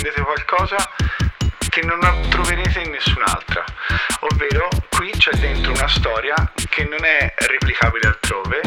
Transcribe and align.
prendete 0.00 0.22
qualcosa 0.22 0.76
che 1.68 1.82
non 1.82 2.00
troverete 2.30 2.80
in 2.80 2.90
nessun'altra, 2.90 3.62
ovvero 4.20 4.68
qui 4.88 5.10
c'è 5.10 5.32
dentro 5.32 5.72
una 5.72 5.88
storia 5.88 6.34
che 6.70 6.84
non 6.84 7.04
è 7.04 7.34
replicabile 7.36 8.08
altrove, 8.08 8.60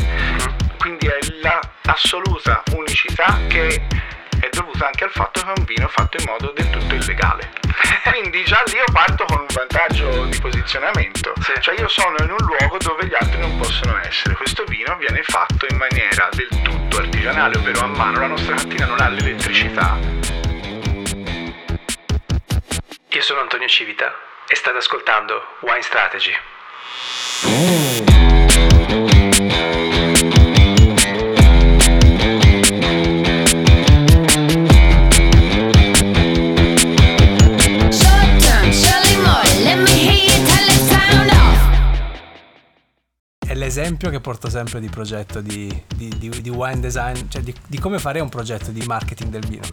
quindi 0.77 1.07
è 1.07 1.17
l'assoluta 1.81 2.61
unicità 2.73 3.39
che 3.47 3.87
è 4.39 4.49
dovuta 4.51 4.85
anche 4.85 5.05
al 5.05 5.09
fatto 5.09 5.41
che 5.41 5.51
è 5.51 5.53
un 5.57 5.65
vino 5.65 5.87
fatto 5.87 6.17
in 6.17 6.25
modo 6.27 6.51
del 6.55 6.69
tutto 6.69 6.93
illegale. 6.93 7.49
Quindi 8.11 8.43
già 8.43 8.61
lì 8.67 8.75
io 8.75 8.83
parto 8.91 9.25
con 9.25 9.39
un 9.39 9.47
vantaggio 9.51 10.25
di 10.25 10.37
posizionamento, 10.39 11.33
Sì. 11.39 11.53
cioè 11.61 11.79
io 11.79 11.87
sono 11.87 12.15
in 12.19 12.29
un 12.29 12.45
luogo 12.45 12.77
dove 12.77 13.07
gli 13.07 13.15
altri 13.15 13.39
non 13.39 13.57
possono 13.57 13.97
essere. 14.03 14.35
Questo 14.35 14.65
vino 14.65 14.95
viene 14.97 15.23
fatto 15.23 15.65
in 15.69 15.77
maniera 15.77 16.29
del 16.33 16.49
tutto 16.61 16.97
artigianale, 16.97 17.57
ovvero 17.57 17.79
a 17.85 17.87
mano. 17.87 18.19
La 18.19 18.27
nostra 18.27 18.55
cantina 18.55 18.85
non 18.85 18.99
ha 18.99 19.07
l'elettricità, 19.07 19.97
Io 23.13 23.21
sono 23.21 23.41
Antonio 23.41 23.67
Civita 23.67 24.13
e 24.47 24.55
state 24.55 24.77
ascoltando 24.77 25.57
Wine 25.61 25.81
Strategy. 25.81 26.33
È 43.45 43.53
l'esempio 43.53 44.09
che 44.09 44.19
porto 44.19 44.49
sempre 44.49 44.79
di 44.79 44.89
progetto 44.89 45.39
di, 45.41 45.67
di- 45.95 46.09
di- 46.17 46.41
di 46.41 46.49
wine 46.49 46.79
design, 46.79 47.27
cioè 47.29 47.41
di 47.41 47.79
come 47.79 47.99
fare 47.99 48.19
un 48.19 48.29
progetto 48.29 48.71
di 48.71 48.81
marketing 48.87 49.29
del 49.29 49.45
vino. 49.47 49.63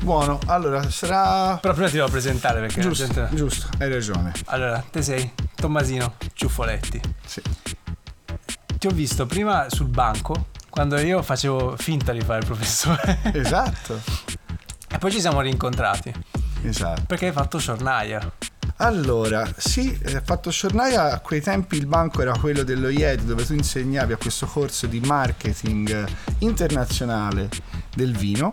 Buono, 0.00 0.38
allora 0.46 0.88
sarà... 0.90 1.58
Però 1.58 1.74
prima 1.74 1.88
ti 1.88 1.96
devo 1.96 2.08
presentare 2.08 2.60
perché 2.60 2.80
Giusto, 2.80 3.04
gente... 3.04 3.28
giusto, 3.34 3.68
hai 3.78 3.90
ragione. 3.90 4.32
Allora, 4.46 4.82
te 4.90 5.02
sei 5.02 5.32
Tommasino 5.54 6.14
Ciuffoletti. 6.32 7.00
Sì. 7.24 7.42
Ti 8.78 8.86
ho 8.86 8.90
visto 8.90 9.26
prima 9.26 9.66
sul 9.68 9.88
banco 9.88 10.46
quando 10.70 10.98
io 10.98 11.22
facevo 11.22 11.76
finta 11.76 12.12
di 12.12 12.20
fare 12.20 12.38
il 12.38 12.46
professore 12.46 13.18
Esatto, 13.34 14.00
e 14.88 14.98
poi 14.98 15.10
ci 15.10 15.20
siamo 15.20 15.40
rincontrati 15.40 16.12
esatto. 16.62 17.02
perché 17.06 17.26
hai 17.26 17.32
fatto 17.32 17.58
Sciornaia. 17.58 18.32
Allora, 18.76 19.44
sì, 19.56 19.98
ho 20.04 20.20
fatto 20.24 20.52
Sciornaia, 20.52 21.12
a 21.12 21.18
quei 21.18 21.40
tempi 21.40 21.76
il 21.76 21.86
banco 21.86 22.22
era 22.22 22.38
quello 22.38 22.62
dello 22.62 22.88
IED 22.88 23.22
dove 23.22 23.44
tu 23.44 23.54
insegnavi 23.54 24.12
a 24.12 24.16
questo 24.16 24.46
corso 24.46 24.86
di 24.86 25.00
marketing 25.00 26.06
internazionale 26.38 27.48
del 27.94 28.16
vino 28.16 28.52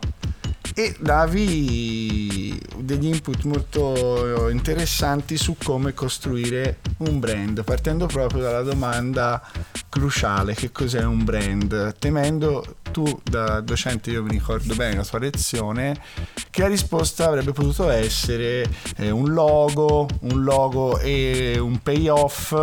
e 0.74 0.96
davi 1.00 2.60
degli 2.78 3.08
input 3.08 3.44
molto 3.44 4.50
interessanti 4.50 5.38
su 5.38 5.56
come 5.62 5.94
costruire 5.94 6.80
un 6.98 7.20
brand, 7.20 7.64
partendo 7.64 8.06
proprio 8.08 8.42
dalla 8.42 8.62
domanda 8.62 9.42
cruciale 9.90 10.54
che 10.54 10.72
cos'è 10.72 11.04
un 11.04 11.24
brand, 11.24 11.96
temendo 12.00 12.78
tu 12.92 13.20
da 13.24 13.60
docente, 13.60 14.12
io 14.12 14.24
mi 14.24 14.32
ricordo 14.32 14.74
bene 14.76 14.96
la 14.96 15.04
tua 15.04 15.20
lezione, 15.20 16.00
che 16.50 16.62
la 16.62 16.68
risposta 16.68 17.26
avrebbe 17.26 17.52
potuto 17.52 17.90
essere 17.90 18.66
eh, 18.98 19.10
un 19.10 19.34
logo, 19.34 20.08
un 20.22 20.44
logo 20.44 20.98
e 21.00 21.58
un 21.60 21.82
payoff. 21.82 22.54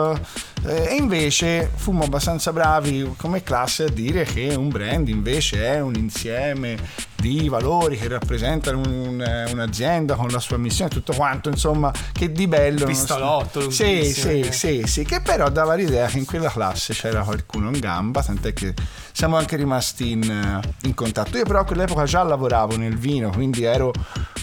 Eh, 0.65 0.87
e 0.91 0.95
invece 0.95 1.71
fummo 1.75 2.05
abbastanza 2.05 2.53
bravi 2.53 3.15
come 3.17 3.43
classe 3.43 3.85
a 3.85 3.91
dire 3.91 4.25
che 4.25 4.55
un 4.55 4.69
brand 4.69 5.09
invece 5.09 5.67
è 5.67 5.81
un 5.81 5.97
insieme 5.97 6.79
di 7.23 7.49
valori 7.49 7.97
che 7.97 8.09
rappresentano 8.09 8.79
un- 8.79 9.47
un'azienda 9.53 10.17
con 10.17 10.27
la 10.29 10.41
sua 10.41 10.57
missione 10.57 10.91
e 10.91 10.95
tutto 10.95 11.13
quanto 11.13 11.49
insomma 11.49 11.93
che 12.13 12.33
di 12.33 12.49
bello 12.49 12.85
Pistolotto 12.85 13.71
sì 13.71 13.85
lunghissimo, 13.95 14.43
sì 14.45 14.53
sì 14.53 14.83
sì 14.87 15.05
che 15.05 15.21
però 15.21 15.49
dava 15.49 15.75
l'idea 15.75 16.09
che 16.09 16.19
in 16.19 16.25
quella 16.25 16.51
classe 16.51 16.93
c'era 16.95 17.23
qualcuno 17.23 17.69
in 17.69 17.79
gamba 17.79 18.23
tant'è 18.25 18.53
che 18.53 18.75
siamo 19.13 19.37
anche 19.37 19.55
rimasti 19.57 20.11
in, 20.13 20.23
eh, 20.29 20.87
in 20.87 20.95
contatto. 20.95 21.37
Io 21.37 21.45
però 21.45 21.61
a 21.61 21.65
quell'epoca 21.65 22.05
già 22.05 22.23
lavoravo 22.25 22.77
nel 22.77 22.97
vino 22.97 23.31
quindi 23.31 23.63
ero 23.63 23.93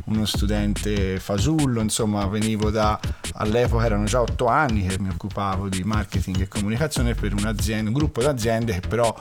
uno 0.06 0.26
studente 0.26 1.20
fasullo 1.20 1.82
insomma 1.82 2.26
venivo 2.28 2.70
da 2.72 2.98
all'epoca 3.34 3.86
erano 3.86 4.06
già 4.06 4.22
otto 4.22 4.48
anni 4.48 4.88
che 4.88 4.98
mi 5.00 5.09
occupavo 5.09 5.68
di 5.68 5.84
marketing 5.84 6.42
e 6.42 6.48
comunicazione 6.48 7.14
per 7.14 7.34
un'azienda 7.34 7.90
un 7.90 7.96
gruppo 7.96 8.22
d'aziende 8.22 8.80
che 8.80 8.88
però 8.88 9.14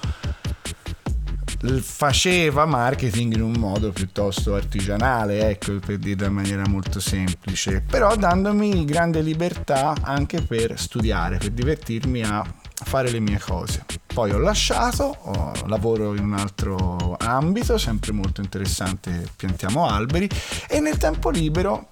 faceva 1.80 2.64
marketing 2.66 3.34
in 3.34 3.42
un 3.42 3.52
modo 3.52 3.90
piuttosto 3.90 4.54
artigianale, 4.54 5.48
ecco, 5.48 5.78
per 5.78 5.98
dirla 5.98 6.26
in 6.26 6.34
maniera 6.34 6.66
molto 6.68 7.00
semplice, 7.00 7.80
però 7.80 8.14
dandomi 8.14 8.84
grande 8.84 9.20
libertà 9.20 9.94
anche 10.02 10.40
per 10.42 10.78
studiare, 10.78 11.38
per 11.38 11.50
divertirmi 11.50 12.22
a 12.22 12.44
fare 12.84 13.10
le 13.10 13.20
mie 13.20 13.40
cose. 13.40 13.84
Poi 14.06 14.30
ho 14.30 14.38
lasciato, 14.38 15.16
ho- 15.20 15.52
lavoro 15.66 16.14
in 16.14 16.24
un 16.24 16.34
altro 16.34 17.16
ambito, 17.18 17.76
sempre 17.76 18.12
molto 18.12 18.40
interessante, 18.40 19.28
piantiamo 19.36 19.86
alberi 19.86 20.28
e 20.68 20.80
nel 20.80 20.96
tempo 20.96 21.30
libero 21.30 21.88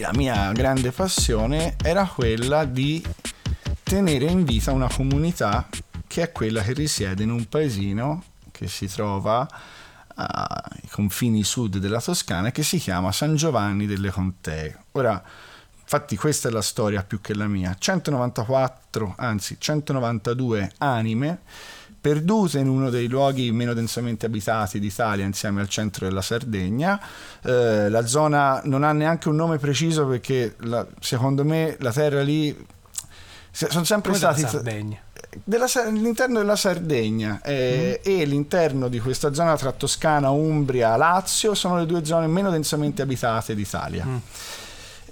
la 0.00 0.10
mia 0.14 0.52
grande 0.52 0.90
passione 0.90 1.76
era 1.82 2.06
quella 2.06 2.64
di 2.64 3.02
tenere 3.82 4.26
in 4.26 4.44
vita 4.44 4.72
una 4.72 4.88
comunità 4.90 5.68
che 6.06 6.22
è 6.22 6.32
quella 6.32 6.62
che 6.62 6.72
risiede 6.72 7.22
in 7.22 7.30
un 7.30 7.46
paesino 7.46 8.22
che 8.62 8.68
si 8.68 8.86
trova 8.86 9.48
ai 10.14 10.88
confini 10.90 11.42
sud 11.42 11.78
della 11.78 12.00
Toscana 12.00 12.50
che 12.52 12.62
si 12.62 12.78
chiama 12.78 13.10
San 13.12 13.34
Giovanni 13.34 13.86
delle 13.86 14.10
Contee. 14.10 14.84
Ora, 14.92 15.20
infatti 15.80 16.16
questa 16.16 16.48
è 16.48 16.52
la 16.52 16.62
storia 16.62 17.02
più 17.02 17.20
che 17.20 17.34
la 17.34 17.46
mia. 17.48 17.74
194, 17.76 19.14
anzi 19.16 19.56
192 19.58 20.72
anime 20.78 21.40
perdute 22.00 22.58
in 22.58 22.68
uno 22.68 22.90
dei 22.90 23.06
luoghi 23.06 23.52
meno 23.52 23.74
densamente 23.74 24.26
abitati 24.26 24.80
d'Italia 24.80 25.24
insieme 25.24 25.60
al 25.60 25.68
centro 25.68 26.06
della 26.06 26.20
Sardegna. 26.22 27.00
Eh, 27.42 27.88
la 27.88 28.06
zona 28.06 28.60
non 28.64 28.82
ha 28.84 28.92
neanche 28.92 29.28
un 29.28 29.36
nome 29.36 29.58
preciso 29.58 30.06
perché 30.06 30.56
la- 30.60 30.86
secondo 31.00 31.44
me 31.44 31.76
la 31.80 31.92
terra 31.92 32.22
lì 32.22 32.54
se- 33.50 33.70
sono 33.70 33.84
sempre 33.84 34.10
Come 34.12 34.22
stati 34.22 34.40
Sardegna. 34.48 34.98
Della 35.44 35.66
all'interno 35.74 36.38
della 36.38 36.56
Sardegna 36.56 37.40
eh, 37.42 38.00
e 38.02 38.24
l'interno 38.24 38.88
di 38.88 39.00
questa 39.00 39.32
zona 39.32 39.56
tra 39.56 39.72
Toscana, 39.72 40.30
Umbria, 40.30 40.96
Lazio 40.96 41.54
sono 41.54 41.78
le 41.78 41.86
due 41.86 42.04
zone 42.04 42.26
meno 42.26 42.50
densamente 42.50 43.02
abitate 43.02 43.54
d'Italia. 43.54 44.06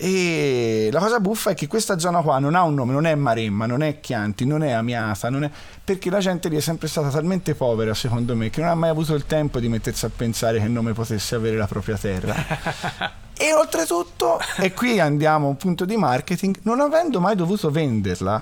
E 0.02 0.88
la 0.90 0.98
cosa 0.98 1.20
buffa 1.20 1.50
è 1.50 1.54
che 1.54 1.66
questa 1.66 1.98
zona 1.98 2.22
qua 2.22 2.38
non 2.38 2.54
ha 2.54 2.62
un 2.62 2.72
nome, 2.72 2.92
non 2.92 3.04
è 3.04 3.14
Maremma, 3.14 3.66
non 3.66 3.82
è 3.82 4.00
Chianti, 4.00 4.46
non 4.46 4.62
è 4.62 4.70
Amiata, 4.70 5.28
non 5.28 5.44
è... 5.44 5.50
perché 5.84 6.08
la 6.08 6.20
gente 6.20 6.48
lì 6.48 6.56
è 6.56 6.60
sempre 6.60 6.88
stata 6.88 7.10
talmente 7.10 7.54
povera, 7.54 7.92
secondo 7.92 8.34
me, 8.34 8.48
che 8.48 8.62
non 8.62 8.70
ha 8.70 8.74
mai 8.74 8.88
avuto 8.88 9.14
il 9.14 9.26
tempo 9.26 9.60
di 9.60 9.68
mettersi 9.68 10.06
a 10.06 10.10
pensare 10.14 10.58
che 10.58 10.68
nome 10.68 10.94
potesse 10.94 11.34
avere 11.34 11.58
la 11.58 11.66
propria 11.66 11.98
terra. 11.98 12.34
e 13.36 13.52
oltretutto, 13.52 14.40
e 14.56 14.72
qui 14.72 14.98
andiamo 14.98 15.48
a 15.48 15.50
un 15.50 15.56
punto 15.58 15.84
di 15.84 15.98
marketing, 15.98 16.60
non 16.62 16.80
avendo 16.80 17.20
mai 17.20 17.36
dovuto 17.36 17.70
venderla 17.70 18.40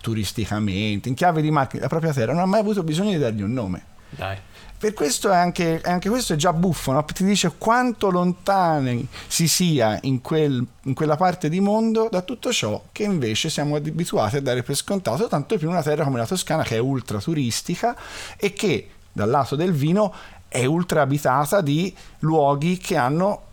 turisticamente, 0.00 1.08
in 1.08 1.14
chiave 1.14 1.42
di 1.42 1.50
marketing, 1.50 1.82
la 1.82 1.88
propria 1.88 2.12
terra, 2.12 2.32
non 2.32 2.42
ha 2.42 2.46
mai 2.46 2.60
avuto 2.60 2.82
bisogno 2.82 3.10
di 3.10 3.18
dargli 3.18 3.42
un 3.42 3.52
nome. 3.52 3.84
Dai. 4.10 4.36
Per 4.80 4.94
questo 4.94 5.30
è 5.30 5.36
anche, 5.36 5.78
anche 5.84 6.08
questo 6.08 6.32
è 6.32 6.36
già 6.36 6.54
buffo, 6.54 6.92
no? 6.92 7.04
ti 7.04 7.22
dice 7.22 7.52
quanto 7.58 8.10
lontani 8.10 9.06
si 9.26 9.46
sia 9.46 9.98
in, 10.02 10.22
quel- 10.22 10.66
in 10.84 10.94
quella 10.94 11.16
parte 11.16 11.50
di 11.50 11.60
mondo 11.60 12.08
da 12.10 12.22
tutto 12.22 12.50
ciò 12.50 12.82
che 12.90 13.02
invece 13.02 13.50
siamo 13.50 13.76
abituati 13.76 14.38
a 14.38 14.40
dare 14.40 14.62
per 14.62 14.74
scontato, 14.74 15.28
tanto 15.28 15.58
più 15.58 15.68
una 15.68 15.82
terra 15.82 16.02
come 16.04 16.16
la 16.16 16.26
Toscana 16.26 16.62
che 16.62 16.76
è 16.76 16.78
ultra 16.78 17.18
turistica 17.18 17.94
e 18.38 18.54
che 18.54 18.88
dal 19.12 19.28
lato 19.28 19.54
del 19.54 19.72
vino 19.72 20.14
è 20.48 20.64
ultra 20.64 21.02
abitata 21.02 21.60
di 21.60 21.94
luoghi 22.20 22.78
che 22.78 22.96
hanno 22.96 23.48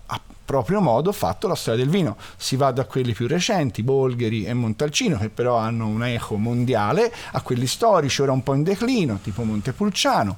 proprio 0.48 0.80
modo 0.80 1.12
fatto 1.12 1.50
la 1.50 1.56
storia 1.56 1.84
del 1.84 1.92
vino. 1.92 2.16
Si 2.38 2.56
va 2.56 2.72
da 2.72 2.86
quelli 2.86 3.12
più 3.12 3.28
recenti, 3.28 3.84
Bolgheri 3.84 4.46
e 4.46 4.54
Montalcino, 4.54 5.18
che 5.18 5.28
però 5.28 5.58
hanno 5.58 5.88
un 5.88 6.06
eco 6.06 6.38
mondiale, 6.38 7.14
a 7.34 7.42
quelli 7.42 7.68
storici, 7.68 8.22
ora 8.22 8.32
un 8.32 8.44
po' 8.44 8.54
in 8.54 8.64
declino, 8.64 9.20
tipo 9.22 9.44
Montepulciano, 9.44 10.38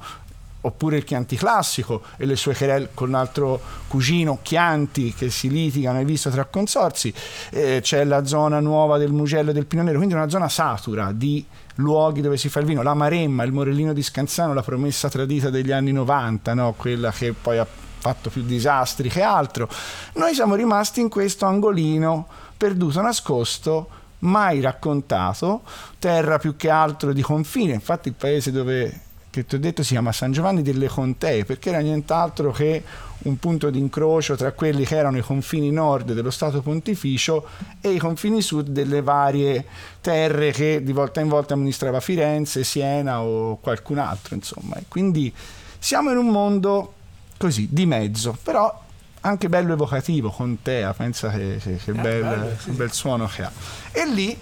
oppure 0.61 0.97
il 0.97 1.03
Chianti 1.03 1.35
classico 1.35 2.01
e 2.17 2.25
le 2.25 2.35
sue 2.35 2.55
querelle 2.55 2.89
con 2.95 3.09
un 3.09 3.15
altro 3.15 3.61
cugino 3.87 4.39
Chianti 4.41 5.13
che 5.13 5.29
si 5.29 5.47
litigano, 5.47 5.99
hai 5.99 6.05
visto, 6.05 6.31
tra 6.31 6.45
consorzi. 6.45 7.13
Eh, 7.51 7.77
c'è 7.83 8.03
la 8.03 8.25
zona 8.25 8.59
nuova 8.59 8.97
del 8.97 9.11
Mugello 9.11 9.51
e 9.51 9.53
del 9.53 9.67
Pino 9.67 9.83
Nero, 9.83 9.97
quindi 9.97 10.15
una 10.15 10.29
zona 10.29 10.49
satura 10.49 11.11
di 11.11 11.45
luoghi 11.75 12.21
dove 12.21 12.35
si 12.35 12.49
fa 12.49 12.61
il 12.61 12.65
vino, 12.65 12.81
la 12.81 12.95
Maremma, 12.95 13.43
il 13.43 13.51
Morellino 13.51 13.93
di 13.93 14.01
Scanzano, 14.01 14.55
la 14.55 14.63
promessa 14.63 15.07
tradita 15.07 15.51
degli 15.51 15.71
anni 15.71 15.91
90, 15.91 16.55
no? 16.55 16.73
quella 16.75 17.11
che 17.11 17.31
poi 17.39 17.59
ha 17.59 17.67
fatto 17.99 18.29
più 18.29 18.43
disastri 18.43 19.09
che 19.09 19.21
altro. 19.21 19.69
Noi 20.13 20.33
siamo 20.33 20.55
rimasti 20.55 21.01
in 21.01 21.09
questo 21.09 21.45
angolino 21.45 22.27
perduto, 22.57 23.01
nascosto, 23.01 23.89
mai 24.19 24.61
raccontato, 24.61 25.61
terra 25.97 26.37
più 26.39 26.55
che 26.55 26.69
altro 26.69 27.13
di 27.13 27.21
confine, 27.21 27.73
infatti 27.73 28.09
il 28.09 28.15
paese 28.15 28.51
dove 28.51 29.01
che 29.29 29.45
ti 29.45 29.55
ho 29.55 29.59
detto 29.59 29.83
si 29.83 29.89
chiama 29.89 30.11
San 30.11 30.31
Giovanni 30.31 30.61
delle 30.61 30.87
Contee, 30.87 31.45
perché 31.45 31.69
era 31.69 31.79
nient'altro 31.79 32.51
che 32.51 32.83
un 33.19 33.37
punto 33.37 33.69
di 33.69 33.77
incrocio 33.77 34.35
tra 34.35 34.53
quelli 34.53 34.85
che 34.85 34.95
erano 34.95 35.17
i 35.17 35.21
confini 35.21 35.71
nord 35.71 36.13
dello 36.13 36.31
Stato 36.31 36.61
Pontificio 36.61 37.47
e 37.81 37.91
i 37.91 37.99
confini 37.99 38.41
sud 38.41 38.69
delle 38.69 39.01
varie 39.01 39.65
terre 40.01 40.51
che 40.51 40.81
di 40.83 40.93
volta 40.93 41.19
in 41.19 41.27
volta 41.27 41.53
amministrava 41.53 41.99
Firenze, 41.99 42.63
Siena 42.63 43.21
o 43.21 43.57
qualcun 43.57 43.99
altro, 43.99 44.35
insomma. 44.35 44.77
E 44.77 44.85
quindi 44.87 45.33
siamo 45.77 46.11
in 46.11 46.17
un 46.17 46.27
mondo 46.27 46.93
così, 47.39 47.69
di 47.71 47.85
mezzo, 47.85 48.37
però 48.43 48.83
anche 49.21 49.49
bello 49.49 49.73
evocativo, 49.73 50.29
Contea, 50.29 50.93
pensa 50.93 51.29
che, 51.29 51.57
che, 51.61 51.77
che 51.77 51.91
bel, 51.93 52.21
bello, 52.21 52.55
sì, 52.57 52.65
che 52.65 52.71
bel 52.71 52.91
suono 52.91 53.27
che 53.27 53.43
ha. 53.43 53.51
E 53.91 54.05
lì 54.05 54.37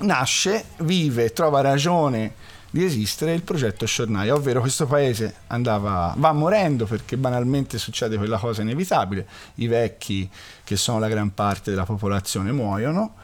nasce, 0.00 0.66
vive, 0.78 1.32
trova 1.32 1.60
ragione 1.60 2.34
di 2.70 2.84
esistere 2.84 3.32
il 3.32 3.42
progetto 3.42 3.86
Sciornaia, 3.86 4.34
ovvero 4.34 4.60
questo 4.60 4.86
paese 4.86 5.34
andava, 5.48 6.14
va 6.16 6.32
morendo 6.32 6.84
perché 6.84 7.16
banalmente 7.16 7.76
succede 7.78 8.16
quella 8.16 8.38
cosa 8.38 8.62
inevitabile, 8.62 9.26
i 9.56 9.66
vecchi 9.66 10.30
che 10.62 10.76
sono 10.76 10.98
la 10.98 11.08
gran 11.08 11.34
parte 11.34 11.70
della 11.70 11.84
popolazione 11.84 12.52
muoiono, 12.52 13.14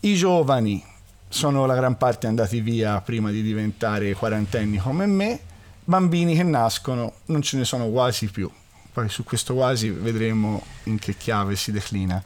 i 0.00 0.14
giovani 0.14 0.84
sono 1.28 1.66
la 1.66 1.74
gran 1.74 1.96
parte 1.96 2.26
andati 2.26 2.60
via 2.60 3.00
prima 3.00 3.30
di 3.30 3.42
diventare 3.42 4.12
quarantenni 4.14 4.76
come 4.76 5.06
me, 5.06 5.40
bambini 5.86 6.34
che 6.34 6.42
nascono 6.42 7.14
non 7.26 7.40
ce 7.42 7.56
ne 7.56 7.64
sono 7.64 7.88
quasi 7.88 8.26
più, 8.26 8.50
poi 8.92 9.08
su 9.08 9.24
questo 9.24 9.54
quasi 9.54 9.88
vedremo 9.88 10.62
in 10.84 10.98
che 10.98 11.16
chiave 11.16 11.56
si 11.56 11.72
declina. 11.72 12.22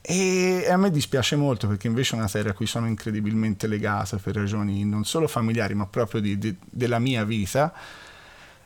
E 0.00 0.66
a 0.68 0.76
me 0.76 0.90
dispiace 0.90 1.36
molto 1.36 1.68
perché 1.68 1.86
invece 1.86 2.16
è 2.16 2.18
una 2.18 2.28
terra 2.28 2.50
a 2.50 2.54
cui 2.54 2.66
sono 2.66 2.88
incredibilmente 2.88 3.68
legato 3.68 4.18
per 4.18 4.34
ragioni 4.34 4.84
non 4.84 5.04
solo 5.04 5.28
familiari 5.28 5.74
ma 5.74 5.86
proprio 5.86 6.20
di- 6.20 6.38
di- 6.38 6.56
della 6.58 6.98
mia 6.98 7.22
vita. 7.24 7.72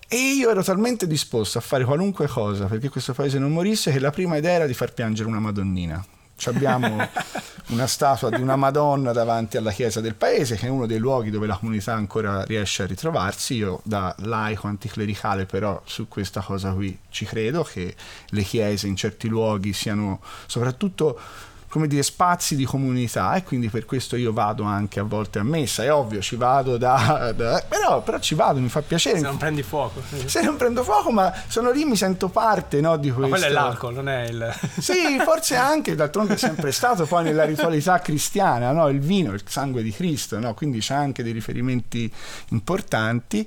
E 0.08 0.16
io 0.16 0.48
ero 0.48 0.62
talmente 0.62 1.06
disposto 1.06 1.58
a 1.58 1.60
fare 1.60 1.84
qualunque 1.84 2.26
cosa 2.28 2.66
perché 2.66 2.88
questo 2.88 3.12
paese 3.12 3.38
non 3.38 3.52
morisse 3.52 3.92
che 3.92 3.98
la 3.98 4.10
prima 4.12 4.36
idea 4.36 4.52
era 4.52 4.66
di 4.66 4.72
far 4.72 4.94
piangere 4.94 5.28
una 5.28 5.40
Madonnina. 5.40 6.02
Ci 6.36 6.48
abbiamo 6.48 7.08
una 7.68 7.86
statua 7.86 8.30
di 8.30 8.40
una 8.40 8.56
Madonna 8.56 9.12
davanti 9.12 9.56
alla 9.56 9.72
chiesa 9.72 10.00
del 10.00 10.14
paese, 10.14 10.56
che 10.56 10.66
è 10.66 10.70
uno 10.70 10.86
dei 10.86 10.98
luoghi 10.98 11.30
dove 11.30 11.46
la 11.46 11.56
comunità 11.56 11.94
ancora 11.94 12.44
riesce 12.44 12.82
a 12.82 12.86
ritrovarsi. 12.86 13.54
Io 13.54 13.80
da 13.84 14.14
laico 14.18 14.66
anticlericale 14.66 15.46
però 15.46 15.80
su 15.84 16.08
questa 16.08 16.40
cosa 16.40 16.72
qui 16.72 16.96
ci 17.08 17.24
credo, 17.24 17.62
che 17.62 17.94
le 18.28 18.42
chiese 18.42 18.86
in 18.86 18.96
certi 18.96 19.28
luoghi 19.28 19.72
siano 19.72 20.20
soprattutto 20.46 21.18
come 21.68 21.88
dire, 21.88 22.02
spazi 22.02 22.56
di 22.56 22.64
comunità 22.64 23.34
e 23.34 23.42
quindi 23.42 23.68
per 23.68 23.84
questo 23.84 24.16
io 24.16 24.32
vado 24.32 24.62
anche 24.64 25.00
a 25.00 25.02
volte 25.02 25.38
a 25.38 25.42
messa, 25.42 25.82
è 25.82 25.92
ovvio, 25.92 26.20
ci 26.20 26.36
vado 26.36 26.76
da... 26.76 27.32
da- 27.36 27.62
però, 27.68 28.02
però 28.02 28.18
ci 28.18 28.34
vado, 28.34 28.60
mi 28.60 28.68
fa 28.68 28.82
piacere. 28.82 29.18
Se 29.18 29.24
non 29.24 29.36
prendi 29.36 29.62
fuoco. 29.62 30.00
Se 30.24 30.40
non 30.42 30.56
prendo 30.56 30.82
fuoco, 30.84 31.10
ma 31.10 31.32
sono 31.48 31.70
lì, 31.70 31.84
mi 31.84 31.96
sento 31.96 32.28
parte 32.28 32.80
no, 32.80 32.96
di 32.96 33.08
Ma 33.10 33.14
questo. 33.14 33.30
quello 33.30 33.46
è 33.46 33.50
l'alcol, 33.50 33.94
non 33.94 34.08
è 34.08 34.24
il... 34.28 34.54
Sì, 34.78 35.18
forse 35.22 35.56
anche, 35.56 35.94
d'altronde 35.94 36.34
è 36.34 36.36
sempre 36.38 36.72
stato 36.72 37.04
poi 37.06 37.24
nella 37.24 37.44
ritualità 37.44 37.98
cristiana, 37.98 38.72
no? 38.72 38.88
il 38.88 39.00
vino, 39.00 39.32
il 39.32 39.42
sangue 39.46 39.82
di 39.82 39.90
Cristo, 39.90 40.38
no? 40.38 40.54
quindi 40.54 40.78
c'è 40.78 40.94
anche 40.94 41.22
dei 41.22 41.32
riferimenti 41.32 42.10
importanti. 42.50 43.46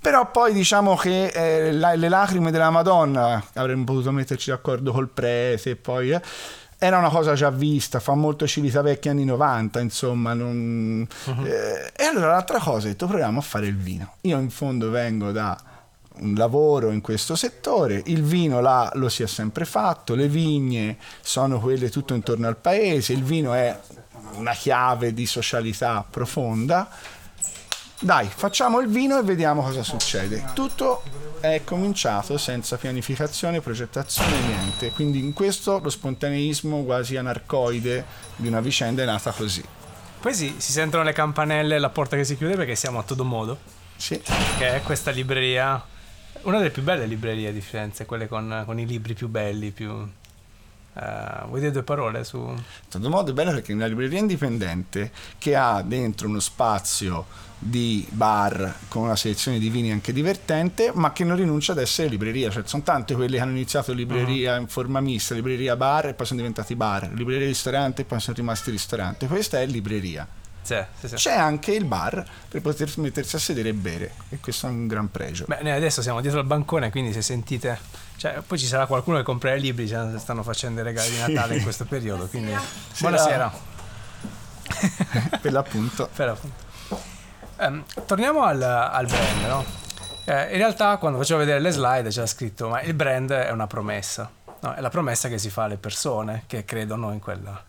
Però 0.00 0.30
poi 0.30 0.52
diciamo 0.52 0.94
che 0.96 1.26
eh, 1.26 1.72
la- 1.72 1.94
le 1.94 2.08
lacrime 2.08 2.50
della 2.50 2.70
Madonna, 2.70 3.42
avremmo 3.54 3.84
potuto 3.84 4.12
metterci 4.12 4.50
d'accordo 4.50 4.92
col 4.92 5.08
prete, 5.08 5.74
poi... 5.76 6.10
eh, 6.12 6.20
era 6.78 6.98
una 6.98 7.08
cosa 7.08 7.34
già 7.34 7.50
vista, 7.50 8.00
fa 8.00 8.14
molto 8.14 8.46
Civitavecchia 8.46 9.10
anni 9.10 9.24
90, 9.24 9.80
insomma. 9.80 10.34
non- 10.34 11.06
eh, 11.44 11.92
e 11.96 12.04
allora 12.04 12.28
l'altra 12.32 12.58
cosa, 12.58 12.86
ho 12.86 12.90
detto 12.90 13.06
proviamo 13.06 13.38
a 13.38 13.42
fare 13.42 13.66
il 13.66 13.76
vino. 13.76 14.14
Io 14.22 14.38
in 14.38 14.50
fondo 14.50 14.90
vengo 14.90 15.32
da 15.32 15.56
un 16.18 16.34
lavoro 16.34 16.90
in 16.92 17.00
questo 17.02 17.34
settore, 17.36 18.02
il 18.06 18.22
vino 18.22 18.60
là 18.60 18.90
lo 18.94 19.08
si 19.08 19.22
è 19.22 19.26
sempre 19.26 19.64
fatto, 19.64 20.14
le 20.14 20.28
vigne 20.28 20.96
sono 21.20 21.60
quelle 21.60 21.90
tutto 21.90 22.14
intorno 22.14 22.46
al 22.46 22.56
paese, 22.56 23.12
il 23.12 23.22
vino 23.22 23.52
è 23.52 23.78
una 24.36 24.52
chiave 24.52 25.12
di 25.12 25.26
socialità 25.26 26.04
profonda. 26.08 26.88
Dai, 27.98 28.28
facciamo 28.34 28.80
il 28.80 28.88
vino 28.88 29.18
e 29.18 29.22
vediamo 29.22 29.62
cosa 29.62 29.82
succede. 29.82 30.44
Tutto 30.52 31.02
è 31.54 31.64
cominciato 31.64 32.38
senza 32.38 32.76
pianificazione, 32.76 33.60
progettazione, 33.60 34.38
niente. 34.46 34.90
Quindi 34.90 35.18
in 35.18 35.32
questo 35.32 35.78
lo 35.80 35.90
spontaneismo 35.90 36.84
quasi 36.84 37.16
anarcoide 37.16 38.04
di 38.36 38.48
una 38.48 38.60
vicenda 38.60 39.02
è 39.02 39.06
nata 39.06 39.30
così. 39.32 39.64
Poi 40.20 40.34
si, 40.34 40.54
si 40.56 40.72
sentono 40.72 41.02
le 41.02 41.12
campanelle 41.12 41.76
e 41.76 41.78
la 41.78 41.90
porta 41.90 42.16
che 42.16 42.24
si 42.24 42.36
chiude 42.36 42.56
perché 42.56 42.74
siamo 42.74 42.98
a 42.98 43.02
Todomodo, 43.02 43.58
Sì. 43.96 44.20
che 44.58 44.74
è 44.76 44.82
questa 44.82 45.10
libreria, 45.10 45.82
una 46.42 46.58
delle 46.58 46.70
più 46.70 46.82
belle 46.82 47.06
librerie 47.06 47.52
di 47.52 47.60
Firenze, 47.60 48.06
quelle 48.06 48.26
con, 48.26 48.62
con 48.64 48.78
i 48.78 48.86
libri 48.86 49.14
più 49.14 49.28
belli, 49.28 49.70
più... 49.70 49.90
eh, 50.94 51.44
vuoi 51.46 51.60
dire 51.60 51.70
due 51.70 51.82
parole 51.82 52.24
su... 52.24 52.54
Todo 52.88 53.08
modo 53.08 53.30
è 53.30 53.34
bello 53.34 53.52
perché 53.52 53.72
è 53.72 53.74
una 53.74 53.86
libreria 53.86 54.18
indipendente 54.18 55.12
che 55.38 55.54
ha 55.54 55.82
dentro 55.82 56.26
uno 56.28 56.40
spazio 56.40 57.26
di 57.58 58.06
bar 58.10 58.74
con 58.88 59.02
una 59.02 59.16
selezione 59.16 59.58
di 59.58 59.70
vini 59.70 59.90
anche 59.90 60.12
divertente, 60.12 60.90
ma 60.94 61.12
che 61.12 61.24
non 61.24 61.36
rinuncia 61.36 61.72
ad 61.72 61.78
essere 61.78 62.08
libreria. 62.08 62.50
Cioè, 62.50 62.62
sono 62.66 62.82
tante 62.82 63.14
quelle 63.14 63.36
che 63.36 63.42
hanno 63.42 63.52
iniziato 63.52 63.92
libreria 63.92 64.56
in 64.56 64.68
forma 64.68 65.00
mista, 65.00 65.34
libreria 65.34 65.76
bar 65.76 66.08
e 66.08 66.14
poi 66.14 66.26
sono 66.26 66.40
diventati 66.40 66.74
bar, 66.74 67.10
libreria 67.12 67.46
ristorante 67.46 68.02
e 68.02 68.04
poi 68.04 68.20
sono 68.20 68.36
rimasti 68.36 68.70
ristorante. 68.70 69.26
Questa 69.26 69.60
è 69.60 69.66
libreria. 69.66 70.26
Sì, 70.62 70.76
sì, 70.98 71.08
sì. 71.08 71.14
C'è 71.14 71.32
anche 71.32 71.72
il 71.72 71.84
bar 71.84 72.24
per 72.48 72.60
poter 72.60 72.92
mettersi 72.96 73.36
a 73.36 73.38
sedere 73.38 73.68
e 73.68 73.74
bere, 73.74 74.14
e 74.30 74.40
questo 74.40 74.66
è 74.66 74.70
un 74.70 74.88
gran 74.88 75.10
pregio. 75.10 75.44
Beh, 75.46 75.60
noi 75.62 75.70
adesso 75.70 76.02
siamo 76.02 76.20
dietro 76.20 76.40
al 76.40 76.46
bancone, 76.46 76.90
quindi 76.90 77.12
se 77.12 77.22
sentite... 77.22 77.78
Cioè, 78.16 78.40
poi 78.44 78.58
ci 78.58 78.66
sarà 78.66 78.86
qualcuno 78.86 79.18
che 79.18 79.22
comprerà 79.22 79.56
i 79.56 79.60
libri, 79.60 79.86
cioè, 79.86 80.18
stanno 80.18 80.42
facendo 80.42 80.80
i 80.80 80.82
regali 80.82 81.10
di 81.10 81.18
Natale 81.18 81.56
in 81.56 81.62
questo 81.62 81.84
periodo, 81.84 82.26
quindi... 82.26 82.52
Buonasera. 82.98 83.52
per 85.40 85.52
l'appunto. 85.52 86.08
Per 86.12 86.28
appunto. 86.28 86.65
Ehm, 87.58 87.84
torniamo 88.06 88.42
al, 88.42 88.62
al 88.62 89.06
brand, 89.06 89.46
no? 89.46 89.64
Eh, 90.24 90.52
in 90.52 90.58
realtà 90.58 90.96
quando 90.96 91.18
facevo 91.18 91.40
vedere 91.40 91.60
le 91.60 91.70
slide 91.70 92.08
c'era 92.08 92.26
scritto 92.26 92.68
ma 92.68 92.80
il 92.82 92.94
brand 92.94 93.30
è 93.30 93.50
una 93.50 93.68
promessa, 93.68 94.28
no? 94.60 94.74
è 94.74 94.80
la 94.80 94.90
promessa 94.90 95.28
che 95.28 95.38
si 95.38 95.50
fa 95.50 95.64
alle 95.64 95.76
persone 95.76 96.42
che 96.48 96.64
credono 96.64 97.12
in 97.12 97.20
quella 97.20 97.62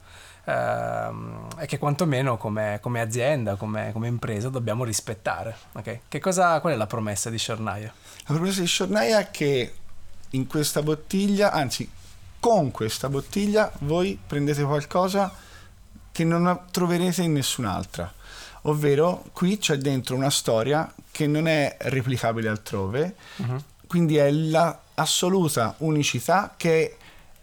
ehm, 0.47 1.47
e 1.57 1.65
che 1.65 1.77
quantomeno 1.77 2.37
come, 2.37 2.79
come 2.81 3.01
azienda, 3.01 3.55
come, 3.55 3.91
come 3.91 4.07
impresa 4.07 4.49
dobbiamo 4.49 4.83
rispettare. 4.83 5.55
ok? 5.73 5.99
Che 6.07 6.19
cosa, 6.19 6.59
qual 6.61 6.73
è 6.73 6.75
la 6.75 6.87
promessa 6.87 7.29
di 7.29 7.37
Sciornaia? 7.37 7.93
La 8.25 8.33
promessa 8.33 8.61
di 8.61 8.67
Sciornaia 8.67 9.19
è 9.19 9.31
che 9.31 9.73
in 10.31 10.47
questa 10.47 10.81
bottiglia, 10.81 11.51
anzi 11.51 11.89
con 12.39 12.71
questa 12.71 13.09
bottiglia, 13.09 13.71
voi 13.79 14.19
prendete 14.25 14.63
qualcosa 14.63 15.33
che 16.11 16.23
non 16.23 16.65
troverete 16.71 17.21
in 17.23 17.33
nessun'altra. 17.33 18.11
Ovvero 18.67 19.23
qui 19.31 19.57
c'è 19.57 19.77
dentro 19.77 20.15
una 20.15 20.29
storia 20.29 20.93
che 21.11 21.25
non 21.25 21.47
è 21.47 21.77
replicabile 21.79 22.49
altrove, 22.49 23.15
quindi 23.87 24.17
è 24.17 24.29
l'assoluta 24.29 25.75
unicità 25.79 26.53
che 26.57 26.97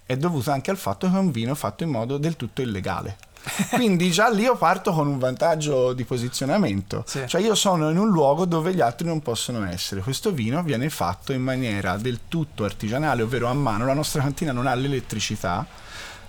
è 0.05 0.17
dovuta 0.17 0.53
anche 0.53 0.71
al 0.71 0.77
fatto 0.77 1.09
che 1.09 1.17
è 1.17 1.19
un 1.19 1.31
vino 1.31 1.55
fatto 1.55 1.83
in 1.83 1.89
modo 1.91 2.19
del 2.19 2.37
tutto 2.37 2.61
illegale. 2.61 3.17
Quindi 3.73 4.11
già 4.11 4.31
lì 4.31 4.43
io 4.43 4.57
parto 4.57 4.93
con 4.93 5.07
un 5.07 5.19
vantaggio 5.19 5.93
di 5.93 6.05
posizionamento, 6.05 7.05
Sì. 7.07 7.25
cioè 7.27 7.43
io 7.43 7.55
sono 7.55 7.91
in 7.91 7.99
un 7.99 8.09
luogo 8.09 8.47
dove 8.47 8.73
gli 8.75 8.81
altri 8.81 9.07
non 9.07 9.21
possono 9.21 9.67
essere. 9.67 10.01
Questo 10.01 10.33
vino 10.33 10.63
viene 10.63 10.89
fatto 10.89 11.33
in 11.35 11.43
maniera 11.43 11.99
del 11.99 12.21
tutto 12.29 12.65
artigianale, 12.65 13.21
ovvero 13.23 13.49
a 13.49 13.53
mano. 13.53 13.85
La 13.85 13.93
nostra 13.93 14.23
cantina 14.23 14.53
non 14.53 14.67
ha 14.67 14.75
l'elettricità, 14.75 15.67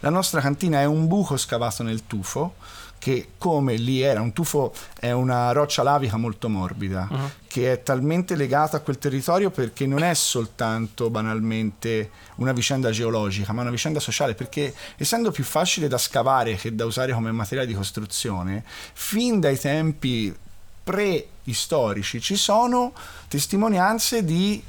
la 0.02 0.10
nostra 0.10 0.42
cantina 0.42 0.82
è 0.82 0.86
un 0.86 1.08
buco 1.08 1.38
scavato 1.38 1.84
nel 1.84 2.06
tufo 2.06 2.56
che 3.06 3.34
come 3.38 3.76
lì 3.76 4.02
era 4.02 4.20
un 4.20 4.34
tufo 4.34 4.74
è 5.00 5.12
una 5.12 5.52
roccia 5.52 5.84
lavica 5.84 6.18
molto 6.18 6.50
morbida 6.50 7.08
che 7.46 7.72
è 7.72 7.84
talmente 7.84 8.36
legata 8.36 8.78
a 8.78 8.80
quel 8.80 8.98
territorio 8.98 9.52
perché 9.52 9.86
non 9.86 10.02
è 10.02 10.12
soltanto 10.16 11.12
banalmente 11.12 12.10
una 12.38 12.52
vicenda 12.52 12.90
geologica 12.90 13.54
ma 13.54 13.62
una 13.62 13.70
vicenda 13.70 14.00
sociale 14.00 14.34
perché 14.34 14.74
essendo 14.98 15.30
più 15.30 15.44
facile 15.44 15.88
da 15.88 16.00
scavare 16.00 16.56
che 16.56 16.74
da 16.74 16.86
usare 16.86 17.14
come 17.14 17.32
materiale 17.32 17.68
di 17.68 17.76
costruzione 17.76 18.64
fin 18.66 19.40
dai 19.40 19.60
tempi 19.60 20.36
preistorici 20.84 22.20
ci 22.20 22.36
sono 22.36 22.92
testimonianze 23.28 24.26
di 24.26 24.64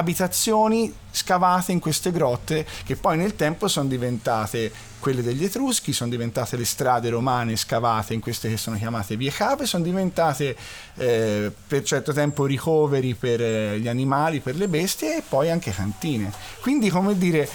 abitazioni 0.00 0.92
scavate 1.10 1.72
in 1.72 1.78
queste 1.78 2.10
grotte 2.10 2.66
che 2.84 2.96
poi 2.96 3.16
nel 3.16 3.36
tempo 3.36 3.68
sono 3.68 3.88
diventate 3.88 4.72
quelle 4.98 5.22
degli 5.22 5.44
Etruschi, 5.44 5.92
sono 5.92 6.10
diventate 6.10 6.56
le 6.56 6.64
strade 6.64 7.08
romane 7.08 7.56
scavate 7.56 8.12
in 8.12 8.20
queste 8.20 8.48
che 8.48 8.56
sono 8.56 8.76
chiamate 8.76 9.16
vie 9.16 9.30
cave, 9.30 9.66
sono 9.66 9.82
diventate 9.82 10.56
eh, 10.96 11.50
per 11.66 11.82
certo 11.84 12.12
tempo 12.12 12.44
ricoveri 12.44 13.14
per 13.14 13.40
eh, 13.40 13.78
gli 13.78 13.88
animali, 13.88 14.40
per 14.40 14.56
le 14.56 14.68
bestie 14.68 15.18
e 15.18 15.22
poi 15.26 15.50
anche 15.50 15.70
cantine. 15.72 16.32
Quindi 16.60 16.90
come 16.90 17.16
dire 17.16 17.48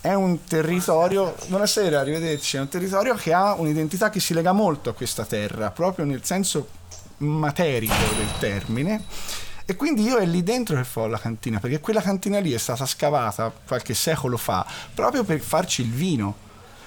è 0.00 0.12
un 0.12 0.44
territorio, 0.44 1.34
buonasera, 1.46 2.00
arrivederci, 2.00 2.58
è 2.58 2.60
un 2.60 2.68
territorio 2.68 3.14
che 3.14 3.32
ha 3.32 3.54
un'identità 3.54 4.10
che 4.10 4.20
si 4.20 4.34
lega 4.34 4.52
molto 4.52 4.90
a 4.90 4.94
questa 4.94 5.24
terra, 5.24 5.70
proprio 5.70 6.04
nel 6.04 6.22
senso 6.22 6.68
materico 7.18 7.94
del 8.16 8.28
termine. 8.38 9.04
E 9.66 9.76
quindi 9.76 10.02
io 10.02 10.18
è 10.18 10.26
lì 10.26 10.42
dentro 10.42 10.76
che 10.76 10.84
fo 10.84 11.06
la 11.06 11.18
cantina, 11.18 11.58
perché 11.58 11.80
quella 11.80 12.02
cantina 12.02 12.38
lì 12.38 12.52
è 12.52 12.58
stata 12.58 12.84
scavata 12.84 13.50
qualche 13.66 13.94
secolo 13.94 14.36
fa 14.36 14.66
proprio 14.94 15.24
per 15.24 15.40
farci 15.40 15.82
il 15.82 15.90
vino. 15.90 16.42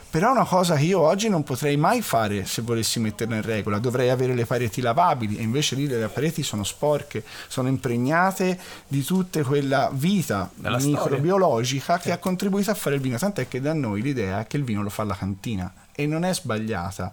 Però 0.09 0.29
è 0.29 0.31
una 0.31 0.45
cosa 0.45 0.75
che 0.75 0.83
io 0.83 1.01
oggi 1.01 1.27
non 1.27 1.43
potrei 1.43 1.75
mai 1.75 2.01
fare 2.01 2.45
se 2.45 2.61
volessi 2.61 2.99
metterla 2.99 3.35
in 3.35 3.41
regola. 3.41 3.77
Dovrei 3.77 4.09
avere 4.09 4.33
le 4.33 4.45
pareti 4.45 4.79
lavabili 4.79 5.37
e 5.37 5.41
invece 5.41 5.75
lì 5.75 5.85
le 5.85 6.07
pareti 6.07 6.43
sono 6.43 6.63
sporche, 6.63 7.23
sono 7.47 7.67
impregnate 7.67 8.57
di 8.87 9.03
tutta 9.03 9.43
quella 9.43 9.91
vita 9.93 10.49
Della 10.55 10.79
storia. 10.79 10.97
microbiologica 10.97 11.97
che 11.99 12.13
ha 12.13 12.19
contribuito 12.19 12.71
a 12.71 12.73
fare 12.73 12.95
il 12.95 13.01
vino. 13.01 13.17
Tant'è 13.17 13.49
che 13.49 13.59
da 13.59 13.73
noi 13.73 14.01
l'idea 14.01 14.39
è 14.39 14.47
che 14.47 14.55
il 14.55 14.63
vino 14.63 14.81
lo 14.81 14.89
fa 14.89 15.03
la 15.03 15.15
cantina 15.15 15.71
e 15.93 16.05
non 16.05 16.23
è 16.23 16.33
sbagliata 16.33 17.11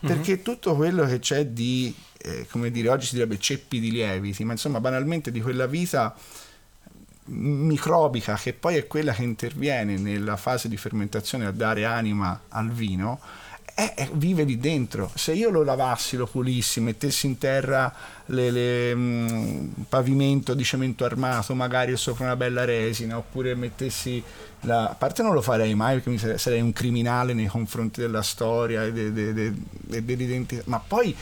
perché 0.00 0.40
tutto 0.40 0.74
quello 0.74 1.04
che 1.04 1.18
c'è 1.18 1.46
di, 1.46 1.94
eh, 2.22 2.46
come 2.50 2.70
dire, 2.70 2.88
oggi 2.88 3.06
si 3.06 3.14
direbbe 3.14 3.38
ceppi 3.38 3.80
di 3.80 3.90
lieviti, 3.90 4.44
ma 4.44 4.52
insomma 4.52 4.80
banalmente 4.80 5.30
di 5.30 5.40
quella 5.40 5.66
vita 5.66 6.14
microbica 7.24 8.34
che 8.36 8.52
poi 8.52 8.76
è 8.76 8.86
quella 8.86 9.12
che 9.12 9.22
interviene 9.22 9.96
nella 9.96 10.36
fase 10.36 10.68
di 10.68 10.76
fermentazione 10.76 11.46
a 11.46 11.52
dare 11.52 11.84
anima 11.84 12.40
al 12.48 12.70
vino 12.70 13.20
è- 13.74 14.10
vive 14.12 14.42
lì 14.42 14.58
dentro. 14.58 15.10
Se 15.14 15.32
io 15.32 15.48
lo 15.48 15.62
lavassi, 15.64 16.16
lo 16.16 16.26
pulissi 16.26 16.80
mettessi 16.80 17.26
in 17.26 17.38
terra 17.38 17.92
le, 18.26 18.50
le, 18.50 18.94
mm, 18.94 19.68
pavimento 19.88 20.52
di 20.54 20.62
cemento 20.62 21.04
armato 21.06 21.54
magari 21.54 21.96
sopra 21.96 22.24
una 22.24 22.36
bella 22.36 22.64
resina 22.64 23.16
oppure 23.16 23.54
mettessi 23.54 24.22
la... 24.60 24.90
a 24.90 24.94
parte 24.94 25.22
non 25.22 25.32
lo 25.32 25.40
farei 25.40 25.74
mai 25.74 25.94
perché 25.94 26.10
mi 26.10 26.18
sare- 26.18 26.38
sarei 26.38 26.60
un 26.60 26.72
criminale 26.72 27.32
nei 27.32 27.46
confronti 27.46 28.00
della 28.02 28.22
storia 28.22 28.84
e 28.84 28.92
de- 28.92 29.12
de- 29.12 29.32
de- 29.32 30.04
dell'identità 30.04 30.62
ma 30.66 30.78
poi 30.78 31.14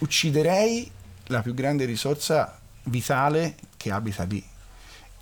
ucciderei 0.00 0.90
la 1.26 1.40
più 1.40 1.54
grande 1.54 1.84
risorsa 1.84 2.58
vitale 2.84 3.54
che 3.76 3.90
abita 3.90 4.24
lì. 4.24 4.44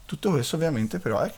Tutto 0.04 0.30
questo 0.30 0.56
ovviamente 0.56 0.98
però 0.98 1.20
è- 1.20 1.32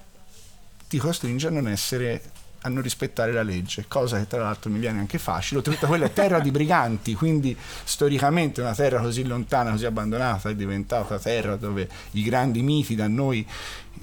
ti 0.88 0.98
costringe 0.98 1.48
a 1.48 1.50
non 1.50 1.68
essere 1.68 2.22
a 2.62 2.68
non 2.68 2.82
rispettare 2.82 3.32
la 3.32 3.42
legge, 3.42 3.86
cosa 3.88 4.18
che 4.18 4.26
tra 4.26 4.42
l'altro 4.42 4.70
mi 4.70 4.78
viene 4.78 4.98
anche 4.98 5.18
facile, 5.18 5.62
tutta 5.62 5.86
quella 5.86 6.04
è 6.04 6.12
terra 6.12 6.40
di 6.40 6.50
briganti, 6.50 7.14
quindi 7.14 7.56
storicamente 7.84 8.60
una 8.60 8.74
terra 8.74 9.00
così 9.00 9.24
lontana, 9.24 9.70
così 9.70 9.86
abbandonata 9.86 10.50
è 10.50 10.54
diventata 10.54 11.18
terra 11.18 11.56
dove 11.56 11.88
i 12.10 12.22
grandi 12.22 12.60
miti 12.60 12.94
da 12.94 13.08
noi, 13.08 13.46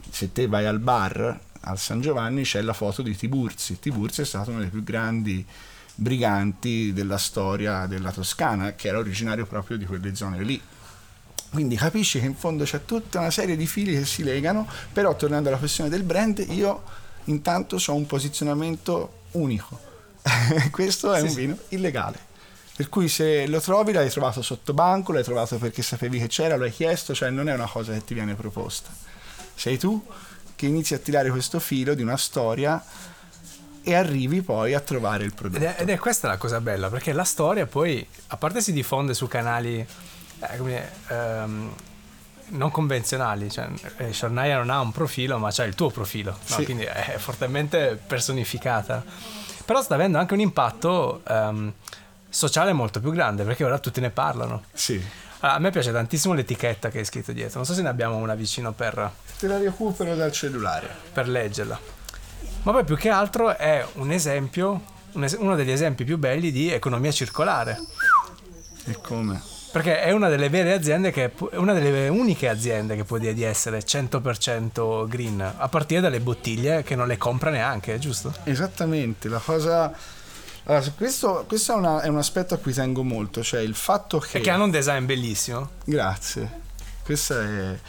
se 0.09 0.31
te 0.31 0.47
vai 0.47 0.65
al 0.65 0.79
bar 0.79 1.39
al 1.61 1.77
San 1.77 2.01
Giovanni 2.01 2.43
c'è 2.43 2.61
la 2.61 2.73
foto 2.73 3.01
di 3.01 3.15
Tiburzi, 3.15 3.79
Tiburzi 3.79 4.21
è 4.21 4.25
stato 4.25 4.49
uno 4.49 4.59
dei 4.59 4.69
più 4.69 4.83
grandi 4.83 5.45
briganti 5.99 6.93
della 6.93 7.17
storia 7.17 7.87
della 7.87 8.11
Toscana, 8.11 8.73
che 8.73 8.87
era 8.87 8.99
originario 8.99 9.45
proprio 9.45 9.77
di 9.77 9.85
quelle 9.85 10.15
zone 10.15 10.43
lì. 10.43 10.61
Quindi 11.49 11.75
capisci 11.75 12.19
che 12.19 12.25
in 12.25 12.35
fondo 12.35 12.63
c'è 12.63 12.85
tutta 12.85 13.19
una 13.19 13.31
serie 13.31 13.55
di 13.55 13.65
fili 13.65 13.93
che 13.93 14.05
si 14.05 14.23
legano, 14.23 14.67
però 14.93 15.15
tornando 15.15 15.49
alla 15.49 15.57
questione 15.57 15.89
del 15.89 16.03
brand, 16.03 16.45
io 16.49 16.83
intanto 17.25 17.81
ho 17.83 17.95
un 17.95 18.05
posizionamento 18.05 19.21
unico. 19.31 19.79
Questo 20.71 21.13
è 21.13 21.21
un 21.21 21.33
vino 21.33 21.57
illegale. 21.69 22.25
Per 22.75 22.89
cui 22.89 23.07
se 23.07 23.47
lo 23.47 23.59
trovi 23.59 23.91
l'hai 23.91 24.09
trovato 24.09 24.43
sotto 24.43 24.73
banco, 24.73 25.11
l'hai 25.11 25.23
trovato 25.23 25.57
perché 25.57 25.81
sapevi 25.81 26.19
che 26.19 26.27
c'era, 26.27 26.57
lo 26.57 26.65
hai 26.65 26.71
chiesto, 26.71 27.15
cioè 27.15 27.31
non 27.31 27.49
è 27.49 27.53
una 27.53 27.65
cosa 27.65 27.91
che 27.93 28.03
ti 28.03 28.13
viene 28.13 28.35
proposta. 28.35 28.91
Sei 29.55 29.79
tu 29.79 30.05
che 30.55 30.67
inizi 30.67 30.93
a 30.93 30.99
tirare 30.99 31.31
questo 31.31 31.59
filo 31.59 31.95
di 31.95 32.03
una 32.03 32.17
storia 32.17 32.83
e 33.87 33.95
arrivi 33.95 34.41
poi 34.41 34.73
a 34.73 34.81
trovare 34.81 35.23
il 35.23 35.33
prodotto. 35.33 35.63
Ed 35.63 35.69
è, 35.69 35.75
ed 35.81 35.89
è 35.89 35.97
questa 35.97 36.27
la 36.27 36.35
cosa 36.35 36.59
bella, 36.59 36.89
perché 36.89 37.13
la 37.13 37.23
storia 37.23 37.65
poi, 37.65 38.05
a 38.27 38.35
parte 38.35 38.59
si 38.59 38.73
diffonde 38.73 39.13
su 39.13 39.29
canali 39.29 39.79
eh, 39.79 40.61
dire, 40.61 40.91
ehm, 41.07 41.73
non 42.47 42.69
convenzionali, 42.69 43.49
cioè 43.49 43.69
eh, 43.95 44.11
Shornaya 44.11 44.57
non 44.57 44.71
ha 44.71 44.81
un 44.81 44.91
profilo, 44.91 45.37
ma 45.37 45.51
c'ha 45.53 45.63
il 45.63 45.73
tuo 45.73 45.89
profilo, 45.89 46.31
no? 46.31 46.55
Sì. 46.57 46.65
quindi 46.65 46.83
è 46.83 47.15
fortemente 47.17 47.97
personificata. 48.05 49.01
Però 49.63 49.81
sta 49.81 49.95
avendo 49.95 50.17
anche 50.17 50.33
un 50.33 50.41
impatto 50.41 51.21
ehm, 51.25 51.71
sociale 52.27 52.73
molto 52.73 52.99
più 52.99 53.13
grande, 53.13 53.45
perché 53.45 53.63
ora 53.63 53.79
tutti 53.79 54.01
ne 54.01 54.09
parlano. 54.09 54.63
Sì. 54.73 55.01
Allora, 55.39 55.57
a 55.59 55.61
me 55.61 55.69
piace 55.71 55.93
tantissimo 55.93 56.33
l'etichetta 56.33 56.89
che 56.89 56.99
è 56.99 57.03
scritto 57.05 57.31
dietro, 57.31 57.55
non 57.55 57.65
so 57.65 57.73
se 57.73 57.81
ne 57.83 57.87
abbiamo 57.87 58.17
una 58.17 58.35
vicino 58.35 58.73
per, 58.73 59.11
Te 59.39 59.47
la 59.47 59.57
recupero 59.57 60.13
dal 60.13 60.33
cellulare. 60.33 60.89
per 61.13 61.29
leggerla. 61.29 61.95
Ma 62.63 62.71
poi 62.71 62.83
più 62.83 62.97
che 62.97 63.09
altro 63.09 63.55
è 63.55 63.85
un 63.93 64.11
esempio, 64.11 64.81
un 65.13 65.23
es- 65.23 65.37
uno 65.39 65.55
degli 65.55 65.71
esempi 65.71 66.03
più 66.03 66.17
belli 66.17 66.51
di 66.51 66.71
economia 66.71 67.11
circolare. 67.11 67.79
E 68.85 68.97
come? 69.01 69.41
Perché 69.71 70.01
è 70.01 70.11
una 70.11 70.27
delle 70.29 70.49
vere 70.49 70.73
aziende 70.73 71.11
che 71.11 71.25
è 71.51 71.55
una 71.55 71.73
delle 71.73 72.07
uniche 72.07 72.49
aziende 72.49 72.95
che 72.95 73.03
può 73.03 73.17
dire 73.17 73.33
di 73.33 73.43
essere 73.43 73.79
100% 73.79 75.07
green, 75.07 75.39
a 75.41 75.67
partire 75.69 76.01
dalle 76.01 76.19
bottiglie 76.19 76.83
che 76.83 76.95
non 76.95 77.07
le 77.07 77.17
compra 77.17 77.49
neanche, 77.51 77.99
giusto? 77.99 78.33
Esattamente, 78.43 79.27
la 79.29 79.39
cosa... 79.43 79.93
Allora, 80.63 80.83
questo, 80.95 81.45
questo 81.47 81.73
è, 81.73 81.75
una- 81.75 82.01
è 82.01 82.07
un 82.07 82.17
aspetto 82.17 82.53
a 82.53 82.57
cui 82.57 82.73
tengo 82.73 83.03
molto, 83.03 83.43
cioè 83.43 83.61
il 83.61 83.75
fatto 83.75 84.19
che... 84.19 84.39
Che 84.41 84.49
hanno 84.49 84.63
un 84.65 84.71
design 84.71 85.05
bellissimo. 85.05 85.69
Grazie. 85.85 86.61
Questa 87.03 87.39
è... 87.41 87.79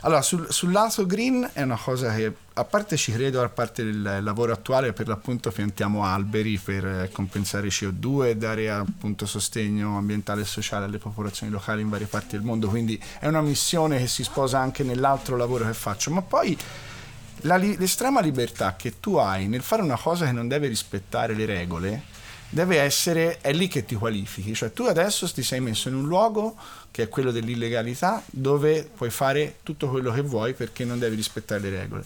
Allora, 0.00 0.22
sul, 0.22 0.46
sul 0.50 0.70
lato 0.70 1.04
green 1.06 1.48
è 1.52 1.62
una 1.62 1.78
cosa 1.82 2.14
che, 2.14 2.32
a 2.58 2.64
parte 2.64 2.96
ci 2.96 3.12
credo, 3.12 3.42
a 3.42 3.50
parte 3.50 3.82
il 3.82 4.20
lavoro 4.22 4.52
attuale, 4.52 4.94
per 4.94 5.08
l'appunto 5.08 5.50
piantiamo 5.50 6.04
alberi 6.04 6.56
per 6.56 6.86
eh, 6.86 7.10
compensare 7.12 7.68
CO2 7.68 8.28
e 8.28 8.36
dare 8.36 8.70
appunto 8.70 9.26
sostegno 9.26 9.98
ambientale 9.98 10.40
e 10.40 10.46
sociale 10.46 10.86
alle 10.86 10.96
popolazioni 10.96 11.52
locali 11.52 11.82
in 11.82 11.90
varie 11.90 12.06
parti 12.06 12.28
del 12.30 12.42
mondo, 12.42 12.68
quindi 12.68 12.98
è 13.18 13.26
una 13.26 13.42
missione 13.42 13.98
che 13.98 14.06
si 14.06 14.24
sposa 14.24 14.58
anche 14.58 14.84
nell'altro 14.84 15.36
lavoro 15.36 15.66
che 15.66 15.74
faccio, 15.74 16.10
ma 16.10 16.22
poi 16.22 16.56
la 17.40 17.58
l'estrema 17.58 18.22
libertà 18.22 18.74
che 18.74 19.00
tu 19.00 19.16
hai 19.16 19.48
nel 19.48 19.60
fare 19.60 19.82
una 19.82 19.98
cosa 19.98 20.24
che 20.24 20.32
non 20.32 20.48
deve 20.48 20.68
rispettare 20.68 21.34
le 21.34 21.44
regole 21.44 22.02
deve 22.48 22.80
essere, 22.80 23.38
è 23.40 23.52
lì 23.52 23.68
che 23.68 23.84
ti 23.84 23.94
qualifichi, 23.94 24.54
cioè 24.54 24.72
tu 24.72 24.84
adesso 24.84 25.30
ti 25.30 25.42
sei 25.42 25.60
messo 25.60 25.88
in 25.88 25.94
un 25.96 26.06
luogo 26.06 26.56
che 26.90 27.04
è 27.04 27.08
quello 27.08 27.30
dell'illegalità 27.30 28.22
dove 28.30 28.88
puoi 28.96 29.10
fare 29.10 29.56
tutto 29.62 29.90
quello 29.90 30.12
che 30.12 30.22
vuoi 30.22 30.54
perché 30.54 30.84
non 30.84 30.98
devi 30.98 31.16
rispettare 31.16 31.60
le 31.60 31.70
regole. 31.70 32.04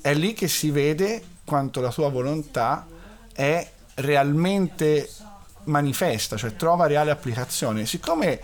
È 0.00 0.14
lì 0.14 0.32
che 0.32 0.48
si 0.48 0.70
vede 0.70 1.22
quanto 1.44 1.80
la 1.80 1.90
tua 1.90 2.08
volontà 2.08 2.86
è 3.32 3.70
realmente 3.94 5.10
manifesta, 5.64 6.36
cioè 6.36 6.56
trova 6.56 6.86
reale 6.86 7.10
applicazione. 7.10 7.86
Siccome 7.86 8.40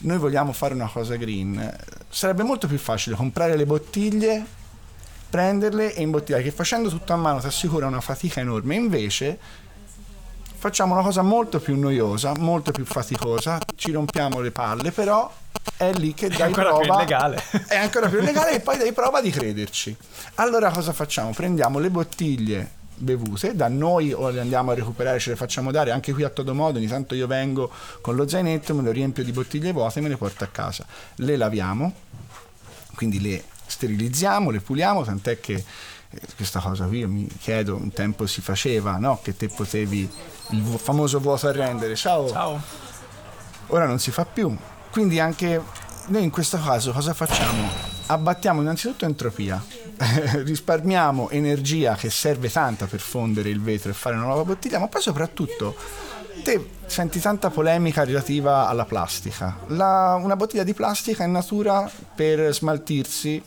noi 0.00 0.18
vogliamo 0.18 0.52
fare 0.52 0.74
una 0.74 0.88
cosa 0.88 1.16
green, 1.16 1.76
sarebbe 2.08 2.42
molto 2.42 2.66
più 2.66 2.78
facile 2.78 3.16
comprare 3.16 3.56
le 3.56 3.66
bottiglie, 3.66 4.44
prenderle 5.28 5.94
e 5.94 6.02
imbottigliare, 6.02 6.42
che 6.42 6.50
facendo 6.50 6.88
tutto 6.88 7.12
a 7.12 7.16
mano 7.16 7.40
ti 7.40 7.46
assicura 7.46 7.86
una 7.86 8.00
fatica 8.00 8.40
enorme. 8.40 8.74
Invece 8.74 9.38
facciamo 10.60 10.92
una 10.92 11.02
cosa 11.02 11.22
molto 11.22 11.58
più 11.58 11.74
noiosa, 11.78 12.34
molto 12.36 12.70
più 12.70 12.84
faticosa, 12.84 13.58
ci 13.76 13.92
rompiamo 13.92 14.40
le 14.40 14.50
palle, 14.50 14.92
però 14.92 15.32
è 15.74 15.90
lì 15.94 16.12
che 16.12 16.28
dai 16.28 16.42
ancora 16.42 16.74
più 16.74 16.80
prova 16.80 17.00
illegale. 17.00 17.42
è 17.66 17.76
ancora 17.76 18.10
più 18.10 18.18
illegale 18.18 18.56
e 18.56 18.60
poi 18.60 18.76
dai 18.76 18.92
prova 18.92 19.22
di 19.22 19.30
crederci. 19.30 19.96
Allora 20.34 20.70
cosa 20.70 20.92
facciamo? 20.92 21.30
Prendiamo 21.30 21.78
le 21.78 21.88
bottiglie 21.88 22.72
bevute 22.94 23.56
da 23.56 23.68
noi 23.68 24.12
o 24.12 24.28
le 24.28 24.40
andiamo 24.40 24.72
a 24.72 24.74
recuperare, 24.74 25.18
ce 25.18 25.30
le 25.30 25.36
facciamo 25.36 25.70
dare 25.70 25.92
anche 25.92 26.12
qui 26.12 26.24
a 26.24 26.28
todo 26.28 26.54
modo, 26.54 26.76
ogni 26.76 26.88
tanto 26.88 27.14
io 27.14 27.26
vengo 27.26 27.70
con 28.02 28.14
lo 28.14 28.28
zainetto, 28.28 28.74
me 28.74 28.82
lo 28.82 28.90
riempio 28.90 29.24
di 29.24 29.32
bottiglie 29.32 29.72
vuote 29.72 30.00
e 30.00 30.02
me 30.02 30.10
le 30.10 30.18
porto 30.18 30.44
a 30.44 30.48
casa. 30.48 30.84
Le 31.14 31.38
laviamo, 31.38 31.90
quindi 32.96 33.18
le 33.18 33.42
sterilizziamo, 33.64 34.50
le 34.50 34.60
puliamo, 34.60 35.04
tant'è 35.04 35.40
che 35.40 35.64
questa 36.34 36.60
cosa 36.60 36.86
qui 36.86 36.98
io 36.98 37.08
mi 37.08 37.26
chiedo, 37.26 37.76
un 37.76 37.92
tempo 37.92 38.26
si 38.26 38.40
faceva, 38.40 38.96
no? 38.98 39.20
Che 39.22 39.36
te 39.36 39.48
potevi 39.48 40.10
il 40.50 40.62
famoso 40.78 41.20
vuoto 41.20 41.46
a 41.46 41.52
rendere. 41.52 41.94
Ciao. 41.94 42.28
Ciao. 42.28 42.60
Ora 43.68 43.86
non 43.86 43.98
si 44.00 44.10
fa 44.10 44.24
più. 44.24 44.54
Quindi 44.90 45.20
anche 45.20 45.62
noi 46.06 46.24
in 46.24 46.30
questo 46.30 46.58
caso 46.60 46.90
cosa 46.92 47.14
facciamo? 47.14 47.68
Abbattiamo 48.06 48.60
innanzitutto 48.60 49.04
entropia, 49.04 49.62
risparmiamo 50.42 51.30
energia 51.30 51.94
che 51.94 52.10
serve 52.10 52.50
tanta 52.50 52.86
per 52.86 52.98
fondere 52.98 53.50
il 53.50 53.60
vetro 53.60 53.90
e 53.90 53.94
fare 53.94 54.16
una 54.16 54.24
nuova 54.24 54.42
bottiglia, 54.44 54.80
ma 54.80 54.88
poi 54.88 55.00
soprattutto 55.00 55.76
te 56.42 56.70
senti 56.86 57.20
tanta 57.20 57.50
polemica 57.50 58.02
relativa 58.02 58.66
alla 58.66 58.84
plastica. 58.84 59.58
La- 59.68 60.18
una 60.20 60.34
bottiglia 60.34 60.64
di 60.64 60.74
plastica 60.74 61.22
in 61.22 61.30
natura 61.30 61.88
per 62.12 62.52
smaltirsi 62.52 63.40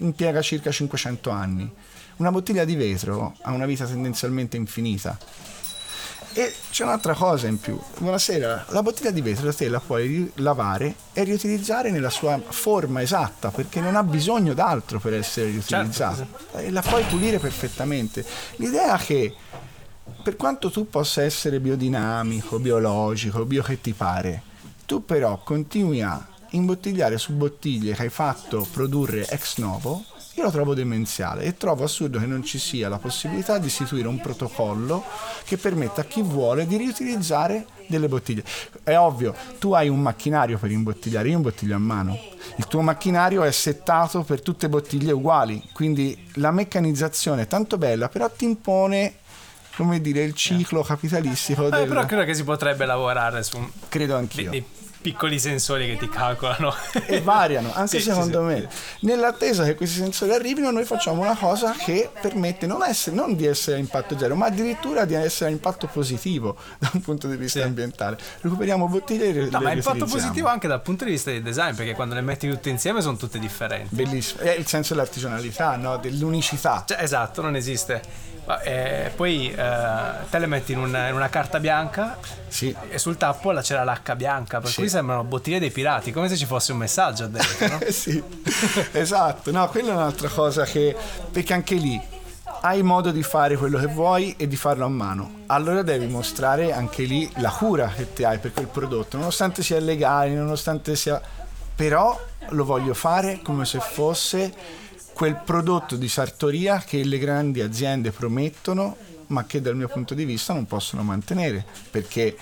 impiega 0.00 0.42
circa 0.42 0.70
500 0.70 1.30
anni. 1.30 1.72
Una 2.20 2.30
bottiglia 2.30 2.66
di 2.66 2.76
vetro 2.76 3.32
ha 3.40 3.50
una 3.50 3.64
vita 3.64 3.86
tendenzialmente 3.86 4.58
infinita. 4.58 5.16
E 6.34 6.54
c'è 6.70 6.84
un'altra 6.84 7.14
cosa 7.14 7.46
in 7.46 7.58
più. 7.58 7.80
Buonasera, 7.96 8.66
la 8.68 8.82
bottiglia 8.82 9.10
di 9.10 9.22
vetro 9.22 9.54
te 9.54 9.70
la 9.70 9.80
puoi 9.80 10.30
lavare 10.34 10.94
e 11.14 11.24
riutilizzare 11.24 11.90
nella 11.90 12.10
sua 12.10 12.38
forma 12.46 13.00
esatta 13.00 13.50
perché 13.50 13.80
non 13.80 13.96
ha 13.96 14.02
bisogno 14.02 14.52
d'altro 14.52 15.00
per 15.00 15.14
essere 15.14 15.48
riutilizzata. 15.48 16.26
E 16.56 16.70
la 16.70 16.82
puoi 16.82 17.04
pulire 17.04 17.38
perfettamente. 17.38 18.22
L'idea 18.56 18.98
che 18.98 19.34
per 20.22 20.36
quanto 20.36 20.70
tu 20.70 20.90
possa 20.90 21.22
essere 21.22 21.58
biodinamico, 21.58 22.58
biologico, 22.58 23.46
bio 23.46 23.62
che 23.62 23.80
ti 23.80 23.94
pare, 23.94 24.42
tu 24.84 25.06
però 25.06 25.40
continui 25.42 26.02
a 26.02 26.22
imbottigliare 26.50 27.16
su 27.16 27.32
bottiglie 27.32 27.94
che 27.94 28.02
hai 28.02 28.10
fatto 28.10 28.66
produrre 28.70 29.26
ex 29.26 29.56
novo, 29.56 30.04
io 30.40 30.46
lo 30.46 30.52
trovo 30.52 30.72
demenziale 30.74 31.44
e 31.44 31.56
trovo 31.58 31.84
assurdo 31.84 32.18
che 32.18 32.24
non 32.24 32.42
ci 32.42 32.58
sia 32.58 32.88
la 32.88 32.96
possibilità 32.98 33.58
di 33.58 33.66
istituire 33.66 34.08
un 34.08 34.18
protocollo 34.20 35.04
che 35.44 35.58
permetta 35.58 36.00
a 36.00 36.04
chi 36.04 36.22
vuole 36.22 36.66
di 36.66 36.78
riutilizzare 36.78 37.66
delle 37.86 38.08
bottiglie. 38.08 38.42
È 38.82 38.96
ovvio, 38.96 39.34
tu 39.58 39.72
hai 39.72 39.88
un 39.90 40.00
macchinario 40.00 40.56
per 40.56 40.70
imbottigliare, 40.70 41.28
io 41.28 41.36
imbottiglio 41.36 41.74
a 41.74 41.78
mano. 41.78 42.18
Il 42.56 42.66
tuo 42.68 42.80
macchinario 42.80 43.42
è 43.42 43.50
settato 43.50 44.22
per 44.22 44.40
tutte 44.40 44.70
bottiglie 44.70 45.12
uguali, 45.12 45.62
quindi 45.74 46.16
la 46.36 46.50
meccanizzazione 46.52 47.42
è 47.42 47.46
tanto 47.46 47.76
bella, 47.76 48.08
però 48.08 48.30
ti 48.30 48.46
impone 48.46 49.16
come 49.76 50.00
dire 50.00 50.22
il 50.22 50.32
ciclo 50.34 50.82
capitalistico 50.82 51.66
Eh, 51.66 51.70
del 51.70 51.88
però 51.88 52.06
credo 52.06 52.24
che 52.24 52.34
si 52.34 52.44
potrebbe 52.44 52.86
lavorare 52.86 53.42
su 53.42 53.58
un- 53.58 53.70
credo 53.88 54.16
anch'io. 54.16 54.50
dei 54.50 54.64
piccoli 55.00 55.38
sensori 55.38 55.86
che 55.86 55.96
ti 55.96 56.08
calcolano. 56.08 56.74
e 57.06 57.20
variano, 57.20 57.72
anche 57.74 57.98
Sì, 57.98 58.00
sì, 58.00 58.10
secondo 58.10 58.40
sì. 58.40 58.44
me. 58.54 58.68
Nell'attesa 59.00 59.64
che 59.64 59.74
questi 59.74 59.98
sensori 59.98 60.32
arrivino, 60.32 60.70
noi 60.70 60.84
facciamo 60.84 61.20
una 61.22 61.36
cosa 61.36 61.72
che 61.72 62.10
permette 62.20 62.66
non, 62.66 62.82
essere- 62.82 63.16
non 63.16 63.34
di 63.36 63.46
essere 63.46 63.76
a 63.76 63.78
impatto 63.80 64.18
zero, 64.18 64.34
ma 64.36 64.46
addirittura 64.46 65.04
di 65.04 65.14
essere 65.14 65.50
a 65.50 65.52
impatto 65.52 65.86
positivo 65.86 66.56
da 66.78 66.90
un 66.92 67.00
punto 67.00 67.28
di 67.28 67.36
vista 67.36 67.60
Sì. 67.60 67.64
ambientale. 67.66 68.18
Recuperiamo 68.40 68.88
bottiglie 68.88 69.28
e 69.28 69.32
le 69.32 69.48
No, 69.50 69.60
ma 69.60 69.70
è 69.70 69.74
impatto 69.74 70.04
positivo 70.06 70.48
anche 70.48 70.68
dal 70.68 70.82
punto 70.82 71.04
di 71.04 71.12
vista 71.12 71.30
del 71.30 71.42
design, 71.42 71.74
perché 71.74 71.94
quando 71.94 72.14
le 72.14 72.20
metti 72.20 72.48
tutte 72.48 72.68
insieme 72.68 73.00
sono 73.00 73.16
tutte 73.16 73.38
differenti. 73.38 73.94
Bellissimo, 73.94 74.40
è 74.42 74.50
il 74.56 74.66
senso 74.66 74.94
dell'artigianalità, 74.94 75.76
no? 75.76 75.96
dell'unicità. 75.96 76.84
Cioè, 76.86 77.02
esatto, 77.02 77.40
non 77.42 77.56
esiste. 77.56 78.28
Eh, 78.64 79.12
poi 79.14 79.48
eh, 79.52 79.54
te 80.28 80.38
le 80.38 80.46
metti 80.46 80.72
in 80.72 80.78
una, 80.78 81.06
in 81.08 81.14
una 81.14 81.28
carta 81.28 81.60
bianca 81.60 82.18
Sì. 82.48 82.74
e 82.88 82.98
sul 82.98 83.16
tappo 83.16 83.52
là 83.52 83.62
c'era 83.62 83.84
l'H 83.84 84.16
bianca, 84.16 84.58
per 84.60 84.70
Sì. 84.70 84.76
cui 84.80 84.88
sembrano 84.90 85.24
bottiglie 85.24 85.58
dei 85.58 85.70
pirati, 85.70 86.12
come 86.12 86.28
se 86.28 86.36
ci 86.36 86.44
fosse 86.44 86.72
un 86.72 86.78
messaggio 86.78 87.26
dentro. 87.26 87.68
no? 87.68 87.78
Eh 87.90 87.92
sì, 87.92 88.22
esatto, 88.92 89.50
no, 89.50 89.66
quella 89.68 89.92
è 89.92 89.94
un'altra 89.94 90.28
cosa 90.28 90.64
che, 90.64 90.94
perché 91.30 91.54
anche 91.54 91.76
lì 91.76 91.98
hai 92.62 92.82
modo 92.82 93.10
di 93.10 93.22
fare 93.22 93.56
quello 93.56 93.78
che 93.78 93.86
vuoi 93.86 94.34
e 94.36 94.46
di 94.46 94.56
farlo 94.56 94.84
a 94.84 94.88
mano, 94.88 95.44
allora 95.46 95.80
devi 95.82 96.06
mostrare 96.06 96.72
anche 96.72 97.04
lì 97.04 97.30
la 97.36 97.50
cura 97.50 97.88
che 97.88 98.12
ti 98.12 98.22
hai 98.22 98.38
per 98.38 98.52
quel 98.52 98.66
prodotto, 98.66 99.16
nonostante 99.16 99.62
sia 99.62 99.80
legale, 99.80 100.34
nonostante 100.34 100.94
sia... 100.94 101.20
però 101.74 102.18
lo 102.50 102.64
voglio 102.64 102.92
fare 102.92 103.40
come 103.42 103.64
se 103.64 103.78
fosse 103.78 104.52
quel 105.12 105.40
prodotto 105.44 105.96
di 105.96 106.08
sartoria 106.08 106.78
che 106.78 107.04
le 107.04 107.18
grandi 107.18 107.60
aziende 107.60 108.10
promettono 108.10 108.96
ma 109.28 109.44
che 109.44 109.60
dal 109.60 109.76
mio 109.76 109.88
punto 109.88 110.14
di 110.14 110.24
vista 110.24 110.52
non 110.52 110.66
possono 110.66 111.02
mantenere 111.02 111.64
perché 111.90 112.36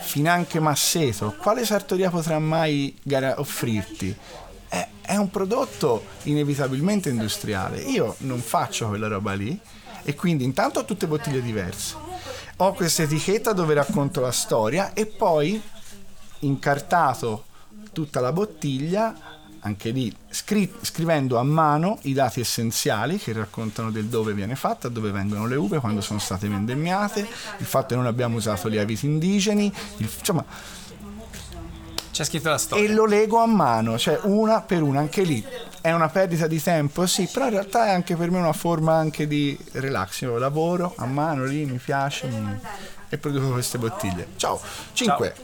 finanche 0.00 0.60
Masseto, 0.60 1.34
quale 1.40 1.64
sartoria 1.64 2.10
potrà 2.10 2.38
mai 2.38 2.96
gara- 3.02 3.38
offrirti? 3.38 4.14
È, 4.68 4.88
è 5.02 5.16
un 5.16 5.30
prodotto 5.30 6.04
inevitabilmente 6.24 7.08
industriale. 7.08 7.80
Io 7.80 8.16
non 8.18 8.40
faccio 8.40 8.88
quella 8.88 9.08
roba 9.08 9.34
lì 9.34 9.58
e 10.04 10.14
quindi 10.14 10.44
intanto 10.44 10.80
ho 10.80 10.84
tutte 10.84 11.06
bottiglie 11.06 11.42
diverse. 11.42 11.94
Ho 12.56 12.72
questa 12.74 13.02
etichetta 13.02 13.52
dove 13.52 13.74
racconto 13.74 14.20
la 14.20 14.32
storia 14.32 14.92
e 14.92 15.06
poi 15.06 15.60
incartato 16.40 17.44
tutta 17.92 18.20
la 18.20 18.32
bottiglia, 18.32 19.31
anche 19.64 19.90
lì 19.90 20.14
scri- 20.28 20.72
scrivendo 20.80 21.38
a 21.38 21.42
mano 21.44 21.98
i 22.02 22.12
dati 22.12 22.40
essenziali 22.40 23.16
che 23.18 23.32
raccontano 23.32 23.90
del 23.90 24.06
dove 24.06 24.32
viene 24.34 24.56
fatta, 24.56 24.88
dove 24.88 25.10
vengono 25.12 25.46
le 25.46 25.54
uve, 25.56 25.78
quando 25.78 26.00
sono 26.00 26.18
state 26.18 26.48
vendemmiate, 26.48 27.20
il 27.58 27.66
fatto 27.66 27.88
che 27.88 27.94
non 27.96 28.06
abbiamo 28.06 28.36
usato 28.36 28.66
lieviti 28.68 29.06
indigeni, 29.06 29.72
il- 29.98 30.10
insomma, 30.18 30.44
C'è 32.10 32.24
scritto 32.24 32.50
la 32.50 32.58
storia. 32.58 32.84
e 32.84 32.92
lo 32.92 33.06
lego 33.06 33.38
a 33.38 33.46
mano, 33.46 33.96
cioè 33.98 34.18
una 34.24 34.60
per 34.60 34.82
una, 34.82 34.98
anche 35.00 35.22
lì 35.22 35.42
è 35.80 35.90
una 35.92 36.08
perdita 36.08 36.46
di 36.46 36.60
tempo, 36.60 37.06
sì, 37.06 37.28
però 37.32 37.46
in 37.46 37.52
realtà 37.52 37.86
è 37.86 37.90
anche 37.90 38.16
per 38.16 38.30
me 38.30 38.38
una 38.38 38.52
forma 38.52 38.94
anche 38.94 39.26
di 39.26 39.56
relax. 39.72 40.20
Io 40.22 40.36
lavoro 40.38 40.92
a 40.96 41.06
mano 41.06 41.44
lì, 41.44 41.64
mi 41.64 41.78
piace 41.78 42.26
mi- 42.26 42.58
e 43.08 43.16
produco 43.18 43.50
queste 43.52 43.78
bottiglie. 43.78 44.28
Ciao, 44.36 44.60
5. 44.92 45.34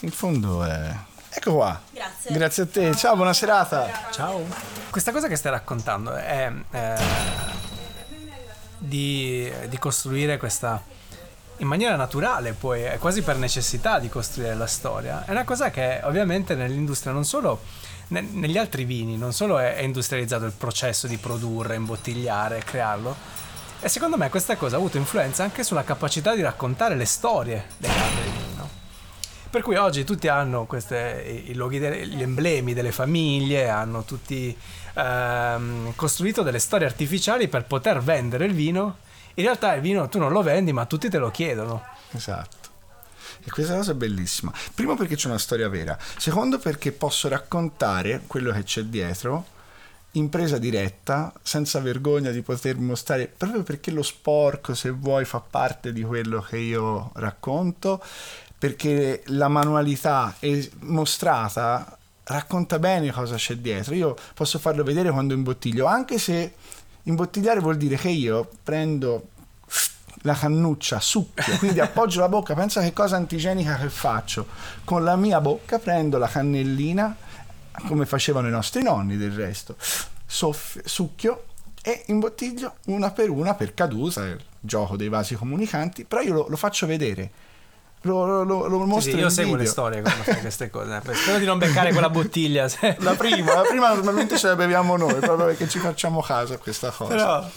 In 0.00 0.10
fondo 0.10 0.64
è... 0.64 0.94
Ecco 1.28 1.54
qua. 1.54 1.80
Grazie. 1.90 2.32
Grazie 2.32 2.62
a 2.62 2.66
te. 2.66 2.96
Ciao, 2.96 3.14
buona 3.14 3.34
serata. 3.34 3.90
Ciao. 4.10 4.42
Questa 4.90 5.12
cosa 5.12 5.28
che 5.28 5.36
stai 5.36 5.52
raccontando 5.52 6.14
è 6.14 6.50
eh, 6.70 6.94
di, 8.78 9.52
di 9.68 9.78
costruire 9.78 10.38
questa 10.38 10.82
in 11.58 11.66
maniera 11.66 11.96
naturale, 11.96 12.52
poi 12.52 12.82
è 12.82 12.98
quasi 12.98 13.22
per 13.22 13.36
necessità 13.36 13.98
di 13.98 14.08
costruire 14.08 14.54
la 14.54 14.66
storia. 14.66 15.24
È 15.24 15.30
una 15.30 15.44
cosa 15.44 15.70
che 15.70 16.00
ovviamente 16.04 16.54
nell'industria 16.54 17.12
non 17.12 17.24
solo 17.24 17.60
ne- 18.08 18.20
negli 18.20 18.58
altri 18.58 18.84
vini, 18.84 19.16
non 19.16 19.32
solo 19.32 19.58
è, 19.58 19.76
è 19.76 19.82
industrializzato 19.82 20.44
il 20.44 20.52
processo 20.52 21.06
di 21.06 21.16
produrre, 21.16 21.76
imbottigliare, 21.76 22.62
crearlo. 22.64 23.16
E 23.80 23.88
secondo 23.88 24.16
me 24.16 24.28
questa 24.30 24.56
cosa 24.56 24.76
ha 24.76 24.78
avuto 24.78 24.96
influenza 24.96 25.42
anche 25.42 25.62
sulla 25.62 25.84
capacità 25.84 26.34
di 26.34 26.42
raccontare 26.42 26.94
le 26.94 27.04
storie 27.04 27.66
legate 27.78 28.20
ai 28.20 28.30
vini. 28.30 28.54
no? 28.56 28.68
Per 29.56 29.64
cui 29.64 29.76
oggi 29.76 30.04
tutti 30.04 30.28
hanno 30.28 30.66
queste, 30.66 31.42
i 31.46 31.54
loghi, 31.54 31.78
de- 31.78 32.06
gli 32.06 32.20
emblemi 32.20 32.74
delle 32.74 32.92
famiglie, 32.92 33.70
hanno 33.70 34.04
tutti 34.04 34.54
ehm, 34.92 35.94
costruito 35.96 36.42
delle 36.42 36.58
storie 36.58 36.86
artificiali 36.86 37.48
per 37.48 37.64
poter 37.64 38.02
vendere 38.02 38.44
il 38.44 38.52
vino. 38.52 38.98
In 39.32 39.44
realtà 39.44 39.72
il 39.72 39.80
vino 39.80 40.10
tu 40.10 40.18
non 40.18 40.30
lo 40.30 40.42
vendi, 40.42 40.74
ma 40.74 40.84
tutti 40.84 41.08
te 41.08 41.16
lo 41.16 41.30
chiedono. 41.30 41.82
Esatto. 42.10 42.68
E 43.42 43.50
questa 43.50 43.76
cosa 43.76 43.92
è 43.92 43.94
bellissima. 43.94 44.52
Primo 44.74 44.94
perché 44.94 45.16
c'è 45.16 45.28
una 45.28 45.38
storia 45.38 45.70
vera. 45.70 45.96
Secondo 46.18 46.58
perché 46.58 46.92
posso 46.92 47.26
raccontare 47.26 48.24
quello 48.26 48.52
che 48.52 48.62
c'è 48.62 48.82
dietro 48.82 49.54
in 50.16 50.28
presa 50.30 50.58
diretta, 50.58 51.32
senza 51.42 51.78
vergogna 51.80 52.30
di 52.30 52.42
poter 52.42 52.76
mostrare, 52.78 53.26
proprio 53.26 53.62
perché 53.62 53.90
lo 53.90 54.02
sporco, 54.02 54.74
se 54.74 54.90
vuoi, 54.90 55.24
fa 55.24 55.40
parte 55.40 55.92
di 55.92 56.02
quello 56.02 56.40
che 56.40 56.56
io 56.56 57.10
racconto, 57.14 58.02
perché 58.58 59.22
la 59.26 59.48
manualità 59.48 60.34
è 60.38 60.68
mostrata 60.80 61.98
racconta 62.28 62.78
bene 62.78 63.12
cosa 63.12 63.36
c'è 63.36 63.56
dietro. 63.56 63.94
Io 63.94 64.16
posso 64.34 64.58
farlo 64.58 64.82
vedere 64.82 65.10
quando 65.10 65.34
imbottiglio, 65.34 65.86
anche 65.86 66.18
se 66.18 66.54
imbottigliare 67.04 67.60
vuol 67.60 67.76
dire 67.76 67.96
che 67.96 68.08
io 68.08 68.48
prendo 68.62 69.28
la 70.22 70.34
cannuccia, 70.34 70.98
succhio, 70.98 71.56
quindi 71.58 71.78
appoggio 71.80 72.20
la 72.20 72.28
bocca, 72.28 72.54
pensa 72.54 72.80
che 72.80 72.92
cosa 72.92 73.16
antigenica 73.16 73.76
che 73.76 73.88
faccio. 73.88 74.46
Con 74.84 75.04
la 75.04 75.16
mia 75.16 75.40
bocca 75.40 75.78
prendo 75.78 76.18
la 76.18 76.28
cannellina, 76.28 77.16
come 77.86 78.06
facevano 78.06 78.48
i 78.48 78.50
nostri 78.50 78.82
nonni 78.82 79.16
del 79.16 79.32
resto, 79.32 79.76
soffio, 80.24 80.82
succhio 80.84 81.44
e 81.82 82.04
imbottiglio 82.06 82.76
una 82.86 83.10
per 83.12 83.30
una 83.30 83.54
per 83.54 83.74
caduta, 83.74 84.24
il 84.24 84.42
gioco 84.58 84.96
dei 84.96 85.08
vasi 85.08 85.36
comunicanti, 85.36 86.04
però 86.04 86.22
io 86.22 86.32
lo, 86.32 86.46
lo 86.48 86.56
faccio 86.56 86.86
vedere. 86.86 87.44
Lo, 88.06 88.44
lo, 88.44 88.66
lo, 88.68 88.84
lo 88.84 89.00
Sì, 89.00 89.16
io 89.16 89.28
seguo 89.28 89.52
le 89.52 89.58
video. 89.58 89.72
storie 89.72 90.00
quando 90.00 90.22
fai 90.22 90.40
queste 90.40 90.70
cose. 90.70 91.00
eh. 91.04 91.14
Spero 91.14 91.38
di 91.38 91.44
non 91.44 91.58
beccare 91.58 91.90
quella 91.92 92.08
bottiglia. 92.10 92.68
se- 92.68 92.96
La 93.00 93.14
prima, 93.14 93.54
la 93.54 93.62
prima 93.62 93.92
normalmente 93.92 94.38
ce 94.38 94.46
la 94.48 94.56
beviamo 94.56 94.96
noi, 94.96 95.14
proprio 95.20 95.46
perché 95.46 95.68
ci 95.68 95.78
facciamo 95.78 96.20
caso 96.22 96.54
a 96.54 96.58
questa 96.58 96.90
cosa. 96.90 97.14
Però 97.14 97.48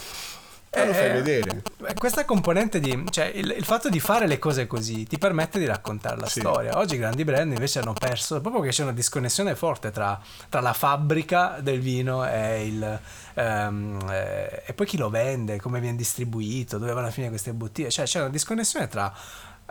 Però 0.71 0.85
lo 0.85 0.93
fai 0.93 1.09
eh, 1.09 1.13
vedere. 1.13 1.63
eh, 1.87 1.93
Questa 1.95 2.25
componente 2.25 2.79
di, 2.79 3.03
cioè 3.09 3.25
il, 3.33 3.53
il 3.57 3.63
fatto 3.65 3.89
di 3.89 3.99
fare 3.99 4.27
le 4.27 4.37
cose 4.37 4.67
così 4.67 5.05
ti 5.07 5.17
permette 5.17 5.57
di 5.57 5.65
raccontare 5.65 6.17
la 6.17 6.27
Sì. 6.27 6.39
storia. 6.41 6.77
Oggi 6.77 6.93
i 6.95 6.97
grandi 6.99 7.23
brand 7.23 7.51
invece 7.51 7.79
hanno 7.79 7.93
perso, 7.93 8.39
proprio 8.41 8.61
che 8.61 8.69
c'è 8.69 8.83
una 8.83 8.91
disconnessione 8.93 9.55
forte 9.55 9.89
tra, 9.91 10.19
tra 10.47 10.61
la 10.61 10.73
fabbrica 10.73 11.57
del 11.61 11.79
vino 11.79 12.23
e, 12.27 12.65
il, 12.67 12.99
ehm, 13.33 13.99
eh, 14.11 14.63
e 14.65 14.73
poi 14.73 14.85
chi 14.85 14.97
lo 14.97 15.09
vende, 15.09 15.59
come 15.59 15.79
viene 15.79 15.97
distribuito, 15.97 16.77
dove 16.77 16.93
vanno 16.93 17.07
a 17.07 17.11
finire 17.11 17.31
queste 17.31 17.51
bottiglie. 17.53 17.89
Cioè 17.89 18.05
c'è 18.05 18.19
una 18.19 18.29
disconnessione 18.29 18.87
tra 18.87 19.11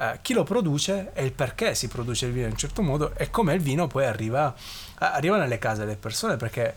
eh, 0.00 0.18
chi 0.22 0.32
lo 0.32 0.44
produce 0.44 1.10
e 1.12 1.24
il 1.24 1.32
perché 1.32 1.74
si 1.74 1.88
produce 1.88 2.26
il 2.26 2.32
vino 2.32 2.46
in 2.46 2.52
un 2.52 2.58
certo 2.58 2.82
modo 2.82 3.14
e 3.16 3.30
come 3.30 3.54
il 3.54 3.60
vino 3.60 3.86
poi 3.86 4.04
arriva, 4.04 4.54
arriva 4.94 5.36
nelle 5.36 5.58
case 5.58 5.80
delle 5.84 5.96
persone 5.96 6.36
perché 6.36 6.74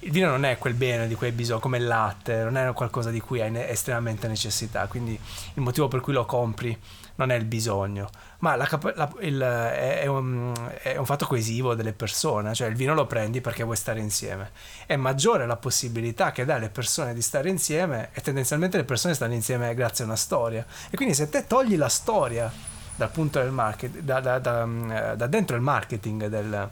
il 0.00 0.10
vino 0.10 0.28
non 0.30 0.44
è 0.44 0.58
quel 0.58 0.74
bene 0.74 1.06
di 1.06 1.14
cui 1.14 1.28
hai 1.28 1.32
bisogno, 1.32 1.60
come 1.60 1.78
il 1.78 1.86
latte, 1.86 2.42
non 2.42 2.56
è 2.56 2.72
qualcosa 2.72 3.10
di 3.10 3.20
cui 3.20 3.40
hai 3.40 3.54
estremamente 3.68 4.26
necessità, 4.26 4.86
quindi 4.86 5.12
il 5.12 5.62
motivo 5.62 5.86
per 5.86 6.00
cui 6.00 6.12
lo 6.12 6.26
compri 6.26 6.76
non 7.16 7.30
è 7.30 7.36
il 7.36 7.44
bisogno, 7.44 8.08
ma 8.42 8.56
la 8.56 8.68
la- 8.94 9.12
il- 9.20 9.40
è, 9.40 10.06
un, 10.06 10.52
è 10.82 10.96
un 10.96 11.06
fatto 11.06 11.26
coesivo 11.26 11.74
delle 11.74 11.92
persone, 11.92 12.54
cioè 12.54 12.66
il 12.68 12.74
vino 12.74 12.92
lo 12.92 13.06
prendi 13.06 13.40
perché 13.40 13.62
vuoi 13.62 13.76
stare 13.76 14.00
insieme. 14.00 14.50
È 14.84 14.96
maggiore 14.96 15.46
la 15.46 15.56
possibilità 15.56 16.32
che 16.32 16.44
dà 16.44 16.56
alle 16.56 16.68
persone 16.68 17.14
di 17.14 17.22
stare 17.22 17.48
insieme 17.48 18.08
e 18.12 18.20
tendenzialmente 18.20 18.76
le 18.76 18.84
persone 18.84 19.14
stanno 19.14 19.34
insieme 19.34 19.72
grazie 19.74 20.02
a 20.04 20.08
una 20.08 20.16
storia. 20.16 20.66
E 20.90 20.96
quindi 20.96 21.14
se 21.14 21.28
te 21.28 21.46
togli 21.46 21.76
la 21.76 21.88
storia 21.88 22.52
dal 22.96 23.10
punto 23.10 23.38
del 23.38 23.52
market, 23.52 23.98
da, 24.00 24.18
da- 24.20 24.38
da- 24.40 24.66
mm, 24.66 24.90
da 25.14 25.26
dentro 25.28 25.54
il 25.54 25.62
marketing 25.62 26.26
del, 26.26 26.68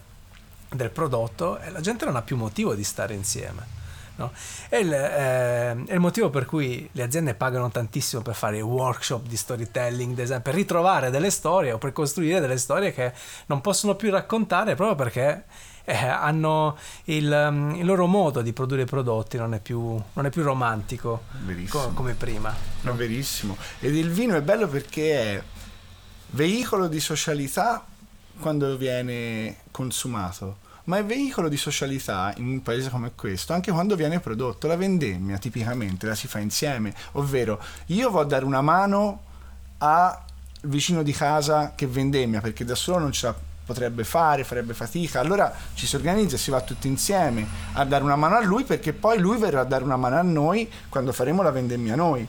del 0.71 0.91
prodotto, 0.91 1.59
eh, 1.61 1.71
la 1.71 1.81
gente 1.81 2.05
non 2.05 2.17
ha 2.17 2.23
più 2.23 2.37
motivo 2.37 2.75
di 2.75 2.83
stare 2.85 3.15
insieme. 3.15 3.79
No? 4.21 4.33
È, 4.69 4.77
il, 4.77 4.93
eh, 4.93 5.85
è 5.85 5.93
il 5.93 6.01
motivo 6.01 6.31
per 6.31 6.47
cui 6.47 6.89
le 6.93 7.03
aziende 7.03 7.35
pagano 7.35 7.71
tantissimo 7.71 8.23
per 8.23 8.35
fare 8.35 8.61
workshop 8.61 9.27
di 9.27 9.37
storytelling, 9.37 10.15
design, 10.15 10.41
per 10.41 10.55
ritrovare 10.55 11.11
delle 11.11 11.31
storie 11.31 11.73
o 11.73 11.79
per 11.79 11.93
costruire 11.93 12.41
delle 12.41 12.59
storie 12.59 12.93
che 12.93 13.13
non 13.47 13.61
possono 13.61 13.95
più 13.95 14.11
raccontare 14.11 14.75
proprio 14.75 14.97
perché 14.97 15.45
eh, 15.85 16.07
hanno 16.07 16.77
il, 17.05 17.49
um, 17.49 17.75
il 17.75 17.85
loro 17.85 18.07
modo 18.07 18.43
di 18.43 18.53
produrre 18.53 18.83
i 18.83 18.87
prodotti 18.87 19.37
non 19.37 19.55
è 19.55 19.61
più, 19.61 20.01
non 20.13 20.27
è 20.27 20.31
più 20.31 20.43
romantico 20.43 21.25
co- 21.69 21.91
come 21.95 22.15
prima. 22.15 22.55
È 22.83 22.89
verissimo. 22.91 23.57
Ed 23.81 23.97
il 23.97 24.11
vino 24.11 24.37
è 24.37 24.43
bello 24.43 24.69
perché 24.69 25.37
è 25.37 25.43
veicolo 26.33 26.87
di 26.87 27.01
socialità 27.01 27.85
quando 28.39 28.77
viene 28.77 29.59
consumato, 29.71 30.59
ma 30.91 30.99
è 30.99 31.05
veicolo 31.05 31.49
di 31.49 31.57
socialità 31.57 32.35
in 32.39 32.49
un 32.49 32.63
paese 32.63 32.91
come 32.91 33.13
questo 33.15 33.53
anche 33.53 33.71
quando 33.71 33.95
viene 33.95 34.19
prodotto. 34.19 34.67
La 34.67 34.77
vendemmia 34.77 35.39
tipicamente 35.39 36.09
la 36.09 36.17
si 36.17 36.27
fa 36.27 36.41
insieme, 36.41 36.93
ovvero 37.13 37.63
io 37.87 38.11
vado 38.11 38.25
a 38.25 38.29
dare 38.29 38.45
una 38.45 38.61
mano 38.61 39.23
al 39.79 40.19
vicino 40.63 41.05
di 41.05 41.13
casa 41.13 41.75
che 41.77 41.87
vendemmia 41.87 42.41
perché 42.41 42.65
da 42.65 42.75
solo 42.75 42.99
non 42.99 43.13
ce 43.13 43.27
la 43.27 43.35
potrebbe 43.65 44.03
fare, 44.03 44.43
farebbe 44.43 44.75
fatica, 44.75 45.21
allora 45.21 45.55
ci 45.75 45.87
si 45.87 45.95
organizza 45.95 46.35
e 46.35 46.39
si 46.39 46.51
va 46.51 46.61
tutti 46.61 46.89
insieme 46.89 47.47
a 47.75 47.85
dare 47.85 48.03
una 48.03 48.17
mano 48.17 48.35
a 48.35 48.43
lui 48.43 48.65
perché 48.65 48.93
poi 48.93 49.21
lui 49.21 49.39
verrà 49.39 49.61
a 49.61 49.65
dare 49.65 49.85
una 49.85 49.97
mano 49.97 50.17
a 50.17 50.23
noi 50.23 50.69
quando 50.89 51.13
faremo 51.13 51.41
la 51.41 51.53
vendemmia 51.53 51.95
noi. 51.95 52.27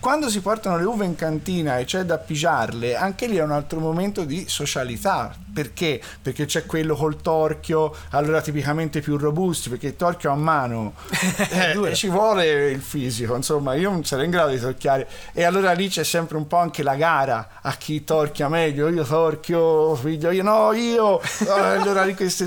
Quando 0.00 0.30
si 0.30 0.40
portano 0.40 0.78
le 0.78 0.84
uve 0.84 1.04
in 1.04 1.14
cantina 1.14 1.76
e 1.78 1.84
c'è 1.84 2.04
da 2.04 2.16
pigiarle, 2.16 2.96
anche 2.96 3.26
lì 3.26 3.36
è 3.36 3.42
un 3.42 3.52
altro 3.52 3.80
momento 3.80 4.24
di 4.24 4.46
socialità. 4.48 5.34
Perché? 5.52 6.00
Perché 6.22 6.46
c'è 6.46 6.64
quello 6.64 6.94
col 6.94 7.20
torchio, 7.20 7.94
allora 8.10 8.40
tipicamente 8.40 9.00
più 9.00 9.18
robusti, 9.18 9.68
perché 9.68 9.88
il 9.88 9.96
torchio 9.96 10.30
a 10.30 10.36
mano 10.36 10.94
eh, 11.50 11.94
ci 11.94 12.08
vuole 12.08 12.70
il 12.70 12.80
fisico, 12.80 13.34
insomma, 13.34 13.74
io 13.74 13.90
non 13.90 14.04
sarei 14.04 14.24
in 14.24 14.30
grado 14.30 14.52
di 14.52 14.60
torchiare. 14.60 15.06
E 15.34 15.42
allora 15.44 15.72
lì 15.72 15.88
c'è 15.88 16.04
sempre 16.04 16.38
un 16.38 16.46
po' 16.46 16.56
anche 16.56 16.82
la 16.82 16.94
gara 16.94 17.48
a 17.60 17.72
chi 17.72 18.02
torchia 18.04 18.48
meglio. 18.48 18.88
Io 18.88 19.04
torchio, 19.04 19.94
figlio, 19.96 20.30
io 20.30 20.42
no, 20.42 20.72
io. 20.72 21.20
Allora 21.50 22.04
lì 22.04 22.14
queste 22.14 22.46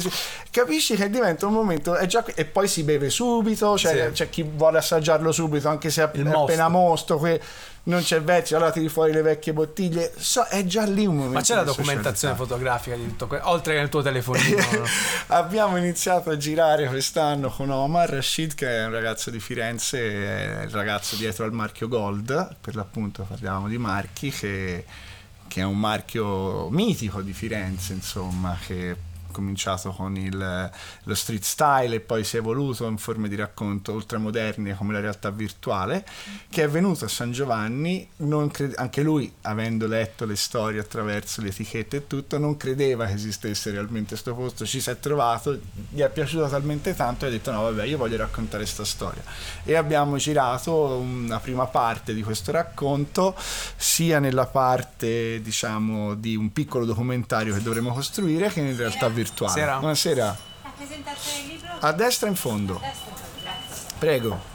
capisci 0.49 0.95
che 0.95 1.09
diventa 1.09 1.45
un 1.47 1.53
momento 1.53 1.95
è 1.95 2.05
già, 2.05 2.23
e 2.35 2.45
poi 2.45 2.67
si 2.67 2.83
beve 2.83 3.09
subito 3.09 3.75
cioè, 3.77 4.05
Sì. 4.07 4.11
c'è 4.13 4.29
chi 4.29 4.43
vuole 4.43 4.77
assaggiarlo 4.77 5.31
subito 5.31 5.67
anche 5.67 5.89
se 5.89 6.03
è 6.03 6.09
Il 6.13 6.21
è 6.21 6.23
mosto. 6.25 6.41
appena 6.43 6.69
mosto 6.69 7.17
que- 7.17 7.41
non 7.85 8.01
c'è 8.01 8.21
vecchio 8.21 8.55
allora 8.55 8.71
tiri 8.71 8.87
fuori 8.87 9.11
le 9.11 9.21
vecchie 9.21 9.51
bottiglie 9.51 10.13
so, 10.17 10.43
è 10.43 10.63
già 10.65 10.85
lì 10.85 11.05
un 11.05 11.15
momento 11.15 11.33
Ma 11.33 11.41
c'è 11.41 11.55
la 11.55 11.63
documentazione 11.63 12.33
socialità. 12.35 12.43
fotografica 12.43 12.95
di 12.95 13.05
tutto 13.07 13.27
questo, 13.27 13.49
oltre 13.49 13.73
che 13.73 13.79
nel 13.79 13.89
tuo 13.89 14.01
telefonino. 14.01 14.55
no? 14.71 14.85
abbiamo 15.35 15.75
iniziato 15.77 16.29
a 16.29 16.37
girare 16.37 16.87
quest'anno 16.87 17.49
con 17.49 17.69
Omar 17.69 18.09
Rashid 18.09 18.55
che 18.55 18.67
è 18.67 18.85
un 18.85 18.91
ragazzo 18.91 19.29
di 19.31 19.39
Firenze 19.39 19.99
è 19.99 20.63
il 20.63 20.69
ragazzo 20.69 21.17
dietro 21.17 21.43
al 21.43 21.51
marchio 21.51 21.89
Gold 21.89 22.55
per 22.61 22.75
l'appunto 22.75 23.23
parliamo 23.27 23.67
di 23.67 23.77
marchi 23.77 24.29
che, 24.29 24.85
che 25.47 25.59
è 25.59 25.65
un 25.65 25.77
marchio 25.77 26.69
mitico 26.69 27.21
di 27.21 27.33
Firenze 27.33 27.91
insomma 27.91 28.57
che 28.65 28.95
cominciato 29.33 29.91
con 29.91 30.15
il- 30.15 30.71
lo 31.03 31.15
street 31.15 31.43
style 31.43 31.95
e 31.95 31.99
poi 31.99 32.23
si 32.23 32.37
è 32.37 32.39
evoluto 32.39 32.87
in 32.87 32.97
forme 32.97 33.27
di 33.27 33.35
racconto 33.35 33.91
ultramoderne 33.91 34.75
come 34.75 34.93
la 34.93 35.01
realtà 35.01 35.29
virtuale 35.31 36.05
che 36.49 36.63
è 36.63 36.69
venuto 36.69 37.03
a 37.03 37.07
San 37.09 37.31
Giovanni. 37.33 38.07
Cre- 38.51 38.71
anche 38.75 39.01
lui 39.01 39.31
avendo 39.41 39.87
letto 39.87 40.25
le 40.25 40.35
storie 40.37 40.79
attraverso 40.79 41.41
le 41.41 41.49
etichette 41.49 41.97
e 41.97 42.07
tutto 42.07 42.37
non 42.37 42.55
credeva 42.55 43.05
che 43.05 43.13
esistesse 43.13 43.71
realmente 43.71 44.09
questo 44.09 44.33
posto. 44.35 44.65
Ci 44.65 44.79
si 44.79 44.89
è 44.89 44.99
trovato 44.99 45.59
gli 45.89 45.99
è 45.99 46.09
piaciuto 46.09 46.47
talmente 46.47 46.95
tanto 46.95 47.25
e 47.25 47.27
ha 47.27 47.31
detto 47.31 47.51
no 47.51 47.63
vabbè 47.63 47.83
io 47.85 47.97
voglio 47.97 48.17
raccontare 48.17 48.63
questa 48.63 48.85
storia. 48.85 49.23
E 49.63 49.75
abbiamo 49.75 50.17
girato 50.17 50.97
una 50.97 51.39
prima 51.39 51.65
parte 51.65 52.13
di 52.13 52.21
questo 52.21 52.51
racconto 52.51 53.35
sia 53.75 54.19
nella 54.19 54.45
parte 54.45 55.41
diciamo 55.41 56.13
di 56.15 56.35
un 56.35 56.51
piccolo 56.53 56.85
documentario 56.85 57.53
che 57.53 57.61
dovremo 57.61 57.93
costruire 57.93 58.49
che 58.49 58.59
in 58.59 58.75
realtà 58.77 59.07
virtuale 59.07 59.22
Sera. 59.25 59.77
buonasera 59.77 60.37
La 60.63 60.71
presentazione 60.75 61.37
del 61.41 61.47
libro? 61.55 61.69
a 61.79 61.91
destra 61.93 62.27
in 62.29 62.35
fondo 62.35 62.79
Destra. 62.81 63.11
Prego. 63.99 64.51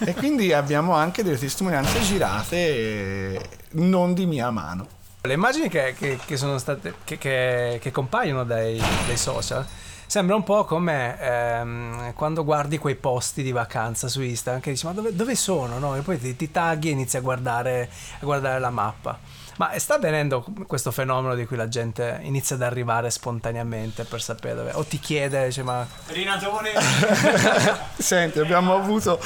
E 0.00 0.14
quindi 0.14 0.52
abbiamo 0.52 0.94
anche 0.94 1.22
delle 1.24 1.38
testimonianze 1.38 2.00
girate 2.02 3.48
non 3.72 4.14
di 4.14 4.26
mia 4.26 4.50
mano. 4.50 4.86
Le 5.22 5.32
immagini 5.32 5.68
che, 5.68 5.94
che- 5.98 6.18
che 6.24 6.36
sono 6.36 6.56
state 6.58 6.94
che, 7.02 7.18
che- 7.18 7.78
che 7.82 7.90
compaiono 7.90 8.44
dai, 8.44 8.80
dai 9.06 9.16
social 9.16 9.66
sembra 10.06 10.36
un 10.36 10.44
po' 10.44 10.64
come 10.64 11.18
ehm, 11.20 12.12
quando 12.14 12.44
guardi 12.44 12.78
quei 12.78 12.94
posti 12.94 13.42
di 13.42 13.50
vacanza 13.50 14.06
su 14.06 14.22
Instagram 14.22 14.62
che 14.62 14.70
dici 14.70 14.86
ma 14.86 14.92
dove, 14.92 15.14
dove 15.14 15.34
sono? 15.34 15.78
No? 15.80 15.96
E 15.96 16.00
poi 16.02 16.18
ti, 16.20 16.36
ti 16.36 16.50
tagli 16.52 16.86
e 16.86 16.90
inizi 16.92 17.16
a 17.16 17.20
guardare, 17.20 17.90
a 18.20 18.24
guardare 18.24 18.60
la 18.60 18.70
mappa. 18.70 19.18
Ma 19.58 19.76
sta 19.78 19.96
avvenendo 19.96 20.44
questo 20.68 20.92
fenomeno 20.92 21.34
di 21.34 21.44
cui 21.44 21.56
la 21.56 21.66
gente 21.66 22.20
inizia 22.22 22.54
ad 22.54 22.62
arrivare 22.62 23.10
spontaneamente 23.10 24.04
per 24.04 24.22
sapere 24.22 24.54
dove 24.54 24.70
o 24.74 24.84
ti 24.84 25.00
chiede, 25.00 25.46
dice 25.46 25.64
ma 25.64 25.84
Senti, 27.98 28.38
abbiamo 28.38 28.74
avuto 28.76 29.20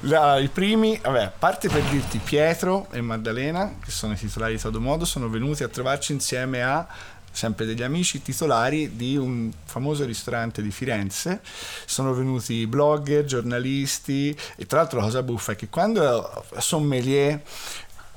la- 0.00 0.38
i 0.38 0.46
primi, 0.48 0.98
vabbè, 1.02 1.22
a 1.22 1.32
parte 1.36 1.68
per 1.68 1.82
dirti 1.82 2.18
Pietro 2.18 2.86
e 2.92 3.00
Maddalena, 3.00 3.74
che 3.84 3.90
sono 3.90 4.12
i 4.12 4.16
titolari 4.16 4.54
di 4.54 4.60
Todo 4.60 4.80
Modo, 4.80 5.04
sono 5.04 5.28
venuti 5.28 5.64
a 5.64 5.68
trovarci 5.68 6.12
insieme 6.12 6.62
a 6.62 6.86
sempre 7.34 7.64
degli 7.64 7.82
amici 7.82 8.20
titolari 8.22 8.94
di 8.94 9.16
un 9.16 9.50
famoso 9.64 10.04
ristorante 10.04 10.62
di 10.62 10.70
Firenze. 10.70 11.40
Sono 11.86 12.12
venuti 12.12 12.66
blogger, 12.68 13.24
giornalisti 13.24 14.36
e 14.56 14.66
tra 14.66 14.78
l'altro 14.80 14.98
la 14.98 15.06
cosa 15.06 15.22
buffa 15.22 15.52
è 15.52 15.56
che 15.56 15.68
quando 15.68 16.44
sommelier 16.58 17.40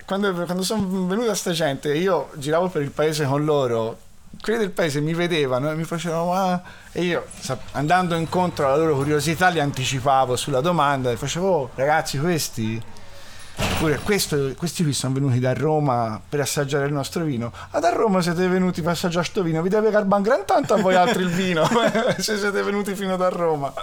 quando, 0.05 0.31
quando 0.33 0.63
sono 0.63 1.05
venuta 1.07 1.33
sta 1.33 1.51
gente 1.51 1.93
io 1.93 2.29
giravo 2.35 2.67
per 2.69 2.81
il 2.81 2.91
paese 2.91 3.25
con 3.25 3.43
loro 3.43 3.97
quelli 4.41 4.59
del 4.59 4.71
paese 4.71 4.99
mi 5.01 5.13
vedevano 5.13 5.71
e 5.71 5.75
mi 5.75 5.83
facevano 5.85 6.33
"Ah", 6.33 6.61
e 6.91 7.03
io 7.03 7.25
andando 7.71 8.15
incontro 8.15 8.67
alla 8.67 8.75
loro 8.75 8.95
curiosità 8.95 9.47
li 9.49 9.59
anticipavo 9.59 10.35
sulla 10.35 10.61
domanda 10.61 11.09
e 11.11 11.15
facevo 11.17 11.47
"Oh, 11.47 11.69
ragazzi 11.75 12.19
questi 12.19 12.81
Pure 13.79 13.99
questo- 14.03 14.53
questi 14.57 14.83
qui 14.83 14.91
sono 14.91 15.13
venuti 15.13 15.39
da 15.39 15.53
Roma 15.53 16.19
per 16.27 16.41
assaggiare 16.41 16.87
il 16.87 16.91
nostro 16.91 17.23
vino. 17.23 17.53
Ah, 17.71 17.79
da 17.79 17.89
Roma 17.89 18.21
siete 18.21 18.45
venuti 18.49 18.81
per 18.81 18.91
assaggiare 18.91 19.23
sto 19.23 19.43
vino, 19.43 19.61
vi 19.61 19.69
deve 19.69 19.91
carban 19.91 20.21
gran 20.21 20.45
tanto 20.45 20.73
a 20.73 20.81
voi 20.81 20.95
altri 20.95 21.23
il 21.23 21.29
vino, 21.29 21.65
se 22.19 22.37
siete 22.37 22.61
venuti 22.63 22.93
fino 22.95 23.15
da 23.15 23.29
Roma. 23.29 23.73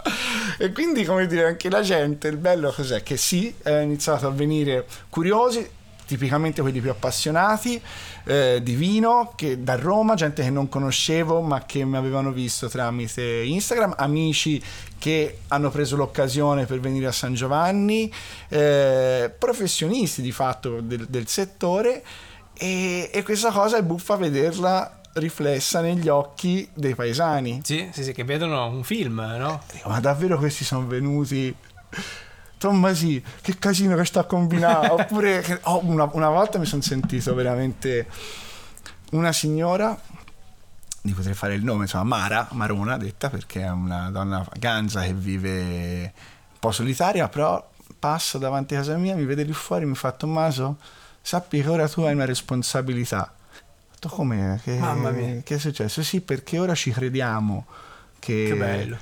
E 0.58 0.72
quindi, 0.72 1.04
come 1.06 1.26
dire, 1.26 1.46
anche 1.46 1.70
la 1.70 1.80
gente, 1.80 2.28
il 2.28 2.37
bello 2.37 2.70
cos'è? 2.70 3.02
Che 3.02 3.16
sì, 3.16 3.54
è 3.62 3.78
iniziato 3.78 4.26
a 4.26 4.30
venire 4.30 4.85
curiosi, 5.08 5.66
tipicamente 6.06 6.60
quelli 6.60 6.80
più 6.80 6.90
appassionati 6.90 7.80
eh, 8.24 8.60
di 8.62 8.74
vino, 8.74 9.32
che 9.36 9.62
da 9.62 9.76
Roma, 9.76 10.14
gente 10.14 10.42
che 10.42 10.50
non 10.50 10.68
conoscevo 10.68 11.40
ma 11.40 11.64
che 11.64 11.84
mi 11.84 11.96
avevano 11.96 12.32
visto 12.32 12.68
tramite 12.68 13.22
Instagram, 13.22 13.94
amici 13.96 14.62
che 14.98 15.38
hanno 15.48 15.70
preso 15.70 15.96
l'occasione 15.96 16.66
per 16.66 16.80
venire 16.80 17.06
a 17.06 17.12
San 17.12 17.34
Giovanni, 17.34 18.12
eh, 18.48 19.32
professionisti 19.36 20.22
di 20.22 20.32
fatto 20.32 20.80
del, 20.80 21.06
del 21.06 21.26
settore 21.26 22.04
e, 22.54 23.10
e 23.12 23.22
questa 23.22 23.50
cosa 23.50 23.78
è 23.78 23.82
buffa 23.82 24.16
vederla 24.16 25.00
riflessa 25.14 25.80
negli 25.80 26.08
occhi 26.08 26.68
dei 26.72 26.94
paesani. 26.94 27.60
sì, 27.64 27.88
sì, 27.92 28.04
sì, 28.04 28.12
che 28.12 28.24
vedono 28.24 28.66
un 28.66 28.82
film, 28.82 29.20
no? 29.38 29.62
Dico, 29.72 29.88
ma 29.88 30.00
davvero 30.00 30.38
questi 30.38 30.64
sono 30.64 30.86
venuti? 30.86 31.54
Tommasi, 32.62 33.20
che 33.40 33.59
casino 33.59 33.96
che 33.96 34.05
sta 34.05 34.20
a 34.20 34.25
combinare. 34.25 34.87
Oppure 34.94 35.40
che- 35.40 35.59
oh, 35.62 35.85
una, 35.85 36.09
una 36.12 36.29
volta 36.29 36.59
mi 36.59 36.64
sono 36.64 36.81
sentito 36.81 37.35
veramente 37.35 38.07
una 39.11 39.33
signora, 39.33 40.01
di 41.01 41.12
potrei 41.12 41.35
fare 41.35 41.55
il 41.55 41.64
nome, 41.64 41.83
insomma, 41.83 42.05
Mara, 42.05 42.46
Marona 42.53 42.96
detta, 42.96 43.29
perché 43.29 43.62
è 43.62 43.70
una 43.70 44.11
donna 44.11 44.46
ganza 44.57 45.03
che 45.03 45.12
vive 45.12 46.03
un 46.03 46.59
po' 46.61 46.70
solitaria, 46.70 47.29
però 47.29 47.68
passa 47.98 48.38
davanti 48.38 48.75
a 48.75 48.79
casa 48.79 48.96
mia, 48.96 49.16
mi 49.16 49.25
vede 49.25 49.42
lì 49.42 49.53
fuori, 49.53 49.85
mi 49.85 49.96
fa 49.96 50.12
Tommaso, 50.12 50.77
sappi 51.20 51.61
che 51.61 51.68
ora 51.68 51.88
tu 51.88 52.03
hai 52.03 52.14
una 52.14 52.25
responsabilità. 52.25 53.35
Ho 53.35 53.90
detto 53.92 54.09
come? 54.09 54.61
Che, 54.62 54.77
Mamma 54.79 55.11
mia. 55.11 55.40
che 55.42 55.57
è 55.57 55.59
successo? 55.59 56.05
Sì, 56.05 56.20
perché 56.20 56.61
ora 56.61 56.77
ci 56.77 56.92
crediamo 56.92 57.66
che... 58.20 58.44
Che 58.46 58.55
bello. 58.55 58.96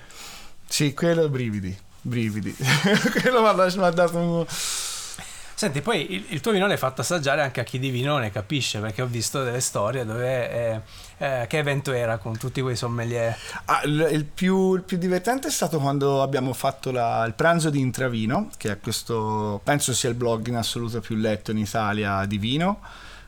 Sì, 0.66 0.94
quello 0.94 1.28
brividi, 1.28 1.76
brividi. 2.02 2.54
quello 3.20 3.42
mi 3.42 3.84
ha 3.84 3.90
dato 3.90 4.16
un... 4.16 4.46
Senti, 4.48 5.82
poi 5.82 6.14
il, 6.14 6.24
il 6.28 6.40
tuo 6.40 6.52
vino 6.52 6.66
l'hai 6.66 6.78
fatto 6.78 7.02
assaggiare 7.02 7.42
anche 7.42 7.60
a 7.60 7.64
chi 7.64 7.78
di 7.78 7.90
vino 7.90 8.16
ne 8.16 8.30
capisce, 8.30 8.78
perché 8.78 9.02
ho 9.02 9.06
visto 9.06 9.42
delle 9.44 9.60
storie 9.60 10.04
dove... 10.04 10.50
eh, 10.50 10.80
eh, 11.22 11.46
che 11.48 11.58
evento 11.58 11.92
era 11.92 12.16
con 12.16 12.38
tutti 12.38 12.62
quei 12.62 12.76
sommelier? 12.76 13.36
Ah, 13.66 13.82
il, 13.84 14.08
il 14.10 14.24
più, 14.24 14.74
il 14.74 14.80
più 14.80 14.96
divertente 14.96 15.48
è 15.48 15.50
stato 15.50 15.78
quando 15.78 16.22
abbiamo 16.22 16.54
fatto 16.54 16.90
la- 16.90 17.24
il 17.26 17.34
pranzo 17.34 17.68
di 17.68 17.78
Intravino, 17.78 18.48
che 18.56 18.70
è 18.72 18.80
questo, 18.80 19.60
penso 19.62 19.92
sia 19.92 20.08
il 20.08 20.14
blog 20.14 20.46
in 20.46 20.56
assoluto 20.56 20.98
più 21.00 21.16
letto 21.16 21.50
in 21.50 21.58
Italia 21.58 22.24
di 22.24 22.38
vino, 22.38 22.80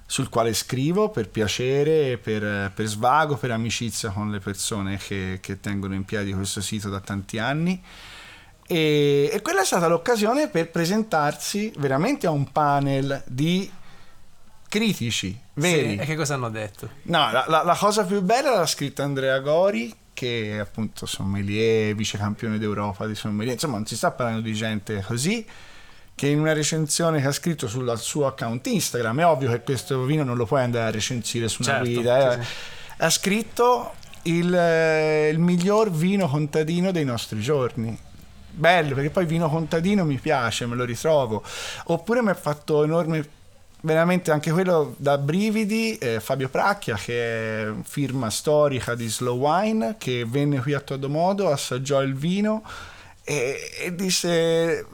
sul 0.06 0.30
quale 0.30 0.54
scrivo 0.54 1.10
per 1.10 1.28
piacere, 1.28 2.16
per, 2.16 2.72
per 2.74 2.86
svago, 2.86 3.36
per 3.36 3.50
amicizia 3.50 4.08
con 4.08 4.30
le 4.30 4.38
persone 4.38 4.96
che, 4.96 5.38
che 5.42 5.60
tengono 5.60 5.92
in 5.92 6.06
piedi 6.06 6.32
questo 6.32 6.62
sito 6.62 6.88
da 6.88 7.00
tanti 7.00 7.38
anni. 7.38 7.82
E, 8.72 9.28
e 9.30 9.42
quella 9.42 9.60
è 9.60 9.64
stata 9.66 9.86
l'occasione 9.86 10.48
per 10.48 10.70
presentarsi 10.70 11.70
veramente 11.76 12.26
a 12.26 12.30
un 12.30 12.50
panel 12.50 13.22
di 13.26 13.70
critici 14.68 15.38
veri. 15.54 15.90
Sì, 15.90 15.96
e 15.98 16.04
che 16.06 16.16
cosa 16.16 16.34
hanno 16.34 16.48
detto? 16.48 16.88
No, 17.02 17.30
la, 17.30 17.44
la- 17.48 17.62
la 17.64 17.76
cosa 17.76 18.04
più 18.04 18.22
bella 18.22 18.54
l'ha 18.56 18.66
scritta 18.66 19.02
Andrea 19.02 19.38
Gori, 19.40 19.94
che 20.14 20.52
è 20.52 20.58
appunto 20.58 21.04
sommelier, 21.04 21.94
vicecampione 21.94 22.56
d'Europa 22.58 23.06
di 23.06 23.14
sommelier. 23.14 23.52
Insomma, 23.54 23.76
non 23.76 23.86
si 23.86 23.96
sta 23.96 24.10
parlando 24.10 24.40
di 24.40 24.54
gente 24.54 25.02
così. 25.06 25.44
Che 26.14 26.26
in 26.26 26.40
una 26.40 26.52
recensione 26.52 27.20
che 27.20 27.26
ha 27.26 27.32
scritto 27.32 27.66
sul 27.66 27.92
suo 27.98 28.26
account 28.26 28.66
Instagram, 28.66 29.20
è 29.20 29.26
ovvio 29.26 29.50
che 29.50 29.60
questo 29.62 30.02
vino 30.04 30.24
non 30.24 30.36
lo 30.36 30.44
puoi 30.46 30.62
andare 30.62 30.86
a 30.88 30.90
recensire 30.90 31.48
su 31.48 31.62
una 31.62 31.72
Certo, 31.72 31.90
guida, 31.90 32.38
eh. 32.38 32.42
sì, 32.42 32.48
ha 32.98 33.10
scritto 33.10 33.94
il, 34.24 34.54
eh, 34.54 35.28
il 35.30 35.38
miglior 35.38 35.90
vino 35.90 36.28
contadino 36.28 36.90
dei 36.92 37.04
nostri 37.04 37.40
giorni. 37.40 37.98
Bello, 38.54 38.94
perché 38.94 39.10
poi 39.10 39.24
vino 39.24 39.48
contadino 39.48 40.04
mi 40.04 40.18
piace, 40.18 40.66
me 40.66 40.76
lo 40.76 40.84
ritrovo. 40.84 41.42
Oppure 41.84 42.22
mi 42.22 42.30
ha 42.30 42.34
fatto 42.34 42.84
enorme 42.84 43.26
veramente 43.82 44.30
anche 44.30 44.52
quello 44.52 44.94
da 44.98 45.18
brividi 45.18 45.96
eh, 45.98 46.20
Fabio 46.20 46.48
Pracchia 46.48 46.94
che 46.94 47.62
è 47.62 47.72
firma 47.82 48.30
storica 48.30 48.94
di 48.94 49.08
Slow 49.08 49.36
Wine 49.38 49.96
che 49.98 50.24
venne 50.24 50.60
qui 50.60 50.72
a 50.72 50.78
Todomodo 50.78 51.50
assaggiò 51.50 52.00
il 52.00 52.14
vino 52.14 52.62
e, 53.24 53.58
e 53.80 53.94
disse 53.94 54.86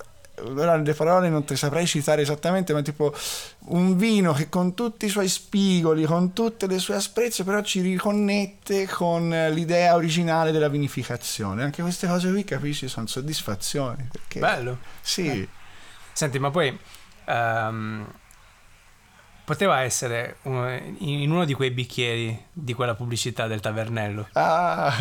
ora 0.43 0.77
le 0.77 0.95
parole 0.95 1.29
non 1.29 1.45
te 1.45 1.57
saprei 1.57 1.87
citare 1.87 2.23
esattamente 2.23 2.73
ma 2.73 2.83
tipo 2.83 3.15
un 3.67 3.97
vino 3.97 4.33
che 4.33 4.49
con 4.49 4.75
tutti 4.75 5.07
i 5.07 5.09
suoi 5.09 5.29
spigoli 5.29 6.05
con 6.05 6.33
tutte 6.33 6.67
le 6.67 6.79
sue 6.79 6.95
asprezze 6.95 7.45
però 7.45 7.61
ci 7.63 7.81
riconnette 7.81 8.87
con 8.87 9.33
eh, 9.33 9.51
l'idea 9.51 9.95
originale 9.95 10.53
della 10.53 10.69
vinificazione. 10.69 11.63
Anche 11.63 11.83
queste 11.83 12.07
cose 12.07 12.31
qui 12.31 12.45
capisci 12.45 12.89
sono 12.89 13.07
soddisfazioni 13.07 14.09
perché 14.11 14.41
Bello. 14.41 14.79
sì. 15.01 15.49
Senti, 16.13 16.41
ma 16.41 16.51
poi 16.51 16.77
ehm, 17.27 18.07
poteva 19.49 19.81
essere 19.81 20.37
uno- 20.43 20.71
in 20.99 21.31
uno 21.31 21.47
di 21.47 21.55
quei 21.55 21.71
bicchieri 21.71 22.45
di 22.53 22.75
quella 22.75 22.95
pubblicità 22.95 23.47
del 23.47 23.61
tavernello, 23.61 24.29
Ah, 24.35 24.95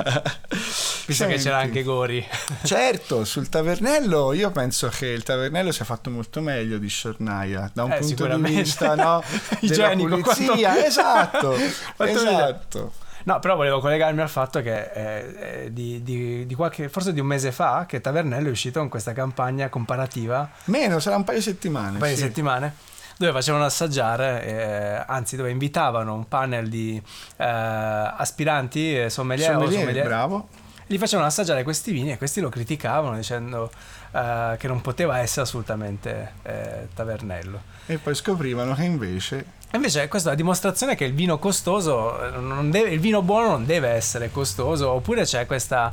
visto 1.06 1.26
che 1.26 1.36
c'era 1.36 1.60
senti. 1.60 1.68
anche 1.68 1.84
Gori. 1.84 2.26
Certo, 2.64 3.26
sul 3.26 3.50
tavernello 3.50 4.32
io 4.32 4.50
penso 4.52 4.88
che 4.88 5.08
il 5.08 5.24
tavernello 5.24 5.74
sia 5.74 5.84
fatto 5.84 6.10
molto 6.10 6.40
meglio 6.40 6.78
di 6.78 6.88
Sciornaia 6.88 7.70
da 7.74 7.84
un 7.84 7.92
Eh, 7.92 7.98
punto 8.00 8.26
di 8.26 8.42
vista 8.56 8.96
no, 8.96 9.22
Igienico, 9.60 10.18
pulizia, 10.22 10.72
quanto- 10.72 10.86
esatto, 10.88 11.56
Quanto 11.98 12.18
esatto. 12.18 12.94
No, 13.26 13.40
però 13.40 13.58
volevo 13.58 13.82
collegarmi 13.82 14.22
al 14.22 14.30
fatto 14.30 14.62
che 14.62 14.92
eh, 14.94 15.64
eh, 15.66 15.74
di, 15.74 16.02
di- 16.02 16.46
di 16.46 16.56
qualche, 16.56 16.88
forse 16.88 17.12
di 17.12 17.20
un 17.20 17.26
mese 17.28 17.52
fa, 17.52 17.86
che 17.86 18.00
Tavernello 18.00 18.48
è 18.48 18.52
uscito 18.52 18.80
con 18.80 18.88
questa 18.88 19.12
campagna 19.12 19.68
comparativa, 19.68 20.50
Meno, 20.66 21.00
sarà 21.00 21.18
un 21.18 21.26
paio 21.26 21.40
di 21.40 21.44
settimane. 21.44 21.90
un 21.92 21.98
paio 21.98 22.14
di 22.14 22.22
sì. 22.22 22.26
settimane, 22.26 22.74
dove 23.18 23.32
facevano 23.32 23.66
assaggiare, 23.66 24.46
eh, 24.46 25.04
anzi 25.08 25.36
dove 25.36 25.50
invitavano 25.50 26.14
un 26.14 26.28
panel 26.28 26.70
di 26.70 27.02
eh, 27.38 27.46
aspiranti, 27.46 29.10
sommelier, 29.10 29.54
Sommelier, 29.54 29.80
sommelier, 29.80 30.06
bravo. 30.06 30.48
li 30.88 30.98
facevano 30.98 31.28
assaggiare 31.28 31.64
questi 31.64 31.92
vini 31.92 32.12
e 32.12 32.18
questi 32.18 32.40
lo 32.40 32.50
criticavano 32.50 33.16
dicendo 33.16 33.72
eh, 34.12 34.56
che 34.58 34.68
non 34.68 34.82
poteva 34.82 35.20
essere 35.20 35.42
assolutamente 35.42 36.34
eh, 36.44 36.88
Tavernello. 36.94 37.62
E 37.88 37.98
poi 37.98 38.14
scoprivano 38.16 38.74
che 38.76 38.84
invece 38.84 39.46
Invece 39.74 40.08
questa 40.08 40.30
è 40.30 40.32
la 40.32 40.38
dimostrazione 40.38 40.96
che 40.96 41.04
il 41.04 41.14
vino 41.14 41.38
costoso, 41.40 42.24
eh, 42.26 42.30
non 42.40 42.72
deve- 42.72 42.90
il 42.92 43.00
vino 43.02 43.22
buono 43.22 43.50
non 43.50 43.66
deve 43.66 43.90
essere 43.90 44.32
costoso, 44.32 44.90
oppure 44.92 45.24
c'è 45.24 45.46
questa, 45.46 45.92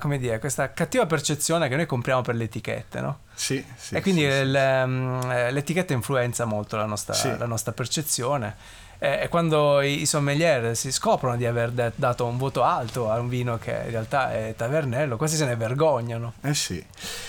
come 0.00 0.18
dire, 0.18 0.38
questa 0.38 0.72
cattiva 0.72 1.04
percezione 1.06 1.68
che 1.68 1.76
noi 1.76 1.86
compriamo 1.86 2.22
per 2.22 2.36
le 2.36 2.44
etichette, 2.44 3.00
no? 3.00 3.18
sì, 3.34 3.62
sì, 3.76 3.96
e 3.96 4.00
quindi 4.00 4.22
sì, 4.22 4.30
sì. 4.30 4.36
il, 4.42 4.54
ehm, 4.54 5.30
eh, 5.30 5.50
l'etichetta 5.50 5.92
influenza 5.92 6.44
molto 6.44 6.76
la 6.76 6.86
nostra, 6.86 7.12
Sì. 7.14 7.36
la 7.36 7.46
nostra 7.46 7.72
percezione. 7.72 8.54
E, 8.98 9.22
e 9.22 9.28
quando 9.28 9.80
i, 9.80 10.02
i 10.02 10.06
sommelier 10.06 10.76
si 10.76 10.92
scoprono 10.92 11.36
di 11.36 11.44
aver 11.46 11.72
de- 11.72 11.90
dato 11.96 12.24
un 12.24 12.38
voto 12.38 12.62
alto 12.62 13.10
a 13.10 13.18
un 13.18 13.28
vino 13.28 13.58
che 13.58 13.72
in 13.72 13.90
realtà 13.90 14.32
è 14.32 14.54
tavernello, 14.56 15.16
questi 15.16 15.36
se 15.36 15.44
ne 15.44 15.56
vergognano. 15.56 16.34
Eh 16.40 16.54
sì. 16.54 16.82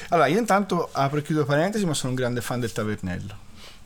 Allora, 0.09 0.27
io 0.27 0.37
intanto 0.37 0.87
apro 0.91 1.17
e 1.17 1.21
chiudo 1.23 1.43
parentesi, 1.45 1.83
ma 1.85 1.95
sono 1.95 2.09
un 2.11 2.15
grande 2.15 2.41
fan 2.41 2.59
del 2.59 2.71
tavernello. 2.71 3.43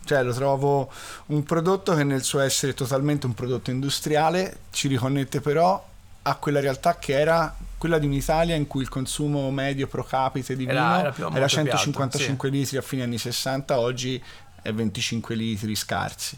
Cioè, 0.09 0.23
lo 0.23 0.33
trovo 0.33 0.91
un 1.27 1.43
prodotto 1.43 1.93
che 1.93 2.03
nel 2.03 2.23
suo 2.23 2.39
essere 2.39 2.73
totalmente 2.73 3.27
un 3.27 3.35
prodotto 3.35 3.69
industriale 3.69 4.61
ci 4.71 4.87
riconnette 4.87 5.39
però 5.39 5.85
a 6.23 6.35
quella 6.37 6.59
realtà 6.59 6.97
che 6.97 7.13
era 7.13 7.55
quella 7.77 7.99
di 7.99 8.07
un'Italia 8.07 8.55
in 8.55 8.65
cui 8.65 8.81
il 8.81 8.89
consumo 8.89 9.51
medio 9.51 9.85
pro 9.85 10.03
capite 10.03 10.55
di 10.55 10.65
Era- 10.65 11.13
vino 11.13 11.29
era 11.29 11.35
era, 11.35 11.45
alto, 11.45 11.77
155 11.77 12.49
litri 12.49 12.77
a 12.77 12.81
fine 12.81 13.03
anni 13.03 13.19
60, 13.19 13.79
oggi 13.79 14.19
è 14.63 14.73
25 14.73 15.35
litri 15.35 15.75
scarsi. 15.75 16.35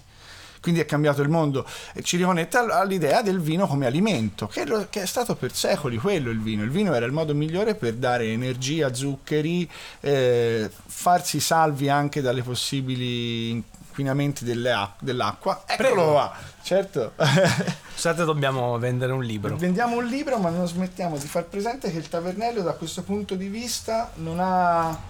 Quindi 0.61 0.79
è 0.79 0.85
cambiato 0.85 1.21
il 1.23 1.29
mondo 1.29 1.65
e 1.93 2.03
ci 2.03 2.17
riconnette 2.17 2.57
all- 2.57 2.69
all'idea 2.69 3.21
del 3.23 3.39
vino 3.41 3.65
come 3.67 3.87
alimento, 3.87 4.45
che, 4.47 4.65
lo- 4.65 4.87
che 4.89 5.01
è 5.01 5.05
stato 5.05 5.35
per 5.35 5.53
secoli 5.53 5.97
quello 5.97 6.29
il 6.29 6.39
vino. 6.39 6.63
Il 6.63 6.69
vino 6.69 6.93
era 6.93 7.05
il 7.05 7.11
modo 7.11 7.33
migliore 7.33 7.73
per 7.75 7.95
dare 7.95 8.25
energia, 8.27 8.93
zuccheri, 8.93 9.69
eh, 10.01 10.69
farsi 10.85 11.39
salvi 11.39 11.89
anche 11.89 12.21
dalle 12.21 12.43
possibili 12.43 13.49
inquinamenti 13.49 14.45
delle 14.45 14.71
ac- 14.71 15.01
dell'acqua. 15.01 15.63
Eccolo 15.65 16.11
qua, 16.11 16.33
certo. 16.61 17.13
Scusate, 17.93 18.23
dobbiamo 18.23 18.77
vendere 18.77 19.11
un 19.13 19.23
libro. 19.23 19.55
Vendiamo 19.57 19.97
un 19.97 20.05
libro, 20.05 20.37
ma 20.37 20.49
non 20.49 20.67
smettiamo 20.67 21.17
di 21.17 21.27
far 21.27 21.45
presente 21.45 21.91
che 21.91 21.97
il 21.97 22.07
tavernello 22.07 22.61
da 22.61 22.73
questo 22.73 23.01
punto 23.03 23.35
di 23.35 23.47
vista 23.47 24.11
non 24.15 24.37
ha 24.39 25.09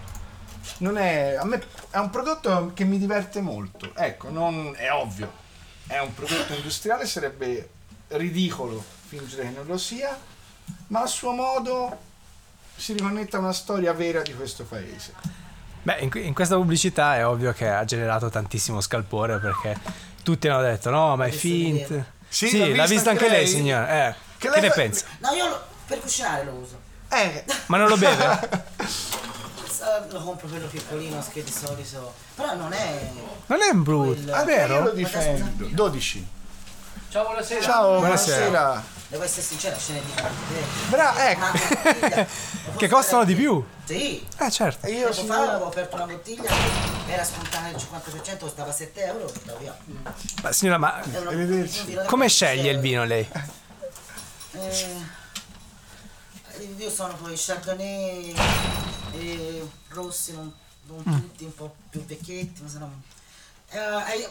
non 0.78 0.96
è 0.96 1.34
a 1.38 1.44
me 1.44 1.60
è 1.90 1.98
un 1.98 2.10
prodotto 2.10 2.70
che 2.74 2.84
mi 2.84 2.98
diverte 2.98 3.40
molto. 3.40 3.90
Ecco, 3.94 4.30
non 4.30 4.72
è 4.76 4.90
ovvio. 4.92 5.40
È 5.86 5.98
un 5.98 6.14
prodotto 6.14 6.54
industriale, 6.54 7.06
sarebbe 7.06 7.68
ridicolo 8.08 8.82
fingere 9.08 9.42
che 9.44 9.50
non 9.50 9.66
lo 9.66 9.76
sia, 9.78 10.18
ma 10.88 11.02
a 11.02 11.06
suo 11.06 11.32
modo 11.32 11.98
si 12.76 12.92
riconnette 12.94 13.36
a 13.36 13.40
una 13.40 13.52
storia 13.52 13.92
vera 13.92 14.22
di 14.22 14.34
questo 14.34 14.64
paese. 14.64 15.12
Beh, 15.82 15.98
in, 16.00 16.10
in 16.14 16.34
questa 16.34 16.54
pubblicità 16.56 17.16
è 17.16 17.26
ovvio 17.26 17.52
che 17.52 17.68
ha 17.68 17.84
generato 17.84 18.30
tantissimo 18.30 18.80
scalpore 18.80 19.38
perché 19.38 19.76
tutti 20.22 20.48
hanno 20.48 20.62
detto 20.62 20.90
no, 20.90 21.16
ma 21.16 21.26
è 21.26 21.30
finto. 21.30 22.04
Sì, 22.28 22.48
Sì, 22.48 22.74
l'ha 22.74 22.86
vista 22.86 23.10
anche 23.10 23.28
lei, 23.28 23.38
lei? 23.44 23.46
signora. 23.48 24.08
Eh, 24.08 24.12
Che 24.38 24.48
che, 24.48 24.50
lei 24.50 24.60
ne 24.62 24.68
fa- 24.68 24.74
pensa? 24.74 25.06
No, 25.18 25.30
io 25.32 25.48
lo- 25.48 25.62
per 25.86 26.00
cucinare 26.00 26.44
lo 26.44 26.52
uso. 26.52 26.80
Eh, 27.10 27.44
Ma 27.66 27.76
non 27.76 27.88
lo 27.88 27.96
beve? 27.98 28.60
Eh, 29.82 30.12
Lo 30.12 30.22
compro 30.22 30.46
quello 30.46 30.66
piccolino 30.68 31.24
che 31.32 31.42
di 31.42 31.50
solito. 31.52 32.14
Però 32.36 32.54
non 32.54 32.72
è. 32.72 33.10
Non 33.46 33.60
è 33.62 33.72
brutto, 33.72 34.12
Quel- 34.12 34.28
è 34.28 34.32
anche 34.32 34.52
io 34.52 34.66
lo 34.66 34.74
vero? 34.84 34.90
difendo. 34.90 35.66
12. 35.70 36.26
Ciao, 37.08 37.24
buonasera. 37.24 37.60
Ciao, 37.60 37.98
Buonasera. 37.98 38.46
buonasera. 38.48 38.82
Devo 39.08 39.24
essere 39.24 39.42
sincero, 39.42 39.76
ce 39.78 39.92
n'è 39.92 40.00
di 40.00 40.12
parte. 40.14 40.54
Bra, 40.88 41.30
ecco. 41.30 42.30
Che 42.78 42.88
costano 42.88 43.24
di 43.24 43.34
più? 43.34 43.62
Sì. 43.84 44.26
Eh, 44.38 44.50
certo. 44.50 44.86
Io 44.86 44.94
Tempo 44.94 45.12
fa 45.12 45.20
signora, 45.20 45.50
avevo 45.50 45.66
aperto 45.66 45.96
una 45.96 46.06
bottiglia, 46.06 46.50
era 47.06 47.22
spontanea 47.22 47.68
al 47.68 47.74
50%, 47.74 48.38
costava 48.38 48.72
7 48.72 49.04
euro, 49.04 49.30
via. 49.58 49.76
Ma 50.42 50.52
signora, 50.52 50.78
ma 50.78 51.00
come 51.02 51.44
15 52.24 52.28
sceglie 52.28 52.70
il 52.70 52.78
vino 52.78 53.04
lei? 53.04 53.28
Eh, 54.52 54.96
io 56.78 56.90
sono 56.90 57.14
poi 57.14 57.34
Chardonnay 57.36 58.34
e 59.12 59.68
rossi, 59.88 60.32
non, 60.32 60.52
non 60.86 61.02
Mm. 61.06 61.20
tutti, 61.20 61.44
un 61.44 61.54
po' 61.54 61.74
più 61.90 62.04
vecchietti, 62.04 62.62
ma 62.62 62.68
se 62.68 62.78
no... 62.78 63.02
Eh, 63.70 63.78
eh, 63.78 64.28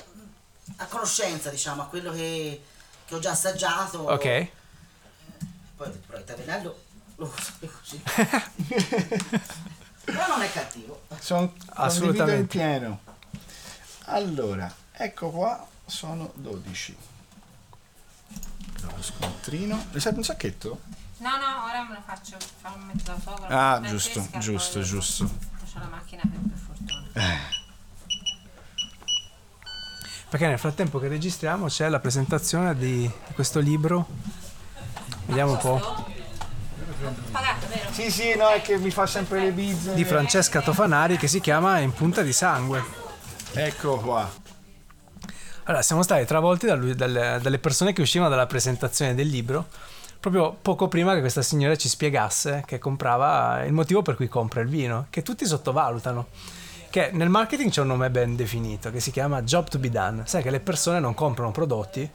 a 0.78 0.86
conoscenza, 0.86 1.50
diciamo, 1.50 1.82
a 1.82 1.86
quello 1.86 2.12
che, 2.12 2.62
che 3.06 3.16
ho 3.16 3.20
già 3.20 3.32
assaggiato. 3.32 4.00
Ok. 4.00 4.48
Poi 5.76 5.90
però 6.06 6.18
il 6.20 6.24
tavernello 6.26 6.80
lo 7.16 7.26
uso 7.36 7.54
così. 7.80 8.02
però 10.06 10.28
non 10.28 10.42
è 10.42 10.52
cattivo. 10.52 11.02
sono 11.20 11.54
Assolutamente. 11.74 12.40
in 12.42 12.48
pieno. 12.48 13.00
Allora, 14.06 14.74
ecco 14.92 15.30
qua, 15.30 15.68
sono 15.86 16.32
12. 16.36 16.96
Lo 18.82 19.02
scontrino. 19.02 19.88
Le 19.92 20.00
serve 20.00 20.18
un 20.20 20.24
sacchetto? 20.24 20.82
No, 21.22 21.30
no, 21.38 21.66
ora 21.70 21.84
me 21.84 21.94
lo 21.94 22.02
faccio, 22.04 22.36
fa 22.62 22.74
un 22.76 22.92
da 23.04 23.16
fuoco. 23.16 23.46
Ah, 23.48 23.80
giusto, 23.86 24.28
giusto, 24.40 24.80
poi 24.80 24.88
giusto. 24.88 25.30
C'ho 25.72 25.80
la 25.80 25.86
macchina 25.86 26.24
per, 26.24 26.40
per 26.50 26.58
fortuna. 26.58 27.40
Perché 30.30 30.48
nel 30.48 30.58
frattempo 30.58 30.98
che 30.98 31.08
registriamo 31.08 31.68
c'è 31.68 31.90
la 31.90 32.00
presentazione 32.00 32.76
di, 32.76 33.02
di 33.02 33.34
questo 33.36 33.60
libro. 33.60 34.08
Vediamo 35.26 35.52
un 35.52 35.58
po'. 35.60 36.10
Pagato, 37.30 37.68
vero? 37.68 37.92
Sì, 37.92 38.10
sì, 38.10 38.36
no, 38.36 38.48
è 38.48 38.62
che 38.64 38.80
mi 38.80 38.90
fa 38.90 39.06
sempre 39.06 39.42
le 39.42 39.52
bizze. 39.52 39.94
Di 39.94 40.06
Francesca 40.06 40.62
Tofanari 40.62 41.18
che 41.18 41.28
si 41.28 41.40
chiama 41.40 41.78
In 41.78 41.94
punta 41.94 42.24
di 42.24 42.34
sangue. 42.34 42.84
Ecco 43.54 44.00
qua. 44.00 44.28
Allora, 45.66 45.84
siamo 45.84 46.02
stati 46.02 46.26
travolti 46.26 46.66
da 46.66 46.74
lui- 46.74 46.96
dalle, 46.96 47.38
dalle 47.40 47.60
persone 47.60 47.94
che 47.94 48.02
uscivano 48.02 48.32
dalla 48.32 48.48
presentazione 48.48 49.14
del 49.14 49.28
libro 49.28 49.68
proprio 50.22 50.56
poco 50.62 50.88
prima 50.88 51.16
che 51.16 51.20
questa 51.20 51.42
signora 51.42 51.76
ci 51.76 51.90
spiegasse 51.90 52.64
che 52.68 52.78
comprava 52.78 53.64
il 53.66 53.74
motivo 53.74 54.04
per 54.04 54.16
cui 54.16 54.28
compra 54.28 54.62
il 54.62 54.70
vino, 54.70 55.08
che 55.10 55.24
tutti 55.24 55.46
sottovalutano. 55.48 56.28
Che 56.92 57.10
nel 57.14 57.30
marketing 57.30 57.72
c'è 57.72 57.82
un 57.82 57.88
nome 57.88 58.12
ben 58.12 58.36
definito 58.36 58.92
che 58.92 59.00
si 59.00 59.12
chiama 59.12 59.42
job 59.42 59.68
to 59.68 59.80
be 59.80 59.90
done. 59.90 60.22
Sai 60.26 60.44
che 60.44 60.52
le 60.52 60.60
persone 60.60 61.00
non 61.00 61.16
comprano 61.16 61.50
prodotti, 61.52 62.08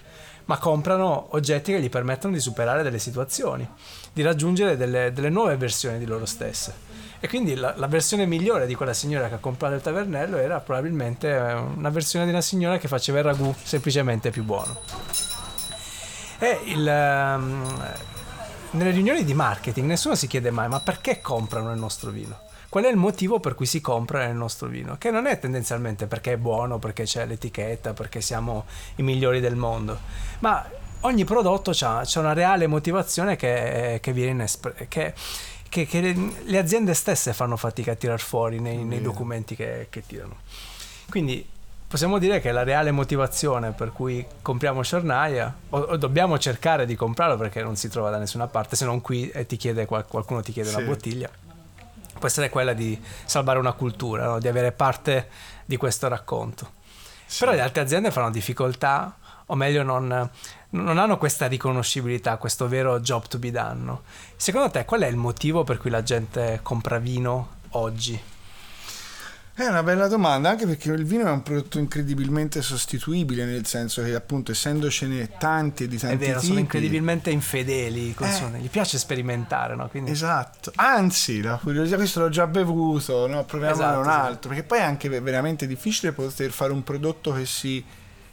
ma 0.45 0.59
comprano 0.59 1.29
oggetti 1.31 1.73
che 1.73 1.81
gli 1.81 1.89
permettono 1.89 2.33
di 2.33 2.41
superare 2.41 2.85
delle 2.85 3.01
situazioni, 3.01 3.69
di 4.13 4.23
raggiungere 4.23 4.77
delle, 4.77 5.13
delle 5.13 5.31
nuove 5.31 5.57
versioni 5.57 5.99
di 5.99 6.07
loro 6.07 6.27
stesse. 6.27 6.75
E 7.19 7.27
quindi 7.27 7.57
la, 7.57 7.75
la 7.77 7.89
versione 7.89 8.25
migliore 8.25 8.67
di 8.67 8.77
quella 8.77 8.93
signora 8.93 9.27
che 9.27 9.35
ha 9.35 9.39
comprato 9.39 9.75
il 9.75 9.81
tavernello 9.81 10.37
era 10.37 10.61
probabilmente 10.61 11.29
eh, 11.29 11.55
una 11.55 11.91
versione 11.91 12.25
di 12.25 12.31
una 12.31 12.41
signora 12.41 12.79
che 12.79 12.87
faceva 12.87 13.19
il 13.19 13.25
ragù 13.25 13.53
semplicemente 13.65 14.31
più 14.31 14.45
buono. 14.45 15.36
E 16.39 16.61
il, 16.65 16.87
ehm, 16.87 17.95
nelle 18.71 18.91
riunioni 18.91 19.25
di 19.25 19.35
marketing 19.35 19.87
nessuno 19.87 20.15
si 20.15 20.27
chiede 20.27 20.51
mai 20.51 20.69
ma 20.69 20.81
perché 20.81 21.21
comprano 21.21 21.73
il 21.73 21.79
nostro 21.79 22.11
vino? 22.11 22.41
Qual 22.69 22.85
è 22.85 22.89
il 22.89 22.97
motivo 22.97 23.41
per 23.41 23.55
cui 23.55 23.65
si 23.65 23.81
compra 23.81 24.25
il 24.25 24.35
nostro 24.35 24.69
vino? 24.69 24.97
Che 24.99 25.11
non 25.11 25.27
è 25.27 25.39
tendenzialmente 25.39 26.07
perché 26.07 26.33
è 26.33 26.37
buono, 26.37 26.79
perché 26.79 27.05
c'è 27.05 27.25
l'etichetta, 27.25 27.95
perché 27.95 28.21
siamo 28.21 28.67
i 28.97 29.03
migliori 29.03 29.41
del 29.41 29.57
mondo, 29.57 29.99
ma 30.41 30.69
ogni 31.01 31.25
prodotto 31.25 31.73
ha 31.81 32.07
una 32.17 32.33
reale 32.33 32.67
motivazione 32.67 33.37
che, 33.37 33.99
che 34.03 34.13
viene 34.13 34.33
inespre- 34.33 34.89
che, 34.89 35.15
che, 35.69 35.87
che 35.87 36.01
le, 36.01 36.33
le 36.43 36.59
aziende 36.59 36.93
stesse 36.93 37.33
fanno 37.33 37.57
fatica 37.57 37.93
a 37.93 37.95
tirar 37.95 38.21
fuori 38.21 38.61
nei, 38.61 38.85
nei 38.85 39.01
documenti 39.01 39.57
che, 39.57 39.87
che 39.89 40.05
tirano. 40.05 40.37
Quindi 41.09 41.49
possiamo 41.89 42.19
dire 42.19 42.41
che 42.41 42.51
la 42.53 42.63
reale 42.65 42.91
motivazione 42.91 43.73
per 43.73 43.93
cui 43.93 44.25
compriamo 44.43 44.83
Cernaia, 44.83 45.55
o, 45.71 45.79
o 45.79 45.97
dobbiamo 45.97 46.39
cercare 46.39 46.87
di 46.87 46.95
comprarlo 46.97 47.37
perché 47.37 47.63
non 47.63 47.77
si 47.77 47.89
trova 47.89 48.11
da 48.11 48.19
nessuna 48.19 48.47
parte, 48.47 48.77
se 48.77 48.85
non 48.85 49.01
qui 49.01 49.29
e 49.31 49.47
ti 49.47 49.57
chiede, 49.57 49.87
qual- 49.87 50.07
qualcuno 50.07 50.41
ti 50.43 50.53
chiede 50.53 50.71
Sì. 50.71 50.77
una 50.77 50.87
bottiglia, 50.87 51.31
può 52.19 52.27
essere 52.27 52.49
quella 52.51 52.73
di 52.73 53.01
salvare 53.25 53.59
una 53.59 53.73
cultura, 53.73 54.27
no? 54.27 54.39
di 54.39 54.49
avere 54.49 54.73
parte 54.73 55.29
di 55.65 55.77
questo 55.77 56.09
racconto. 56.09 56.73
Però 57.39 57.53
le 57.53 57.61
altre 57.61 57.83
aziende 57.83 58.11
fanno 58.11 58.31
difficoltà, 58.31 59.17
o 59.47 59.55
meglio 59.55 59.83
non, 59.83 60.29
non 60.71 60.99
hanno 60.99 61.19
questa 61.19 61.47
riconoscibilità, 61.47 62.37
questo 62.37 62.69
vero 62.69 63.01
job 63.01 63.27
to 63.27 63.39
be 63.39 63.51
done. 63.51 63.99
Secondo 64.37 64.71
te 64.71 64.85
qual 64.85 65.03
è 65.03 65.07
il 65.07 65.17
motivo 65.17 65.63
per 65.65 65.79
cui 65.79 65.91
la 65.91 66.03
gente 66.03 66.61
compra 66.63 66.99
vino 66.99 67.49
oggi? 67.71 68.21
È 69.59 69.67
una 69.67 69.83
bella 69.83 70.07
domanda, 70.07 70.51
anche 70.51 70.67
perché 70.67 70.91
il 70.93 71.07
vino 71.07 71.27
è 71.27 71.31
un 71.31 71.43
prodotto 71.43 71.79
incredibilmente 71.79 72.61
sostituibile, 72.61 73.47
nel 73.47 73.65
senso 73.65 74.03
che 74.03 74.15
appunto 74.15 74.53
essendocene 74.53 75.31
tanti 75.39 75.85
e 75.85 75.89
di 75.89 75.97
tanti 75.97 76.15
È 76.15 76.19
vero, 76.19 76.35
tipi, 76.35 76.47
sono 76.49 76.59
incredibilmente 76.59 77.31
infedeli, 77.31 78.15
Eh. 78.19 78.59
gli 78.59 78.69
piace 78.69 78.99
sperimentare, 78.99 79.75
no? 79.75 79.89
Quindi 79.89 80.11
Esatto, 80.11 80.73
anzi 80.75 81.41
la 81.41 81.57
curiosità, 81.57 81.97
questo 81.97 82.21
l'ho 82.21 82.29
già 82.29 82.47
bevuto, 82.47 83.27
no? 83.27 83.47
proviamone 83.47 83.83
Esatto, 83.83 83.99
un 83.99 84.05
sì. 84.05 84.11
altro, 84.11 84.49
perché 84.51 84.63
poi 84.63 84.79
è 84.79 84.83
anche 84.83 85.09
veramente 85.21 85.67
difficile 85.67 86.13
poter 86.13 86.51
fare 86.51 86.73
un 86.73 86.85
prodotto 86.85 87.33
che 87.33 87.47
si 87.47 87.83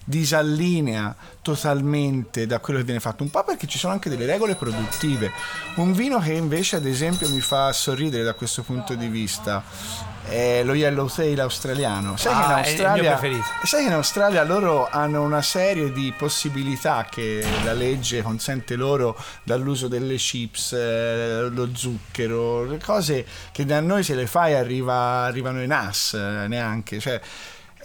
disallinea 0.03 1.15
totalmente 1.41 2.45
da 2.45 2.59
quello 2.59 2.79
che 2.79 2.86
viene 2.86 2.99
fatto, 2.99 3.23
un 3.23 3.29
po' 3.29 3.45
perché 3.45 3.65
ci 3.65 3.77
sono 3.77 3.93
anche 3.93 4.09
delle 4.09 4.25
regole 4.25 4.55
produttive. 4.55 5.31
Un 5.75 5.93
vino 5.93 6.19
che 6.19 6.33
invece 6.33 6.75
ad 6.75 6.86
esempio 6.86 7.29
mi 7.29 7.39
fa 7.39 7.71
sorridere 7.71 8.23
da 8.23 8.33
questo 8.33 8.62
punto 8.63 8.93
di 8.95 9.07
vista 9.07 9.63
è 10.27 10.63
lo 10.63 10.73
Yellow 10.73 11.07
Tail 11.07 11.39
australiano. 11.39 12.17
Sai 12.17 12.33
Ah, 12.33 12.62
che 12.62 12.69
Australia. 12.69 13.17
Sai 13.63 13.81
che 13.81 13.88
in 13.88 13.93
Australia 13.93 14.43
loro 14.43 14.88
hanno 14.89 15.21
una 15.21 15.41
serie 15.41 15.91
di 15.91 16.13
possibilità 16.17 17.05
che 17.09 17.45
la 17.63 17.73
legge 17.73 18.21
consente 18.21 18.75
loro 18.75 19.17
dall'uso 19.43 19.88
delle 19.88 20.15
chips, 20.15 20.73
eh, 20.73 21.47
lo 21.49 21.69
zucchero, 21.75 22.63
le 22.65 22.79
cose 22.79 23.25
che 23.51 23.65
da 23.65 23.79
noi 23.81 24.03
se 24.03 24.15
le 24.15 24.25
fai 24.27 24.53
arriva- 24.53 25.23
arrivano 25.25 25.62
in 25.62 25.71
as 25.71 26.13
eh, 26.13 26.47
neanche. 26.47 26.99
Cioè, 26.99 27.19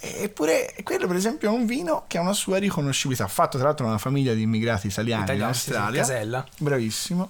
eppure 0.01 0.73
quello 0.83 1.07
per 1.07 1.17
esempio 1.17 1.49
è 1.49 1.53
un 1.53 1.65
vino 1.65 2.05
che 2.07 2.17
ha 2.17 2.21
una 2.21 2.33
sua 2.33 2.57
riconoscibilità, 2.57 3.27
fatto 3.27 3.57
tra 3.57 3.67
l'altro 3.67 3.85
da 3.85 3.91
una 3.91 3.99
famiglia 3.99 4.33
di 4.33 4.43
immigrati 4.43 4.87
italiani, 4.87 5.23
Italiani, 5.23 5.51
in 5.51 5.57
sì, 5.57 5.61
sì, 5.63 5.69
Australia. 5.71 6.01
Casella. 6.01 6.45
Bravissimo. 6.57 7.29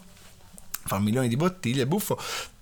Fa 0.85 0.99
milioni 0.99 1.27
di 1.27 1.35
bottiglie, 1.35 1.85
buffo. 1.87 2.17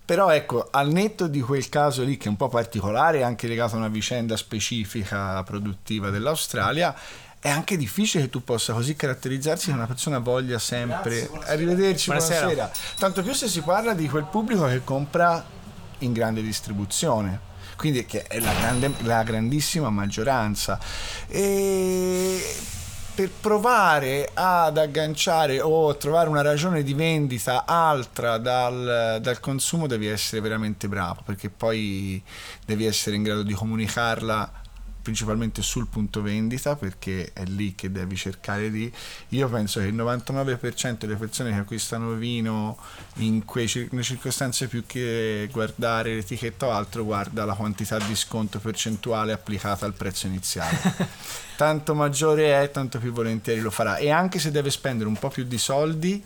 Però 0.08 0.30
ecco, 0.30 0.68
al 0.70 0.90
netto 0.90 1.26
di 1.26 1.42
quel 1.42 1.68
caso 1.68 2.02
lì 2.02 2.16
che 2.16 2.28
è 2.28 2.28
un 2.30 2.36
po' 2.36 2.48
particolare, 2.48 3.22
anche 3.22 3.46
legato 3.46 3.74
a 3.74 3.76
una 3.76 3.88
vicenda 3.88 4.38
specifica 4.38 5.42
produttiva 5.42 6.08
dell'Australia, 6.08 6.94
è 7.38 7.50
anche 7.50 7.76
difficile 7.76 8.22
che 8.22 8.30
tu 8.30 8.42
possa 8.42 8.72
così 8.72 8.96
caratterizzarsi 8.96 9.66
che 9.66 9.72
una 9.74 9.86
persona 9.86 10.18
voglia 10.18 10.58
sempre 10.58 11.28
arrivederci, 11.44 12.06
Buonasera. 12.06 12.46
buonasera. 12.46 12.70
Tanto 12.96 13.22
più 13.22 13.34
se 13.34 13.48
si 13.48 13.60
parla 13.60 13.92
di 13.92 14.08
quel 14.08 14.24
pubblico 14.24 14.64
che 14.64 14.82
compra 14.82 15.44
in 15.98 16.14
grande 16.14 16.40
distribuzione. 16.40 17.38
Quindi 17.76 18.06
che 18.06 18.22
è 18.22 18.40
la, 18.40 18.54
grande- 18.54 18.94
la 19.02 19.22
grandissima 19.22 19.90
maggioranza. 19.90 20.80
E 21.26 22.42
per 23.18 23.30
provare 23.40 24.30
ad 24.32 24.78
agganciare 24.78 25.60
o 25.60 25.96
trovare 25.96 26.28
una 26.28 26.40
ragione 26.40 26.84
di 26.84 26.94
vendita 26.94 27.66
altra 27.66 28.38
dal, 28.38 29.18
dal 29.20 29.40
consumo 29.40 29.88
devi 29.88 30.06
essere 30.06 30.40
veramente 30.40 30.86
bravo 30.86 31.22
perché 31.24 31.50
poi 31.50 32.22
devi 32.64 32.84
essere 32.84 33.16
in 33.16 33.24
grado 33.24 33.42
di 33.42 33.54
comunicarla 33.54 34.52
principalmente 35.02 35.62
sul 35.62 35.88
punto 35.88 36.22
vendita 36.22 36.76
perché 36.76 37.32
è 37.32 37.44
lì 37.46 37.74
che 37.74 37.90
devi 37.90 38.14
cercare 38.14 38.70
di 38.70 38.88
io 39.30 39.48
penso 39.48 39.80
che 39.80 39.86
il 39.86 39.96
99% 39.96 40.98
delle 40.98 41.16
persone 41.16 41.50
che 41.50 41.58
acquistano 41.58 42.12
vino 42.12 42.78
in 43.18 43.42
nelle 43.90 44.02
circostanze 44.02 44.68
più 44.68 44.84
che 44.86 45.48
guardare 45.50 46.14
l'etichetta 46.14 46.66
o 46.66 46.70
altro 46.70 47.04
guarda 47.04 47.44
la 47.44 47.54
quantità 47.54 47.98
di 47.98 48.14
sconto 48.14 48.58
percentuale 48.58 49.32
applicata 49.32 49.86
al 49.86 49.94
prezzo 49.94 50.26
iniziale 50.26 50.76
tanto 51.56 51.94
maggiore 51.94 52.62
è 52.62 52.70
tanto 52.70 52.98
più 52.98 53.12
volentieri 53.12 53.60
lo 53.60 53.70
farà 53.70 53.96
e 53.96 54.10
anche 54.10 54.38
se 54.38 54.50
deve 54.50 54.70
spendere 54.70 55.08
un 55.08 55.16
po' 55.16 55.28
più 55.28 55.44
di 55.44 55.58
soldi 55.58 56.22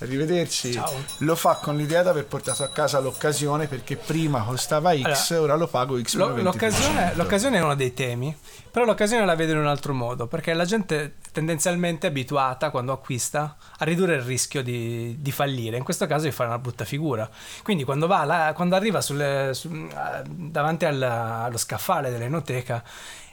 arrivederci 0.00 0.72
Ciao. 0.72 0.92
lo 1.18 1.36
fa 1.36 1.54
con 1.54 1.76
l'idea 1.76 2.02
di 2.02 2.08
aver 2.08 2.26
portato 2.26 2.62
a 2.64 2.68
casa 2.68 2.98
l'occasione 2.98 3.66
perché 3.66 3.96
prima 3.96 4.42
costava 4.42 4.92
X 4.94 5.30
Allora, 5.30 5.44
ora 5.44 5.54
lo 5.56 5.68
pago 5.68 6.00
X 6.02 6.14
Lo- 6.14 6.32
più 6.32 6.42
20%. 6.42 6.44
l'occasione, 6.44 7.12
l'occasione 7.14 7.58
è 7.58 7.62
uno 7.62 7.74
dei 7.74 7.94
temi, 7.94 8.36
però 8.70 8.84
l'occasione 8.84 9.24
la 9.24 9.34
vedo 9.36 9.52
in 9.52 9.58
un 9.58 9.66
altro 9.66 9.94
modo, 9.94 10.26
perché 10.26 10.52
la 10.52 10.64
gente 10.64 11.14
tendenzialmente 11.34 12.06
abituata 12.06 12.70
quando 12.70 12.92
acquista 12.92 13.56
a 13.76 13.84
ridurre 13.84 14.14
il 14.14 14.22
rischio 14.22 14.62
di, 14.62 15.16
di 15.18 15.32
fallire, 15.32 15.76
in 15.76 15.82
questo 15.82 16.06
caso 16.06 16.26
di 16.26 16.30
fare 16.30 16.48
una 16.48 16.60
brutta 16.60 16.84
figura. 16.84 17.28
Quindi 17.64 17.82
quando, 17.82 18.06
va 18.06 18.22
là- 18.24 18.52
quando 18.54 18.76
arriva 18.76 19.00
sulle- 19.00 19.50
su- 19.52 19.68
eh, 19.68 20.22
davanti 20.24 20.84
al- 20.84 21.02
allo 21.02 21.56
scaffale 21.58 22.10
dell'enoteca 22.10 22.84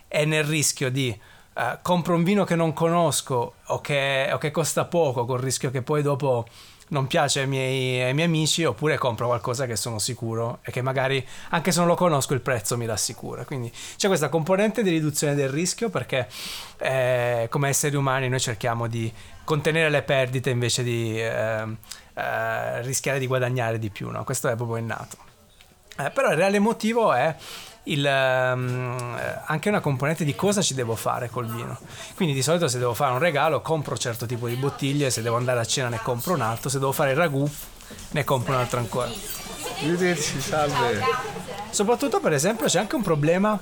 è 0.08 0.26
nel 0.26 0.44
rischio 0.44 0.90
di 0.90 1.18
eh, 1.54 1.80
compro 1.82 2.16
un 2.16 2.24
vino 2.24 2.44
che 2.44 2.56
non 2.56 2.74
conosco 2.74 3.56
o 3.66 3.82
che, 3.82 4.30
o 4.34 4.38
che 4.40 4.50
costa 4.52 4.86
poco, 4.86 5.26
col 5.26 5.40
rischio 5.40 5.70
che 5.70 5.82
poi 5.84 6.02
dopo 6.02 6.48
non 6.92 7.08
piace 7.08 7.42
ai 7.42 7.48
miei, 7.48 8.02
ai 8.02 8.14
miei 8.14 8.28
amici, 8.28 8.64
oppure 8.64 8.98
compro 8.98 9.28
qualcosa 9.28 9.66
che 9.66 9.76
sono 9.76 10.00
sicuro 10.00 10.60
e 10.62 10.72
che 10.72 10.82
magari, 10.82 11.26
anche 11.50 11.72
se 11.72 11.80
non 11.80 11.88
lo 11.88 11.96
conosco, 11.96 12.34
il 12.34 12.42
prezzo 12.42 12.78
mi 12.78 12.86
rassicura. 12.86 13.46
Quindi 13.46 13.72
c'è 13.98 14.08
questa 14.08 14.30
componente 14.30 14.84
di 14.84 14.90
riduzione 14.90 15.34
del 15.34 15.50
rischio 15.50 15.90
perché 15.90 16.28
eh, 16.78 17.48
come 17.50 17.70
esseri 17.70 17.96
umani 17.96 18.28
noi 18.30 18.40
cerchiamo 18.40 18.88
di 18.88 19.12
contenere 19.44 19.90
le 19.90 20.02
perdite 20.02 20.50
invece 20.50 20.84
di 20.84 21.20
ehm, 21.20 21.78
eh, 22.14 22.82
rischiare 22.82 23.20
di 23.20 23.28
guadagnare 23.28 23.80
di 23.80 23.90
più. 23.90 24.10
no? 24.10 24.24
Questo 24.24 24.50
è 24.50 24.56
proprio 24.56 24.78
innato. 24.78 25.18
Eh, 25.98 26.10
però 26.10 26.32
il 26.32 26.38
reale 26.38 26.60
motivo 26.60 27.14
è 27.14 27.36
il, 27.84 28.06
eh, 28.06 29.42
anche 29.46 29.70
una 29.70 29.80
componente 29.80 30.24
di 30.24 30.36
cosa 30.36 30.62
ci 30.62 30.74
devo 30.74 30.96
fare 30.96 31.30
col 31.30 31.48
vino. 31.48 31.78
Quindi 32.16 32.34
di 32.34 32.42
solito 32.42 32.68
se 32.68 32.78
devo 32.78 32.94
fare 32.94 33.14
un 33.14 33.20
regalo 33.20 33.62
compro 33.62 33.98
certo 33.98 34.26
tipo 34.26 34.48
di 34.48 34.56
bottiglie, 34.56 35.10
se 35.10 35.22
devo 35.22 35.38
andare 35.38 35.60
a 35.60 35.66
cena 35.66 35.90
ne 35.90 36.00
compro 36.02 36.34
un 36.34 36.42
altro, 36.42 36.70
se 36.70 36.80
devo 36.80 36.92
fare 36.92 37.12
il 37.12 37.18
ragù 37.18 37.50
ne 38.12 38.24
compro 38.24 38.54
un 38.54 38.60
altro 38.60 38.80
ancora. 38.80 39.10
arrivederci 39.80 40.40
salve 40.40 41.02
Soprattutto 41.70 42.20
per 42.20 42.34
esempio 42.34 42.68
c'è 42.68 42.80
anche 42.80 42.96
un 42.96 43.02
problema 43.02 43.60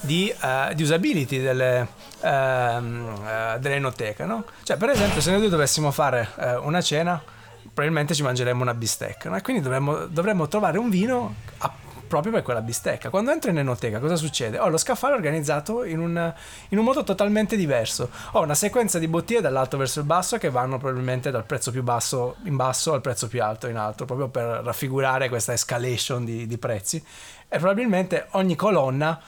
di, 0.00 0.28
eh, 0.28 0.74
di 0.74 0.82
usability 0.82 1.40
delle, 1.40 1.86
ehm, 2.20 3.22
eh, 3.24 3.58
dell'enoteca, 3.60 4.26
no? 4.26 4.44
Cioè 4.64 4.76
per 4.76 4.90
esempio 4.90 5.20
se 5.20 5.30
noi 5.30 5.40
due 5.40 5.48
dovessimo 5.48 5.90
fare 5.92 6.28
eh, 6.38 6.56
una 6.56 6.80
cena 6.80 7.22
probabilmente 7.62 8.14
ci 8.14 8.22
mangeremmo 8.22 8.62
una 8.62 8.74
bistecca 8.74 9.30
no? 9.30 9.36
e 9.36 9.40
quindi 9.40 9.62
dovremmo, 9.62 10.06
dovremmo 10.06 10.46
trovare 10.46 10.76
un 10.78 10.90
vino 10.90 11.34
a- 11.58 11.72
proprio 12.12 12.32
per 12.32 12.42
quella 12.42 12.60
bistecca. 12.60 13.08
Quando 13.08 13.30
entro 13.30 13.48
in 13.48 13.56
enoteca 13.56 13.98
cosa 13.98 14.16
succede? 14.16 14.58
Ho 14.58 14.68
lo 14.68 14.76
scaffale 14.76 15.14
organizzato 15.14 15.82
in 15.82 15.98
un, 15.98 16.34
in 16.68 16.76
un 16.76 16.84
modo 16.84 17.04
totalmente 17.04 17.56
diverso. 17.56 18.10
Ho 18.32 18.42
una 18.42 18.54
sequenza 18.54 18.98
di 18.98 19.08
bottiglie 19.08 19.40
dall'alto 19.40 19.78
verso 19.78 20.00
il 20.00 20.04
basso 20.04 20.36
che 20.36 20.50
vanno 20.50 20.76
probabilmente 20.76 21.30
dal 21.30 21.46
prezzo 21.46 21.70
più 21.70 21.82
basso 21.82 22.36
in 22.44 22.54
basso 22.54 22.92
al 22.92 23.00
prezzo 23.00 23.28
più 23.28 23.42
alto 23.42 23.66
in 23.66 23.76
alto, 23.76 24.04
proprio 24.04 24.28
per 24.28 24.44
raffigurare 24.62 25.30
questa 25.30 25.54
escalation 25.54 26.22
di, 26.26 26.46
di 26.46 26.58
prezzi. 26.58 27.02
E 27.48 27.58
probabilmente 27.58 28.26
ogni 28.32 28.56
colonna 28.56 29.18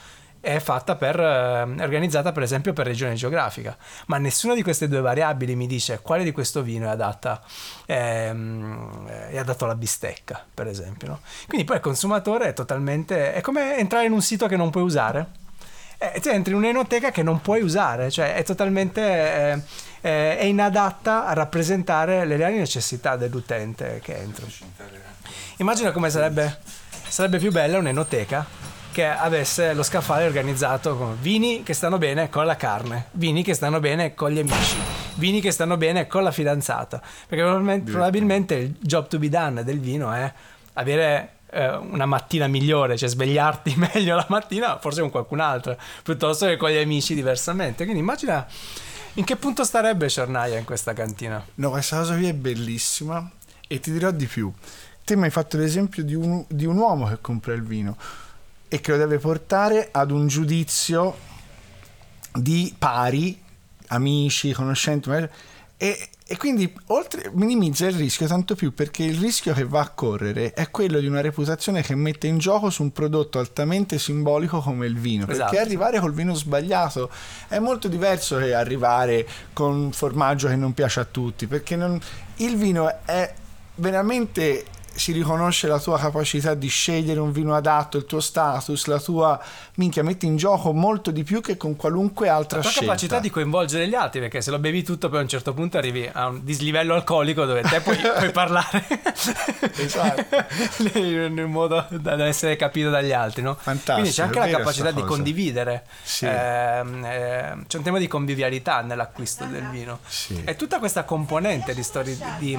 è 0.45 0.61
fatta 0.61 0.95
per, 0.95 1.19
eh, 1.19 1.63
organizzata 1.83 2.31
per 2.31 2.43
esempio 2.43 2.75
per 2.75 2.87
regione 2.87 3.15
geografica, 3.15 3.77
ma 4.07 4.19
nessuna 4.19 4.55
di 4.55 4.63
queste 4.63 4.89
due 4.89 5.01
variabili 5.01 5.57
mi 5.57 5.67
dice 5.67 6.01
quale 6.03 6.23
di 6.23 6.33
questo 6.33 6.63
vino 6.63 6.87
è 6.87 6.91
adatta 6.91 7.43
ehm, 7.87 9.07
è 9.07 9.39
adatto 9.39 9.65
alla 9.65 9.75
bistecca, 9.75 10.45
per 10.53 10.67
esempio. 10.67 11.09
no? 11.09 11.21
Quindi 11.49 11.67
poi 11.67 11.77
il 11.77 11.83
consumatore 11.83 12.49
è 12.49 12.53
totalmente 12.53 13.33
è 13.33 13.41
come 13.41 13.79
entrare 13.79 14.05
in 14.05 14.13
un 14.13 14.21
sito 14.21 14.47
che 14.47 14.57
non 14.57 14.69
puoi 14.69 14.85
usare. 14.85 15.43
Eh, 15.97 16.21
tu 16.21 16.29
entri 16.29 16.53
in 16.53 16.59
un'enoteca 16.59 17.11
che 17.11 17.23
non 17.23 17.41
puoi 17.41 17.63
usare, 17.63 18.11
cioè 18.11 18.35
è 18.35 18.43
totalmente 18.43 19.01
eh, 19.01 19.63
eh, 20.03 20.37
è 20.37 20.45
inadatta 20.45 21.25
a 21.25 21.33
rappresentare 21.33 22.27
le 22.27 22.37
reali 22.37 22.59
necessità 22.59 23.17
dell'utente 23.17 24.01
che 24.03 24.15
entra. 24.15 24.45
Immagina 25.57 25.93
come 25.93 26.11
sarebbe, 26.11 26.59
sarebbe 27.09 27.39
più 27.39 27.51
bella 27.51 27.79
un'enoteca 27.79 28.74
che 28.95 29.05
avesse 29.07 29.75
lo 29.75 29.83
scaffale 29.83 30.25
organizzato 30.25 30.97
con 30.97 31.19
vini 31.21 31.65
che 31.65 31.75
stanno 31.75 31.99
bene 31.99 32.29
con 32.29 32.47
la 32.47 32.55
carne, 32.55 33.07
vini 33.11 33.43
che 33.43 33.53
stanno 33.53 33.81
bene 33.81 34.15
con 34.15 34.31
gli 34.31 34.39
amici, 34.39 34.77
vini 35.17 35.41
che 35.41 35.51
stanno 35.51 35.77
bene 35.77 36.07
con 36.07 36.23
la 36.23 36.31
fidanzata. 36.31 37.03
Perché 37.27 37.43
probabilmente, 37.43 37.91
probabilmente 37.91 38.55
il 38.55 38.77
job 38.79 39.09
to 39.09 39.19
be 39.19 39.29
done 39.29 39.65
del 39.65 39.81
vino 39.81 40.13
è 40.13 40.33
avere 40.75 41.39
eh, 41.51 41.75
una 41.75 42.07
mattina 42.07 42.47
migliore, 42.47 42.97
cioè 42.97 43.09
svegliarti 43.09 43.75
meglio 43.93 44.15
la 44.15 44.27
mattina, 44.29 44.79
forse 44.79 45.01
con 45.01 45.11
qualcun 45.11 45.41
altro, 45.41 45.77
piuttosto 46.05 46.47
che 46.47 46.57
con 46.57 46.71
gli 46.71 46.79
amici 46.79 47.17
diversamente. 47.17 47.83
Quindi 47.83 48.01
immagina 48.01 48.47
in 49.15 49.25
che 49.25 49.35
punto 49.35 49.65
starebbe 49.65 50.09
Cernaia 50.09 50.57
in 50.57 50.65
questa 50.65 50.93
cantina. 50.93 51.45
No, 51.57 51.71
questa 51.71 51.97
cosa 51.97 52.15
qui 52.15 52.29
è 52.29 52.35
bellissima 52.35 53.29
e 53.67 53.81
ti 53.81 53.91
dirò 53.91 54.13
di 54.13 54.27
più. 54.27 54.53
Te 55.05 55.17
mi 55.17 55.25
hai 55.25 55.31
fatto 55.31 55.57
l'esempio 55.57 56.05
di 56.05 56.15
un, 56.15 56.45
di 56.49 56.65
un 56.65 56.77
uomo 56.77 57.09
che 57.09 57.19
compra 57.21 57.55
il 57.55 57.63
vino 57.63 57.97
e 58.75 58.81
che 58.81 58.91
lo 58.91 58.97
deve 58.97 59.19
portare 59.19 59.89
ad 59.93 60.11
un 60.11 60.27
giudizio 60.27 61.17
di 62.33 62.75
pari, 62.77 63.41
amici, 63.87 64.53
conoscenti, 64.53 65.09
e, 65.77 66.09
e 66.27 66.37
quindi 66.37 66.75
oltre 66.87 67.31
minimizza 67.35 67.87
il 67.87 67.95
rischio 67.95 68.27
tanto 68.27 68.57
più 68.57 68.75
perché 68.75 69.05
il 69.05 69.17
rischio 69.21 69.55
che 69.55 69.65
va 69.65 69.79
a 69.83 69.91
correre 69.91 70.55
è 70.55 70.73
quello 70.73 70.99
di 70.99 71.07
una 71.07 71.21
reputazione 71.21 71.83
che 71.83 71.95
mette 71.95 72.27
in 72.27 72.39
gioco 72.39 72.69
su 72.69 72.83
un 72.83 72.91
prodotto 72.93 73.39
altamente 73.39 73.97
simbolico 74.01 74.59
come 74.59 74.87
il 74.87 74.99
vino 74.99 75.29
Esatto. 75.29 75.51
perché 75.53 75.65
arrivare 75.65 76.01
col 76.01 76.13
vino 76.13 76.35
sbagliato 76.35 77.11
è 77.47 77.61
molto 77.61 77.87
diverso 77.87 78.39
che 78.39 78.55
arrivare 78.55 79.25
con 79.53 79.73
un 79.73 79.93
formaggio 79.93 80.49
che 80.49 80.57
non 80.57 80.75
piace 80.75 80.99
a 80.99 81.05
tutti 81.05 81.47
perché 81.47 81.77
non- 81.77 82.01
il 82.39 82.57
vino 82.57 82.93
è 83.05 83.33
veramente 83.77 84.65
si 84.95 85.13
riconosce 85.13 85.67
la 85.67 85.79
tua 85.81 85.99
capacità 85.99 86.55
di 86.55 86.69
scegliere 86.69 87.19
un 87.21 87.33
vino 87.33 87.55
adatto, 87.55 87.97
il 87.97 88.05
tuo 88.05 88.21
status, 88.21 88.87
la 88.87 89.01
tua 89.01 89.41
minchia, 89.75 90.03
metti 90.03 90.27
in 90.27 90.37
gioco 90.37 90.73
molto 90.73 91.11
di 91.11 91.25
più 91.25 91.41
che 91.41 91.57
con 91.57 91.77
qualunque 91.77 92.29
altra 92.29 92.59
La 92.59 92.63
tua 92.63 92.71
scelta. 92.73 92.89
capacità 92.93 93.19
di 93.21 93.31
coinvolgere 93.31 93.89
gli 93.89 93.95
altri, 93.95 94.21
perché 94.21 94.41
se 94.41 94.51
lo 94.51 94.59
bevi 94.59 94.83
tutto, 94.83 95.09
poi 95.09 95.19
a 95.19 95.23
un 95.23 95.29
certo 95.29 95.53
punto 95.53 95.79
arrivi 95.79 96.09
a 96.13 96.29
un 96.29 96.45
dislivello 96.45 96.95
alcolico 96.95 97.45
dove 97.45 97.63
te 97.63 97.81
puoi, 97.81 97.97
puoi 98.17 98.31
parlare 98.31 98.87
Esatto. 99.77 100.25
in 100.99 101.39
un 101.39 101.51
modo 101.51 101.87
da 101.91 102.25
essere 102.27 102.57
capito 102.57 102.91
dagli 102.91 103.13
altri. 103.13 103.43
No? 103.43 103.55
Fantastico, 103.55 103.93
Quindi 103.95 104.11
c'è 104.13 104.23
anche 104.23 104.39
la 104.39 104.47
capacità 104.49 104.91
di 104.91 105.01
cosa. 105.01 105.07
condividere. 105.07 105.85
Sì. 106.03 106.27
Ehm, 106.27 107.65
c'è 107.67 107.77
un 107.79 107.83
tema 107.83 107.99
di 107.99 108.07
convivialità 108.07 108.81
nell'acquisto 108.83 109.45
del 109.45 109.69
vino. 109.71 109.99
Sì. 110.07 110.41
E 110.45 110.57
tutta 110.57 110.79
questa 110.79 111.05
componente 111.05 111.75
di 111.75 111.83
storie 111.83 112.17
di. 112.39 112.59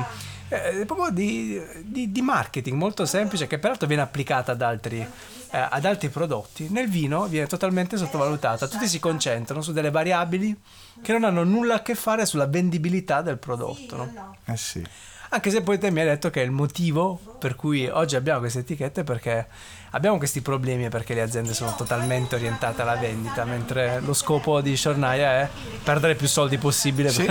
Eh, 0.50 0.84
proprio 0.86 1.10
di, 1.10 1.60
di- 1.82 2.12
di 2.12 2.22
marketing 2.22 2.78
molto 2.78 3.06
semplice 3.06 3.48
che 3.48 3.58
peraltro 3.58 3.88
viene 3.88 4.04
applicata 4.04 4.52
ad 4.52 4.62
altri, 4.62 5.00
eh, 5.00 5.68
ad 5.70 5.86
altri 5.86 6.10
prodotti 6.10 6.68
nel 6.70 6.88
vino 6.90 7.26
viene 7.26 7.48
totalmente 7.48 7.98
sottovalutata 7.98 8.68
tutti 8.68 8.88
si 8.88 9.00
concentrano 9.00 9.62
su 9.62 9.74
delle 9.74 9.92
variabili 9.92 10.56
che 11.02 11.12
non 11.12 11.24
hanno 11.24 11.44
nulla 11.44 11.76
a 11.76 11.82
che 11.82 11.96
fare 11.96 12.26
sulla 12.26 12.46
vendibilità 12.48 13.22
del 13.22 13.38
prodotto 13.38 13.96
no? 13.96 14.36
Eh 14.46 14.58
sì. 14.58 14.84
Anche 15.30 15.50
se 15.50 15.62
poi 15.64 15.80
te 15.80 15.90
mi 15.90 16.00
hai 16.00 16.06
detto 16.06 16.30
che 16.30 16.42
il 16.42 16.52
motivo 16.52 17.20
per 17.40 17.56
cui 17.56 17.88
oggi 17.88 18.16
abbiamo 18.16 18.40
queste 18.40 18.60
etichette 18.60 19.02
è 19.02 19.04
perché 19.04 19.48
abbiamo 19.92 20.18
questi 20.18 20.42
problemi 20.42 20.88
perché 20.88 21.14
le 21.14 21.24
aziende 21.24 21.54
sono 21.54 21.76
totalmente 21.76 22.36
orientate 22.36 22.84
alla 22.84 22.96
vendita, 22.96 23.44
mentre 23.44 24.00
lo 24.02 24.14
scopo 24.14 24.62
di 24.62 24.78
Shornaya 24.78 25.42
è 25.42 25.50
perdere 25.84 26.16
più 26.16 26.28
soldi 26.28 26.58
possibile. 26.58 27.10
Sì, 27.10 27.28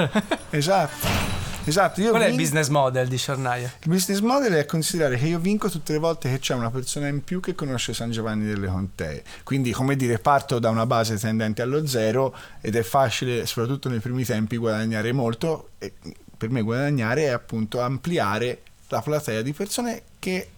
esatto. 0.50 1.53
Esatto, 1.66 2.02
Qual 2.02 2.20
è 2.20 2.26
il 2.26 2.36
business 2.36 2.68
model 2.68 3.08
di 3.08 3.16
Shornaya? 3.16 3.72
Il 3.82 3.88
business 3.88 4.20
model 4.20 4.52
è 4.52 4.66
considerare 4.66 5.16
che 5.16 5.26
io 5.26 5.38
vinco 5.38 5.70
tutte 5.70 5.92
le 5.92 5.98
volte 5.98 6.28
che 6.28 6.38
c'è 6.38 6.54
una 6.54 6.70
persona 6.70 7.08
in 7.08 7.24
più 7.24 7.40
che 7.40 7.54
conosce 7.54 7.94
San 7.94 8.10
Giovanni 8.10 8.44
delle 8.44 8.66
Contee. 8.66 9.22
Quindi, 9.44 9.72
come 9.72 9.96
dire, 9.96 10.18
parto 10.18 10.58
da 10.58 10.68
una 10.68 10.84
base 10.84 11.16
tendente 11.16 11.62
allo 11.62 11.86
zero 11.86 12.36
ed 12.60 12.76
è 12.76 12.82
facile, 12.82 13.46
soprattutto 13.46 13.88
nei 13.88 14.00
primi 14.00 14.24
tempi, 14.24 14.58
guadagnare 14.58 15.12
molto. 15.12 15.70
E 15.78 15.94
per 16.36 16.50
me 16.50 16.60
guadagnare 16.60 17.24
è 17.24 17.28
appunto 17.28 17.80
ampliare 17.80 18.60
la 18.88 19.00
platea 19.00 19.40
di 19.40 19.54
persone 19.54 20.02
che 20.18 20.48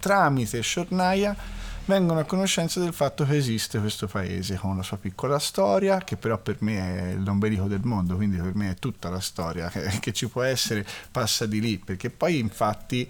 tramite 0.00 0.62
Shornaya 0.62 1.36
vengono 1.86 2.20
a 2.20 2.24
conoscenza 2.24 2.80
del 2.80 2.92
fatto 2.92 3.24
che 3.24 3.36
esiste 3.36 3.78
questo 3.78 4.06
paese 4.08 4.56
con 4.56 4.76
la 4.76 4.82
sua 4.82 4.96
piccola 4.96 5.38
storia, 5.38 5.98
che 5.98 6.16
però 6.16 6.36
per 6.38 6.56
me 6.60 7.12
è 7.12 7.14
l'ombelico 7.14 7.64
del 7.66 7.82
mondo, 7.84 8.16
quindi 8.16 8.36
per 8.38 8.54
me 8.54 8.70
è 8.70 8.74
tutta 8.74 9.08
la 9.08 9.20
storia 9.20 9.68
che, 9.68 9.98
che 10.00 10.12
ci 10.12 10.28
può 10.28 10.42
essere, 10.42 10.84
passa 11.10 11.46
di 11.46 11.60
lì, 11.60 11.78
perché 11.78 12.10
poi 12.10 12.38
infatti 12.38 13.08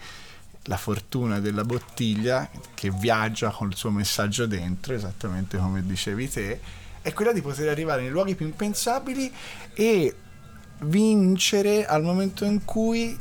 la 0.65 0.77
fortuna 0.77 1.41
della 1.41 1.65
bottiglia 1.65 2.49
che 2.75 2.91
viaggia 2.91 3.51
con 3.51 3.69
il 3.71 3.77
suo 3.77 3.91
messaggio 3.91 4.47
dentro, 4.47 4.95
esattamente 4.95 5.57
come 5.57 5.85
dicevi 5.85 6.29
te, 6.29 6.61
è 7.01 7.13
quella 7.13 7.33
di 7.33 7.41
poter 7.41 7.69
arrivare 7.69 8.03
nei 8.03 8.11
luoghi 8.11 8.35
più 8.35 8.47
impensabili 8.47 9.33
e 9.75 10.15
vincere 10.81 11.87
al 11.87 12.03
momento 12.03 12.45
in 12.45 12.65
cui, 12.65 13.17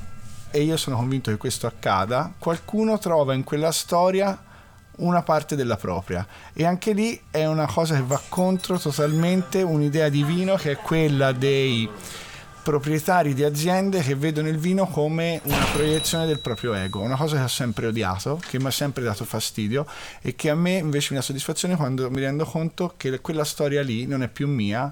e 0.51 0.61
io 0.61 0.75
sono 0.75 0.97
convinto 0.97 1.31
che 1.31 1.37
questo 1.37 1.65
accada, 1.65 2.33
qualcuno 2.37 2.97
trova 2.97 3.33
in 3.33 3.43
quella 3.43 3.71
storia 3.71 4.44
una 4.97 5.21
parte 5.23 5.55
della 5.55 5.77
propria. 5.77 6.25
E 6.53 6.65
anche 6.65 6.93
lì 6.93 7.19
è 7.29 7.45
una 7.45 7.65
cosa 7.65 7.95
che 7.95 8.03
va 8.03 8.21
contro 8.29 8.77
totalmente 8.77 9.61
un'idea 9.61 10.09
di 10.09 10.23
vino 10.23 10.55
che 10.55 10.71
è 10.71 10.75
quella 10.77 11.31
dei 11.31 11.89
proprietari 12.65 13.35
di 13.35 13.43
aziende 13.43 14.01
che 14.01 14.15
vedono 14.15 14.47
il 14.47 14.57
vino 14.57 14.87
come 14.87 15.39
una 15.43 15.65
proiezione 15.71 16.25
del 16.25 16.39
proprio 16.39 16.73
ego, 16.73 16.99
una 16.99 17.15
cosa 17.15 17.37
che 17.37 17.43
ho 17.43 17.47
sempre 17.47 17.85
odiato, 17.85 18.41
che 18.49 18.59
mi 18.59 18.65
ha 18.65 18.71
sempre 18.71 19.03
dato 19.03 19.23
fastidio 19.23 19.85
e 20.19 20.33
che 20.33 20.49
a 20.49 20.55
me 20.55 20.77
invece 20.77 21.09
mi 21.11 21.19
dà 21.19 21.23
soddisfazione 21.23 21.75
quando 21.75 22.09
mi 22.09 22.19
rendo 22.19 22.43
conto 22.43 22.95
che 22.97 23.19
quella 23.21 23.43
storia 23.43 23.83
lì 23.83 24.07
non 24.07 24.23
è 24.23 24.29
più 24.29 24.47
mia, 24.47 24.91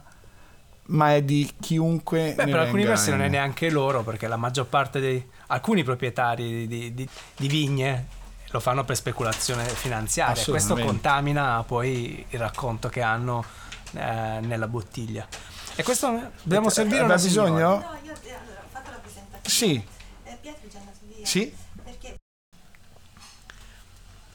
ma 0.85 1.15
è 1.15 1.23
di 1.23 1.49
chiunque 1.59 2.33
Beh, 2.35 2.45
per 2.45 2.57
alcuni 2.57 2.83
versi 2.83 3.09
non 3.09 3.23
è 3.23 3.27
neanche 3.27 3.71
loro, 3.71 4.03
perché 4.03 4.27
la 4.27 4.37
maggior 4.37 4.67
parte 4.67 4.99
dei 4.99 5.25
alcuni 5.47 5.83
proprietari 5.83 6.67
di, 6.67 6.93
di- 6.93 7.09
di 7.37 7.47
vigne 7.47 8.05
lo 8.53 8.59
fanno 8.59 8.83
per 8.85 8.95
speculazione 8.95 9.65
finanziaria. 9.67 10.41
e 10.41 10.45
Questo 10.45 10.75
contamina 10.75 11.63
poi 11.65 12.23
il 12.29 12.39
racconto 12.39 12.87
che 12.87 13.01
hanno 13.01 13.43
eh, 13.93 14.39
nella 14.41 14.67
bottiglia. 14.67 15.27
E 15.75 15.81
questo 15.81 16.29
dobbiamo 16.43 16.69
servire 16.69 16.99
Aveva 16.99 17.13
una 17.13 17.17
signora. 17.17 17.49
bisogno? 17.49 17.69
No, 17.69 17.97
io 18.03 18.11
eh, 18.11 18.29
allora, 18.33 18.61
ho 18.63 18.69
fatto 18.71 18.91
la 18.91 18.97
presentazione. 18.97 19.41
Sì, 19.41 19.83
Eh, 20.23 20.37
Pietro 20.39 20.67
è 20.67 20.71
già 20.71 20.77
andato 20.77 20.99
via. 21.01 21.25
sì. 21.25 21.55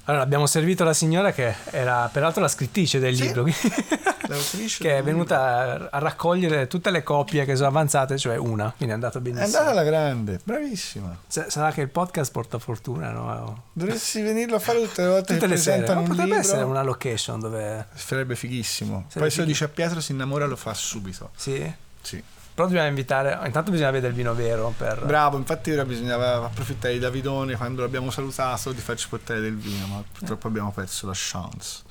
Allora, 0.08 0.22
abbiamo 0.22 0.46
servito 0.46 0.84
la 0.84 0.94
signora 0.94 1.32
che 1.32 1.54
era 1.70 2.08
peraltro 2.10 2.40
la 2.40 2.48
scrittrice 2.48 2.98
del 2.98 3.14
Sì. 3.14 3.24
libro, 3.24 3.44
che 4.78 4.96
è 4.96 5.02
venuta 5.02 5.88
a- 5.90 5.98
raccogliere 5.98 6.66
tutte 6.66 6.90
le 6.90 7.02
copie 7.02 7.44
che 7.44 7.54
sono 7.56 7.68
avanzate, 7.68 8.16
cioè 8.16 8.36
una, 8.36 8.72
quindi 8.74 8.92
è 8.92 8.96
andato 8.96 9.18
È 9.18 9.20
benissimo. 9.20 9.46
andata 9.58 9.70
alla 9.70 9.82
grande, 9.84 10.40
bravissima. 10.42 11.14
S- 11.26 11.48
Sarà 11.48 11.72
che 11.72 11.82
il 11.82 11.88
podcast 11.90 12.32
porta 12.32 12.58
fortuna, 12.58 13.10
no? 13.10 13.64
Dovresti 13.72 14.22
venirlo 14.22 14.56
a 14.56 14.60
fare 14.60 14.80
tutte 14.82 15.02
le 15.02 15.08
volte 15.08 15.34
Tutte 15.34 15.38
che 15.40 15.52
le 15.52 15.56
sere. 15.58 15.90
un 15.92 16.02
potrebbe 16.04 16.22
libro. 16.24 16.38
essere 16.38 16.62
una 16.62 16.82
location 16.82 17.40
dove... 17.40 17.86
Sarebbe 17.94 18.34
fighissimo. 18.34 19.04
Sarebbe 19.08 19.20
Poi 19.20 19.30
se 19.30 19.40
lo 19.40 19.46
dice 19.46 19.64
a 19.64 19.68
Pietro 19.68 20.00
si 20.00 20.12
innamora 20.12 20.46
lo 20.46 20.56
fa 20.56 20.72
subito. 20.72 21.30
Sì? 21.36 21.70
Sì. 22.00 22.22
Però 22.58 22.66
dobbiamo 22.66 22.88
invitare... 22.88 23.38
Intanto 23.44 23.70
bisogna 23.70 23.92
vedere 23.92 24.08
il 24.08 24.16
vino 24.16 24.34
vero 24.34 24.74
per... 24.76 25.04
Bravo, 25.04 25.36
infatti 25.36 25.70
ora 25.70 25.84
bisognava 25.84 26.46
approfittare 26.46 26.94
di 26.94 26.98
Davidone 26.98 27.54
quando 27.54 27.82
l'abbiamo 27.82 28.10
salutato 28.10 28.72
di 28.72 28.80
farci 28.80 29.06
portare 29.08 29.38
del 29.38 29.56
vino, 29.56 29.86
ma 29.86 30.02
purtroppo 30.10 30.48
abbiamo 30.48 30.72
perso 30.72 31.06
la 31.06 31.12
chance. 31.14 31.82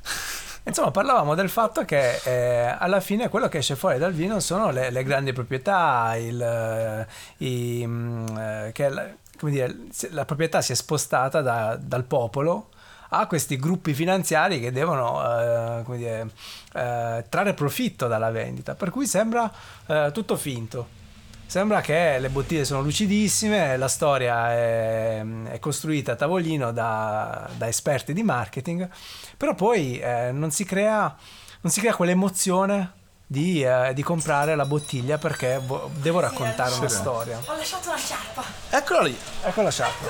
Insomma, 0.64 0.90
parlavamo 0.90 1.34
del 1.34 1.50
fatto 1.50 1.84
che 1.84 2.22
eh, 2.24 2.74
alla 2.78 3.00
fine 3.00 3.28
quello 3.28 3.48
che 3.48 3.58
esce 3.58 3.76
fuori 3.76 3.98
dal 3.98 4.14
vino 4.14 4.40
sono 4.40 4.70
le, 4.70 4.88
le 4.88 5.04
grandi 5.04 5.34
proprietà, 5.34 6.16
il, 6.16 6.40
eh, 6.40 7.06
i, 7.44 7.86
mm, 7.86 8.26
eh, 8.38 8.70
che 8.72 8.88
la, 8.88 9.06
come 9.38 9.52
dire, 9.52 9.76
la 10.12 10.24
proprietà 10.24 10.62
si 10.62 10.72
è 10.72 10.74
spostata 10.74 11.42
da- 11.42 11.76
dal 11.78 12.04
popolo 12.04 12.70
a 13.18 13.26
questi 13.26 13.56
gruppi 13.56 13.94
finanziari 13.94 14.60
che 14.60 14.72
devono 14.72 15.22
eh, 15.22 15.82
come 15.82 15.96
dire, 15.96 16.30
eh, 16.74 17.24
trarre 17.28 17.54
profitto 17.54 18.06
dalla 18.06 18.30
vendita, 18.30 18.74
per 18.74 18.90
cui 18.90 19.06
sembra 19.06 19.50
eh, 19.86 20.10
tutto 20.12 20.36
finto. 20.36 21.04
Sembra 21.46 21.80
che 21.80 22.18
le 22.18 22.28
bottiglie 22.28 22.64
sono 22.64 22.82
lucidissime, 22.82 23.76
la 23.76 23.86
storia 23.86 24.50
è, 24.52 25.24
è 25.44 25.58
costruita 25.60 26.12
a 26.12 26.16
tavolino 26.16 26.72
da, 26.72 27.48
da 27.56 27.68
esperti 27.68 28.12
di 28.12 28.24
marketing, 28.24 28.88
però 29.36 29.54
poi 29.54 29.98
eh, 30.00 30.32
non, 30.32 30.50
si 30.50 30.64
crea, 30.64 31.14
non 31.60 31.70
si 31.70 31.78
crea 31.78 31.94
quell'emozione 31.94 32.92
di, 33.28 33.62
eh, 33.62 33.92
di 33.92 34.02
comprare 34.02 34.54
la 34.54 34.64
bottiglia 34.66 35.18
perché 35.18 35.58
vo- 35.58 35.90
devo 35.94 36.20
raccontare 36.20 36.74
una 36.74 36.88
Sì. 36.88 36.94
storia. 36.96 37.40
Ho 37.44 37.56
lasciato 37.56 37.90
la 37.90 37.96
sciarpa. 37.96 38.42
Eccolo 38.70 39.02
lì. 39.02 39.18
Ecco 39.42 39.62
la 39.62 39.70
sciarpa. 39.70 40.06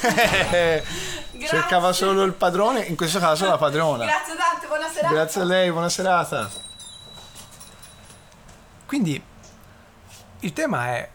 Cercava 1.46 1.92
solo 1.92 2.22
il 2.24 2.32
padrone, 2.32 2.80
in 2.80 2.96
questo 2.96 3.18
caso 3.18 3.46
la 3.46 3.56
padrona. 3.56 4.04
Grazie 4.04 4.34
tante, 4.36 4.66
buona 4.66 4.88
serata. 4.88 5.14
Grazie 5.14 5.40
a 5.40 5.44
lei, 5.44 5.70
buona 5.70 5.88
serata. 5.88 6.50
Quindi 8.86 9.22
il 10.40 10.52
tema 10.52 10.88
è 10.88 11.08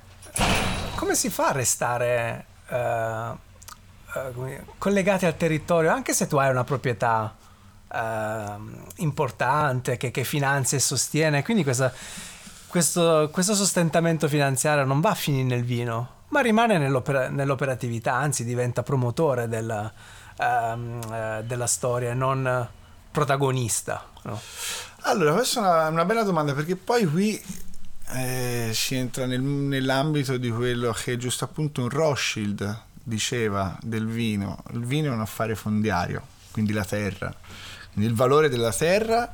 come 0.95 1.15
si 1.15 1.29
fa 1.29 1.47
a 1.47 1.51
restare 1.51 2.45
eh, 2.69 3.31
eh, 4.15 4.31
come 4.33 4.65
collegati 4.77 5.25
al 5.25 5.35
territorio 5.35 5.91
anche 5.91 6.13
se 6.13 6.25
tu 6.27 6.37
hai 6.37 6.49
una 6.49 6.63
proprietà 6.63 7.35
ehm, 7.93 8.83
importante 8.97 9.97
che, 9.97 10.11
che 10.11 10.23
finanzia 10.23 10.77
e 10.77 10.81
sostiene. 10.81 11.43
Quindi 11.43 11.63
questa- 11.63 11.93
questo, 12.67 13.29
questo 13.31 13.55
sostentamento 13.55 14.27
finanziario 14.27 14.83
non 14.83 14.99
va 15.01 15.11
a 15.11 15.15
finire 15.15 15.43
nel 15.45 15.63
vino, 15.63 16.09
ma 16.29 16.41
rimane 16.41 16.77
nell'opera- 16.77 17.29
nell'operatività, 17.29 18.13
anzi 18.15 18.43
diventa 18.43 18.83
promotore 18.83 19.47
della, 19.47 19.91
ehm, 20.37 20.99
eh, 21.11 21.43
della 21.45 21.67
storia, 21.67 22.13
non 22.13 22.67
protagonista. 23.11 24.05
no? 24.23 24.39
Allora, 25.07 25.33
questa 25.33 25.59
è 25.59 25.63
una, 25.63 25.87
una 25.87 26.05
bella 26.05 26.23
domanda 26.23 26.53
perché 26.53 26.75
poi 26.75 27.05
qui 27.05 27.41
eh, 28.13 28.71
si 28.73 28.95
entra 28.95 29.25
nel- 29.25 29.41
nell'ambito 29.41 30.37
di 30.37 30.49
quello 30.51 30.91
che 30.91 31.15
giusto 31.17 31.45
appunto 31.45 31.81
un 31.81 31.89
Rothschild 31.89 32.81
diceva 33.01 33.77
del 33.81 34.05
vino. 34.07 34.61
Il 34.73 34.83
vino 34.85 35.11
è 35.11 35.13
un 35.13 35.21
affare 35.21 35.55
fondiario, 35.55 36.21
quindi 36.51 36.73
la 36.73 36.83
terra, 36.85 37.33
il 37.95 38.13
valore 38.13 38.49
della 38.49 38.71
terra 38.71 39.33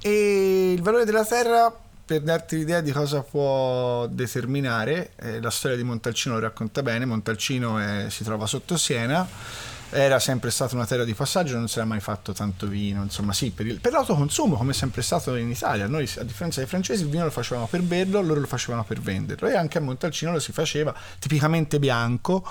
e 0.00 0.72
il 0.72 0.82
valore 0.82 1.04
della 1.04 1.24
terra 1.24 1.74
per 2.04 2.22
darti 2.22 2.56
l'idea 2.56 2.80
di 2.80 2.90
cosa 2.90 3.22
può 3.22 4.06
determinare, 4.08 5.12
eh, 5.16 5.40
la 5.40 5.50
storia 5.50 5.76
di 5.76 5.84
Montalcino 5.84 6.34
lo 6.34 6.40
racconta 6.40 6.82
bene, 6.82 7.04
Montalcino 7.04 7.78
è- 7.78 8.06
si 8.08 8.24
trova 8.24 8.46
sotto 8.46 8.76
Siena, 8.76 9.24
era 9.90 10.18
sempre 10.20 10.50
stata 10.50 10.74
una 10.74 10.86
terra 10.86 11.04
di 11.04 11.14
passaggio, 11.14 11.56
non 11.56 11.68
si 11.68 11.78
era 11.78 11.86
mai 11.86 12.00
fatto 12.00 12.32
tanto 12.32 12.66
vino, 12.66 13.02
insomma 13.02 13.32
sì, 13.32 13.50
per, 13.50 13.66
il- 13.66 13.80
per 13.80 13.92
l'autoconsumo 13.92 14.56
come 14.56 14.70
è 14.70 14.74
sempre 14.74 15.02
stato 15.02 15.34
in 15.36 15.50
Italia, 15.50 15.86
noi 15.86 16.08
a 16.18 16.22
differenza 16.22 16.60
dei 16.60 16.68
francesi 16.68 17.02
il 17.02 17.08
vino 17.08 17.24
lo 17.24 17.30
facevamo 17.30 17.66
per 17.66 17.82
berlo, 17.82 18.20
loro 18.22 18.40
lo 18.40 18.46
facevano 18.46 18.84
per 18.84 19.00
venderlo. 19.00 19.48
E 19.48 19.56
anche 19.56 19.78
a 19.78 19.80
Montalcino 19.80 20.32
lo 20.32 20.38
si 20.38 20.52
faceva 20.52 20.94
tipicamente 21.18 21.78
bianco, 21.78 22.46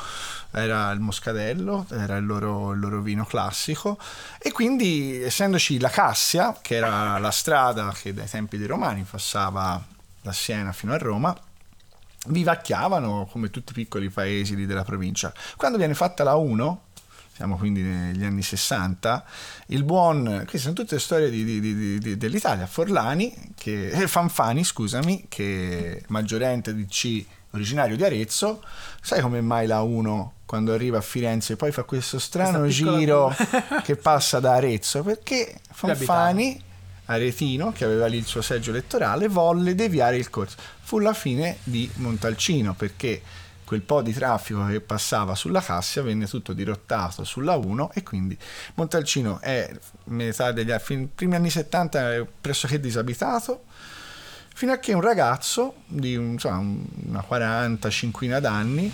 era 0.52 0.92
il 0.92 1.00
moscadello, 1.00 1.86
era 1.92 2.18
il 2.18 2.26
loro, 2.26 2.72
il 2.74 2.80
loro 2.80 3.02
vino 3.02 3.26
classico. 3.26 3.98
E 4.38 4.52
quindi 4.52 5.22
essendoci 5.24 5.80
la 5.80 5.90
Cassia, 5.90 6.58
che 6.62 6.76
era 6.76 7.18
la 7.20 7.32
strada 7.32 7.94
che 7.94 8.14
dai 8.14 8.28
tempi 8.30 8.58
dei 8.58 8.68
Romani 8.68 9.06
passava 9.10 9.82
da 10.22 10.32
Siena 10.34 10.72
fino 10.74 10.92
a 10.94 10.98
Roma, 10.98 11.36
vivacchiavano 12.28 13.28
come 13.32 13.50
tutti 13.50 13.72
i 13.72 13.74
piccoli 13.74 14.10
paesi 14.10 14.56
lì 14.56 14.66
della 14.66 14.84
provincia. 14.84 15.32
Quando 15.56 15.78
viene 15.78 15.94
fatta 15.94 16.24
la 16.24 16.36
1, 16.36 16.82
siamo 17.40 17.56
quindi 17.56 17.82
negli 17.82 18.26
anni 18.26 18.42
60, 18.42 19.24
il 19.68 19.86
buon, 19.86 20.40
queste 20.42 20.58
sono 20.58 20.74
tutte 20.74 21.00
storie 21.00 21.30
di- 21.30 21.46
di- 21.46 21.98
di- 21.98 22.18
dell'Italia, 22.18 22.68
Forlani, 22.68 23.34
che, 23.56 23.88
eh, 23.92 24.08
Fanfani, 24.10 24.66
scusami, 24.66 25.28
che 25.30 26.04
maggiorente 26.08 26.76
di 26.76 26.86
C 26.86 27.26
originario 27.52 27.96
di 27.96 28.04
Arezzo, 28.04 28.62
sai 29.02 29.22
come 29.22 29.40
mai 29.40 29.68
la 29.68 29.82
1 29.84 30.34
quando 30.46 30.74
arriva 30.74 30.98
a 30.98 31.02
Firenze 31.02 31.56
poi 31.56 31.72
fa 31.72 31.84
questo 31.84 32.20
strano 32.20 32.68
giro 32.68 33.34
che 33.86 33.96
passa 33.96 34.42
da 34.42 34.56
Arezzo? 34.56 35.02
Perché 35.02 35.62
Fanfani 35.72 36.62
aretino, 37.06 37.72
che 37.72 37.86
aveva 37.86 38.08
lì 38.08 38.18
il 38.18 38.26
suo 38.26 38.42
seggio 38.42 38.72
elettorale, 38.72 39.30
volle 39.30 39.76
deviare 39.76 40.18
il 40.18 40.30
corso. 40.30 40.58
Fu 40.82 41.00
la 41.00 41.14
fine 41.14 41.56
di 41.64 41.90
Montalcino 41.96 42.74
perché 42.74 43.22
quel 43.70 43.82
po' 43.82 44.02
di 44.02 44.14
traffico 44.14 44.66
che 44.66 44.82
passava 44.82 45.36
sulla 45.36 45.62
Cassia 45.62 46.02
venne 46.02 46.26
tutto 46.26 46.54
dirottato 46.54 47.24
sulla 47.24 47.56
1 47.56 47.92
e 47.94 48.02
quindi 48.02 48.36
Montalcino 48.74 49.40
è 49.42 49.70
metà 50.06 50.52
degli 50.52 50.74
primi 51.14 51.36
anni 51.36 51.52
70 51.52 52.14
è 52.14 52.26
pressoché 52.42 52.80
disabitato 52.80 53.66
fino 54.56 54.72
a 54.72 54.78
che 54.78 54.94
un 54.94 55.02
ragazzo 55.02 55.84
di 55.86 56.14
insomma, 56.14 56.58
un- 56.58 56.84
una 57.10 57.22
40 57.22 57.92
cinquina 57.92 58.40
d'anni 58.40 58.92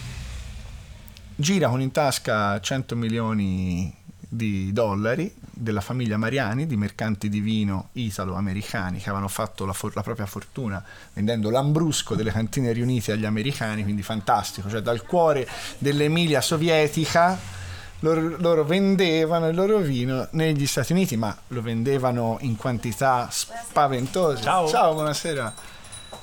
gira 1.38 1.70
con 1.70 1.80
in 1.80 1.92
tasca 1.92 2.60
100 2.60 2.98
milioni 2.98 3.96
di 4.36 4.72
dollari 4.74 5.34
della 5.40 5.82
famiglia 5.82 6.18
Mariani, 6.18 6.68
di 6.68 6.76
mercanti 6.76 7.30
di 7.30 7.40
vino 7.40 7.90
italo-americani 7.94 8.98
che 8.98 9.06
avevano 9.06 9.28
fatto 9.28 9.66
la, 9.66 9.74
for- 9.74 9.96
la 9.96 10.02
propria 10.02 10.26
fortuna 10.26 10.84
vendendo 11.14 11.50
l'ambrusco 11.50 12.16
delle 12.16 12.32
cantine 12.32 12.72
riunite 12.72 13.12
agli 13.12 13.26
americani, 13.26 13.84
quindi 13.84 14.04
fantastico, 14.04 14.70
cioè 14.70 14.82
dal 14.82 15.04
cuore 15.04 15.48
dell'Emilia 15.78 16.42
sovietica 16.42 17.38
loro, 18.00 18.36
loro 18.38 18.64
vendevano 18.66 19.48
il 19.48 19.56
loro 19.56 19.80
vino 19.80 20.28
negli 20.32 20.68
Stati 20.68 20.92
Uniti, 20.92 21.16
ma 21.16 21.36
lo 21.48 21.62
vendevano 21.62 22.38
in 22.42 22.56
quantità 22.56 23.30
spaventose. 23.32 24.44
Ciao. 24.44 24.68
Ciao 24.68 24.94
buonasera 24.94 25.74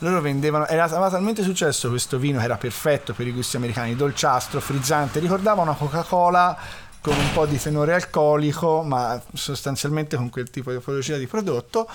loro 0.02 0.20
vendevano 0.20 0.66
era, 0.66 0.84
aveva 0.84 1.08
talmente 1.10 1.42
successo 1.42 1.88
questo 1.88 2.18
vino 2.18 2.38
che 2.38 2.44
era 2.44 2.56
perfetto 2.56 3.12
per 3.14 3.26
i 3.26 3.32
gusti 3.32 3.56
americani 3.56 3.94
dolciastro, 3.94 4.60
frizzante 4.60 5.20
ricordava 5.20 5.62
una 5.62 5.74
Coca-Cola 5.74 6.58
con 7.02 7.18
un 7.18 7.32
po' 7.32 7.46
di 7.46 7.58
tenore 7.58 7.94
alcolico 7.94 8.82
ma 8.82 9.20
sostanzialmente 9.34 10.16
con 10.16 10.30
quel 10.30 10.48
tipo 10.50 10.70
di 10.70 10.78
tipologia 10.78 11.18
di 11.18 11.26
prodotto. 11.26 11.88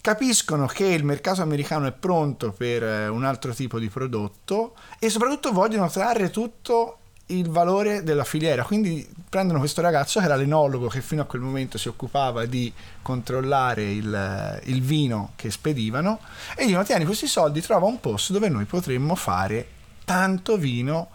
Capiscono 0.00 0.66
che 0.66 0.86
il 0.86 1.04
mercato 1.04 1.42
americano 1.42 1.86
è 1.86 1.92
pronto 1.92 2.52
per 2.52 2.82
eh, 2.82 3.08
un 3.08 3.24
altro 3.24 3.52
tipo 3.52 3.78
di 3.78 3.88
prodotto 3.88 4.74
e 4.98 5.10
soprattutto 5.10 5.52
vogliono 5.52 5.88
trarre 5.88 6.30
tutto 6.30 6.98
il 7.26 7.48
valore 7.48 8.02
della 8.02 8.24
filiera. 8.24 8.64
Quindi 8.64 9.08
prendono 9.28 9.58
questo 9.58 9.80
ragazzo 9.80 10.18
che 10.18 10.26
era 10.26 10.36
l'enologo 10.36 10.88
che 10.88 11.00
fino 11.00 11.22
a 11.22 11.24
quel 11.24 11.42
momento 11.42 11.78
si 11.78 11.88
occupava 11.88 12.46
di 12.46 12.72
controllare 13.00 13.90
il, 13.90 14.60
il 14.64 14.82
vino 14.82 15.32
che 15.36 15.50
spedivano 15.50 16.20
e 16.56 16.66
dicono 16.66 16.84
tieni 16.84 17.04
questi 17.04 17.26
soldi 17.26 17.60
trova 17.60 17.86
un 17.86 18.00
posto 18.00 18.32
dove 18.32 18.48
noi 18.48 18.64
potremmo 18.64 19.14
fare 19.14 19.66
tanto 20.04 20.56
vino 20.56 21.10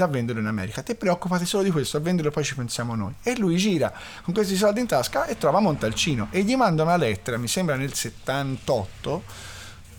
da 0.00 0.06
vendere 0.06 0.40
in 0.40 0.46
America. 0.46 0.82
Te 0.82 0.94
preoccupati 0.94 1.44
solo 1.44 1.62
di 1.62 1.70
questo 1.70 1.98
a 1.98 2.00
venderlo 2.00 2.30
poi 2.30 2.44
ci 2.44 2.54
pensiamo 2.54 2.94
noi. 2.94 3.12
E 3.22 3.36
lui 3.38 3.56
gira 3.56 3.92
con 4.22 4.32
questi 4.32 4.56
soldi 4.56 4.80
in 4.80 4.86
tasca 4.86 5.26
e 5.26 5.36
trova 5.36 5.60
Montalcino 5.60 6.28
e 6.30 6.42
gli 6.42 6.56
manda 6.56 6.82
una 6.82 6.96
lettera 6.96 7.36
mi 7.36 7.48
sembra 7.48 7.76
nel 7.76 7.92
78 7.92 9.22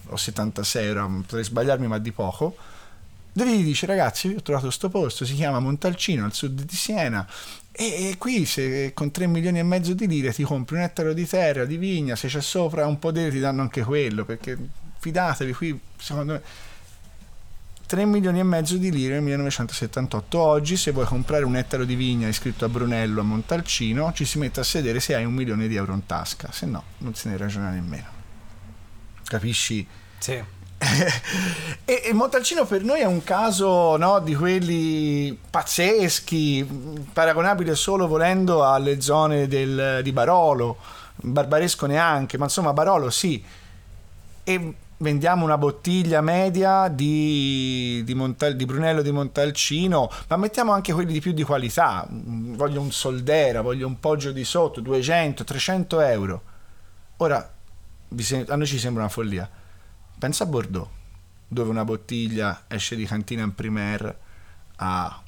o 0.08 0.18
76 0.18 0.90
ora 0.90 1.06
potrei 1.06 1.44
sbagliarmi 1.44 1.88
ma 1.88 1.98
di 2.00 2.12
poco 2.12 2.56
dove 3.32 3.56
gli 3.56 3.64
dice 3.64 3.86
ragazzi 3.86 4.28
ho 4.28 4.42
trovato 4.42 4.66
questo 4.66 4.90
posto 4.90 5.24
si 5.24 5.36
chiama 5.36 5.60
Montalcino 5.60 6.26
al 6.26 6.34
sud 6.34 6.64
di 6.64 6.76
Siena 6.76 7.26
e, 7.72 8.16
qui 8.18 8.46
se 8.46 8.92
con 8.94 9.12
3 9.12 9.28
milioni 9.28 9.60
e 9.60 9.64
mezzo 9.64 9.94
di 9.94 10.08
lire 10.08 10.34
ti 10.34 10.44
compri 10.44 10.76
un 10.76 10.82
ettaro 10.82 11.14
di 11.14 11.26
terra 11.26 11.64
di 11.64 11.78
vigna 11.78 12.16
se 12.16 12.28
c'è 12.28 12.42
sopra 12.42 12.86
un 12.88 13.00
po' 13.00 13.12
di 13.12 13.30
ti 13.30 13.40
danno 13.40 13.62
anche 13.62 13.84
quello 13.84 14.26
perché 14.26 14.58
fidatevi 15.00 15.54
qui 15.54 15.80
secondo 15.98 16.34
me 16.34 16.42
3 17.92 18.06
milioni 18.06 18.40
e 18.40 18.44
mezzo 18.44 18.78
di 18.78 18.90
lire 18.90 19.16
nel 19.16 19.24
1978 19.24 20.40
oggi 20.40 20.78
se 20.78 20.92
vuoi 20.92 21.04
comprare 21.04 21.44
un 21.44 21.58
ettaro 21.58 21.84
di 21.84 21.96
vigna 21.96 22.30
iscritto 22.30 22.64
a 22.64 22.70
Brunello 22.70 23.20
a 23.20 23.24
Montalcino 23.26 24.14
ci 24.14 24.24
si 24.24 24.38
mette 24.38 24.62
a 24.62 24.64
sedere 24.64 25.02
se 25.02 25.14
hai 25.14 25.26
un 25.26 25.34
milione 25.34 25.68
di 25.68 25.76
euro 25.76 25.92
in 25.92 26.06
tasca. 26.06 26.54
Se 26.54 26.66
no 26.66 26.82
non 27.00 27.16
se 27.16 27.28
ne 27.28 27.36
ragiona 27.36 27.70
nemmeno. 27.70 28.08
Capisci? 29.26 29.86
Sì. 30.20 30.32
e, 31.84 32.02
e 32.06 32.14
Montalcino 32.14 32.66
per 32.66 32.82
noi 32.82 33.02
è 33.02 33.06
un 33.06 33.26
caso 33.26 33.98
no, 33.98 34.20
di 34.20 34.36
quelli 34.36 35.38
pazzeschi, 35.50 36.66
paragonabile 37.12 37.76
solo 37.76 38.08
volendo 38.08 38.66
alle 38.66 39.02
zone 39.02 39.50
del- 39.50 40.00
di 40.02 40.14
Barolo, 40.14 40.78
Barbaresco 41.18 41.88
neanche, 41.88 42.38
ma 42.38 42.46
insomma 42.46 42.72
Barolo 42.72 43.10
sì. 43.10 43.44
E 44.46 44.76
vendiamo 45.02 45.44
una 45.44 45.58
bottiglia 45.58 46.22
media 46.22 46.88
di, 46.88 48.02
di, 48.06 48.14
Montal- 48.14 48.56
di 48.56 48.66
Brunello 48.66 49.02
di 49.02 49.12
Montalcino, 49.12 50.10
ma 50.28 50.38
mettiamo 50.38 50.72
anche 50.72 50.94
quelli 50.94 51.12
di 51.12 51.20
più 51.20 51.34
di 51.34 51.44
qualità. 51.44 52.08
Mm, 52.10 52.56
Voglio 52.56 52.82
un 52.82 52.92
Soldera, 52.92 53.62
voglio 53.62 53.88
un 53.88 54.00
Poggio 54.00 54.32
di 54.32 54.44
sotto, 54.44 54.80
200, 54.80 55.44
300 55.44 56.00
euro. 56.02 56.42
Ora, 57.18 57.38
a 57.38 58.56
noi 58.56 58.68
ci 58.68 58.80
sembra 58.80 59.04
una 59.04 59.12
follia. 59.12 59.50
Pensa 60.18 60.44
a 60.44 60.48
Bordeaux, 60.48 60.88
dove 61.48 61.70
una 61.70 61.84
bottiglia 61.84 62.64
esce 62.68 62.96
di 62.96 63.06
cantina 63.06 63.44
in 63.44 63.54
primer 63.54 64.18
a... 64.78 65.22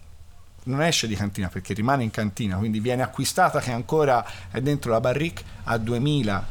Non 0.65 0.81
esce 0.81 1.07
di 1.07 1.15
cantina 1.15 1.49
perché 1.49 1.73
rimane 1.73 2.03
in 2.03 2.11
cantina, 2.11 2.55
quindi 2.55 2.79
viene 2.79 3.01
acquistata 3.01 3.59
che 3.59 3.71
ancora 3.71 4.25
è 4.49 4.61
dentro 4.61 4.91
la 4.91 5.01
barrique 5.01 5.43
a 5.63 5.77
2000, 5.77 6.47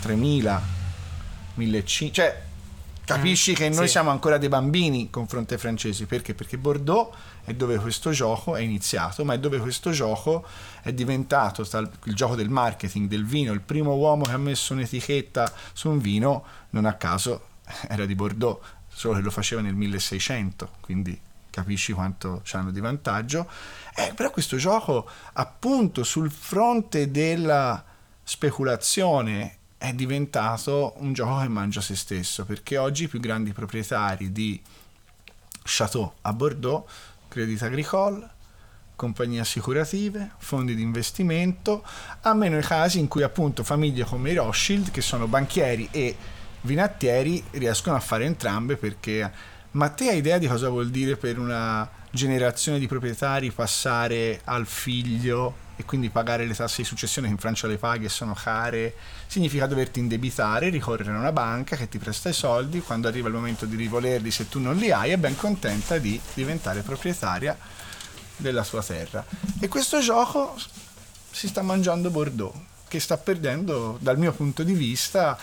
3000, 0.00 0.76
1500, 1.58 2.14
cioè 2.14 2.46
Capisci 3.08 3.54
che 3.54 3.70
noi 3.70 3.86
Sì. 3.86 3.92
siamo 3.92 4.10
ancora 4.10 4.36
dei 4.36 4.50
bambini 4.50 5.00
in 5.00 5.10
confronto 5.10 5.54
ai 5.54 5.58
francesi, 5.58 6.04
perché? 6.04 6.34
Perché 6.34 6.58
Bordeaux 6.58 7.16
è 7.42 7.54
dove 7.54 7.78
questo 7.78 8.10
gioco 8.10 8.54
è 8.54 8.60
iniziato, 8.60 9.24
ma 9.24 9.32
è 9.32 9.38
dove 9.38 9.58
questo 9.60 9.92
gioco 9.92 10.44
è 10.82 10.92
diventato 10.92 11.62
il 11.62 12.14
gioco 12.14 12.34
del 12.34 12.50
marketing, 12.50 13.08
del 13.08 13.24
vino. 13.24 13.54
Il 13.54 13.62
primo 13.62 13.94
uomo 13.94 14.24
che 14.24 14.32
ha 14.32 14.36
messo 14.36 14.74
un'etichetta 14.74 15.50
su 15.72 15.88
un 15.88 16.00
vino, 16.00 16.44
non 16.70 16.84
a 16.84 16.92
caso, 16.96 17.46
era 17.88 18.04
di 18.04 18.14
Bordeaux, 18.14 18.60
solo 18.92 19.14
che 19.14 19.22
lo 19.22 19.30
faceva 19.30 19.62
nel 19.62 19.74
1600, 19.74 20.72
quindi 20.80 21.18
capisci 21.48 21.94
quanto 21.94 22.42
c'hanno 22.44 22.70
di 22.70 22.80
vantaggio. 22.80 23.48
Eh, 23.96 24.12
però 24.14 24.30
questo 24.30 24.58
gioco, 24.58 25.08
appunto, 25.32 26.04
sul 26.04 26.30
fronte 26.30 27.10
della 27.10 27.82
speculazione 28.22 29.57
è 29.78 29.92
diventato 29.92 30.94
un 30.98 31.12
gioco 31.12 31.40
che 31.40 31.48
mangia 31.48 31.80
se 31.80 31.94
stesso, 31.94 32.44
perché 32.44 32.76
oggi 32.76 33.04
i 33.04 33.08
più 33.08 33.20
grandi 33.20 33.52
proprietari 33.52 34.32
di 34.32 34.60
Chateau 35.62 36.12
a 36.22 36.32
Bordeaux, 36.32 36.84
Credit 37.28 37.62
Agricole, 37.62 38.28
compagnie 38.96 39.38
assicurative, 39.38 40.32
fondi 40.38 40.74
di 40.74 40.82
investimento, 40.82 41.84
a 42.22 42.34
meno 42.34 42.58
i 42.58 42.62
casi 42.62 42.98
in 42.98 43.06
cui 43.06 43.22
appunto 43.22 43.62
famiglie 43.62 44.04
come 44.04 44.32
i 44.32 44.34
Rothschild, 44.34 44.90
che 44.90 45.00
sono 45.00 45.28
banchieri 45.28 45.88
e 45.92 46.16
vinattieri, 46.62 47.42
riescono 47.52 47.96
a 47.96 48.00
fare 48.00 48.24
entrambe 48.24 48.76
perché... 48.76 49.56
Ma 49.70 49.90
te 49.90 50.08
hai 50.08 50.16
idea 50.16 50.38
di 50.38 50.48
cosa 50.48 50.70
vuol 50.70 50.88
dire 50.88 51.16
per 51.16 51.38
una 51.38 51.88
generazione 52.10 52.78
di 52.78 52.88
proprietari 52.88 53.52
passare 53.52 54.40
al 54.44 54.66
figlio 54.66 55.66
e 55.80 55.84
quindi 55.84 56.10
pagare 56.10 56.44
le 56.44 56.54
tasse 56.54 56.82
di 56.82 56.88
successione 56.88 57.28
che 57.28 57.34
in 57.34 57.38
Francia 57.38 57.68
le 57.68 57.78
paghi 57.78 58.06
e 58.06 58.08
sono 58.08 58.34
care? 58.34 58.94
Significa 59.28 59.66
doverti 59.66 60.00
indebitare, 60.00 60.70
ricorrere 60.70 61.12
a 61.12 61.18
una 61.18 61.30
banca 61.30 61.76
che 61.76 61.88
ti 61.88 61.98
presta 61.98 62.28
i 62.28 62.32
soldi, 62.32 62.80
quando 62.80 63.06
arriva 63.06 63.28
il 63.28 63.34
momento 63.34 63.64
di 63.64 63.76
rivolerli 63.76 64.32
se 64.32 64.48
tu 64.48 64.58
non 64.58 64.76
li 64.76 64.90
hai 64.90 65.12
è 65.12 65.16
ben 65.16 65.36
contenta 65.36 65.98
di 65.98 66.20
diventare 66.34 66.82
proprietaria 66.82 67.56
della 68.36 68.64
sua 68.64 68.82
terra. 68.82 69.24
E 69.60 69.68
questo 69.68 70.00
gioco 70.00 70.56
si 71.30 71.46
sta 71.46 71.62
mangiando 71.62 72.10
Bordeaux, 72.10 72.52
che 72.88 72.98
sta 72.98 73.16
perdendo, 73.16 73.98
dal 74.00 74.18
mio 74.18 74.32
punto 74.32 74.64
di 74.64 74.72
vista, 74.72 75.38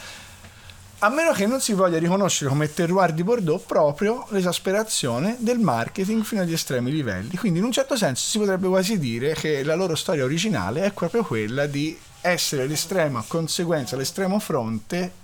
a 0.99 1.09
meno 1.09 1.33
che 1.33 1.45
non 1.45 1.59
si 1.59 1.73
voglia 1.73 1.99
riconoscere 1.99 2.49
come 2.49 2.73
terroir 2.73 3.11
di 3.11 3.23
Bordeaux 3.23 3.63
proprio 3.63 4.25
l'esasperazione 4.29 5.35
del 5.39 5.59
marketing 5.59 6.23
fino 6.23 6.41
agli 6.41 6.53
estremi 6.53 6.91
livelli. 6.91 7.35
Quindi 7.35 7.59
in 7.59 7.65
un 7.65 7.71
certo 7.71 7.97
senso 7.97 8.27
si 8.27 8.39
potrebbe 8.39 8.67
quasi 8.67 8.97
dire 8.97 9.33
che 9.33 9.63
la 9.63 9.75
loro 9.75 9.95
storia 9.95 10.23
originale 10.23 10.83
è 10.83 10.91
proprio 10.91 11.23
quella 11.23 11.65
di 11.65 11.97
essere 12.21 12.65
l'estrema 12.65 13.23
conseguenza, 13.27 13.97
l'estremo 13.97 14.39
fronte 14.39 15.23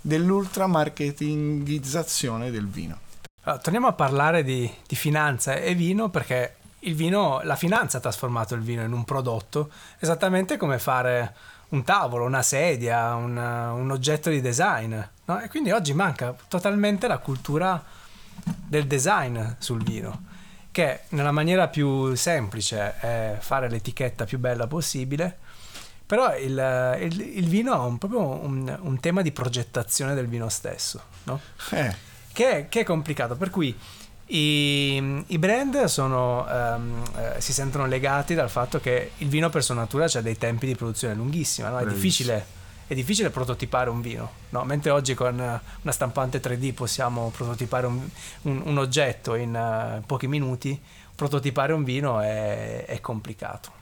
dell'ultra 0.00 0.66
marketingizzazione 0.66 2.50
del 2.50 2.68
vino. 2.68 2.98
Allora, 3.42 3.60
torniamo 3.60 3.86
a 3.88 3.92
parlare 3.92 4.44
di, 4.44 4.70
di 4.86 4.96
finanza 4.96 5.56
e 5.56 5.74
vino 5.74 6.10
perché 6.10 6.54
vino, 6.94 7.40
la 7.42 7.56
finanza 7.56 7.98
ha 7.98 8.00
trasformato 8.00 8.54
il 8.54 8.62
vino 8.62 8.82
in 8.82 8.92
un 8.92 9.04
prodotto, 9.04 9.70
esattamente 9.98 10.56
come 10.56 10.78
fare 10.78 11.34
un 11.70 11.84
tavolo, 11.84 12.24
una 12.24 12.42
sedia, 12.42 13.14
un, 13.14 13.36
un 13.36 13.90
oggetto 13.90 14.30
di 14.30 14.40
design. 14.40 14.98
no? 15.26 15.40
E 15.40 15.48
quindi 15.48 15.70
oggi 15.70 15.92
manca 15.94 16.34
totalmente 16.48 17.06
la 17.06 17.18
cultura 17.18 17.82
del 18.66 18.86
design 18.86 19.38
sul 19.58 19.82
vino, 19.82 20.22
che 20.70 21.00
nella 21.10 21.32
maniera 21.32 21.68
più 21.68 22.14
semplice 22.14 22.98
è 22.98 23.36
fare 23.38 23.68
l'etichetta 23.68 24.24
più 24.24 24.38
bella 24.38 24.66
possibile, 24.66 25.36
però 26.06 26.34
il, 26.36 26.96
il- 27.00 27.20
il 27.38 27.48
vino 27.48 27.72
ha 27.72 27.80
un- 27.82 27.98
proprio 27.98 28.20
un, 28.22 28.78
un 28.80 29.00
tema 29.00 29.20
di 29.20 29.30
progettazione 29.32 30.14
del 30.14 30.26
vino 30.28 30.48
stesso, 30.48 31.02
no? 31.24 31.38
Eh, 31.72 31.94
che 32.32 32.66
che 32.70 32.80
è 32.80 32.84
complicato, 32.84 33.34
per 33.36 33.50
cui 33.50 33.76
i, 34.28 35.24
i 35.26 35.38
brand 35.38 35.84
sono, 35.84 36.46
ehm, 36.48 37.02
eh, 37.16 37.40
si 37.40 37.52
sentono 37.52 37.86
legati 37.86 38.34
dal 38.34 38.50
fatto 38.50 38.78
che 38.78 39.12
il 39.18 39.28
vino 39.28 39.48
per 39.48 39.62
sua 39.64 39.74
natura 39.74 40.04
ha 40.04 40.20
dei 40.20 40.36
tempi 40.36 40.66
di 40.66 40.74
produzione 40.74 41.14
lunghissimi, 41.14 41.68
no? 41.68 41.78
è, 41.78 41.86
difficile, 41.86 42.44
è 42.86 42.94
difficile 42.94 43.30
prototipare 43.30 43.88
un 43.88 44.02
vino, 44.02 44.30
no? 44.50 44.64
mentre 44.64 44.90
oggi 44.90 45.14
con 45.14 45.34
una 45.34 45.92
stampante 45.92 46.42
3D 46.42 46.74
possiamo 46.74 47.32
prototipare 47.34 47.86
un, 47.86 48.06
un- 48.42 48.62
un 48.66 48.78
oggetto 48.78 49.34
in 49.34 49.54
eh, 49.54 50.02
pochi 50.04 50.26
minuti, 50.26 50.78
prototipare 51.14 51.72
un 51.72 51.84
vino 51.84 52.20
è, 52.20 52.84
è 52.84 53.00
complicato. 53.00 53.76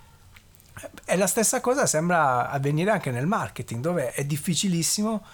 E 1.04 1.16
la 1.16 1.26
stessa 1.26 1.60
cosa 1.60 1.86
sembra 1.86 2.50
avvenire 2.50 2.90
anche 2.90 3.10
nel 3.10 3.26
marketing, 3.26 3.80
dove 3.80 4.12
è 4.12 4.24
difficilissimo 4.24 5.24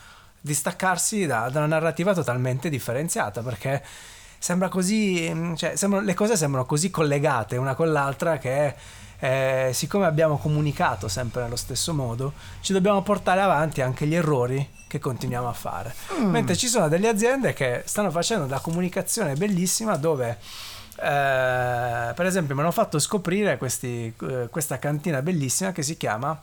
distaccarsi 0.40 1.26
da, 1.26 1.48
da 1.50 1.58
una 1.58 1.68
narrativa 1.68 2.14
totalmente 2.14 2.70
differenziata, 2.70 3.42
perché 3.42 3.82
sembra 4.42 4.68
così, 4.68 5.30
mm, 5.32 5.54
cioè, 5.54 5.76
sembrano- 5.76 6.04
le 6.04 6.14
cose 6.14 6.36
sembrano 6.36 6.66
così 6.66 6.90
collegate 6.90 7.56
una 7.56 7.76
con 7.76 7.92
l'altra 7.92 8.38
che 8.38 8.74
eh, 9.20 9.70
siccome 9.72 10.04
abbiamo 10.04 10.36
comunicato 10.36 11.06
sempre 11.06 11.42
nello 11.42 11.54
stesso 11.54 11.94
modo, 11.94 12.32
ci 12.60 12.72
dobbiamo 12.72 13.02
portare 13.02 13.40
avanti 13.40 13.82
anche 13.82 14.04
gli 14.04 14.16
errori 14.16 14.68
che 14.88 14.98
continuiamo 14.98 15.48
a 15.48 15.52
fare. 15.52 15.94
Mentre 16.18 16.56
ci 16.56 16.66
sono 16.66 16.88
delle 16.88 17.06
aziende 17.06 17.52
che 17.52 17.82
stanno 17.84 18.10
facendo 18.10 18.44
una 18.44 18.58
comunicazione 18.58 19.34
bellissima 19.34 19.96
dove 19.96 20.30
eh, 20.30 22.12
per 22.14 22.26
esempio 22.26 22.56
mi 22.56 22.62
hanno 22.62 22.72
fatto 22.72 22.98
scoprire 22.98 23.58
questi, 23.58 24.12
eh, 24.22 24.48
questa 24.50 24.80
cantina 24.80 25.22
bellissima 25.22 25.70
che 25.70 25.84
si 25.84 25.96
chiama 25.96 26.36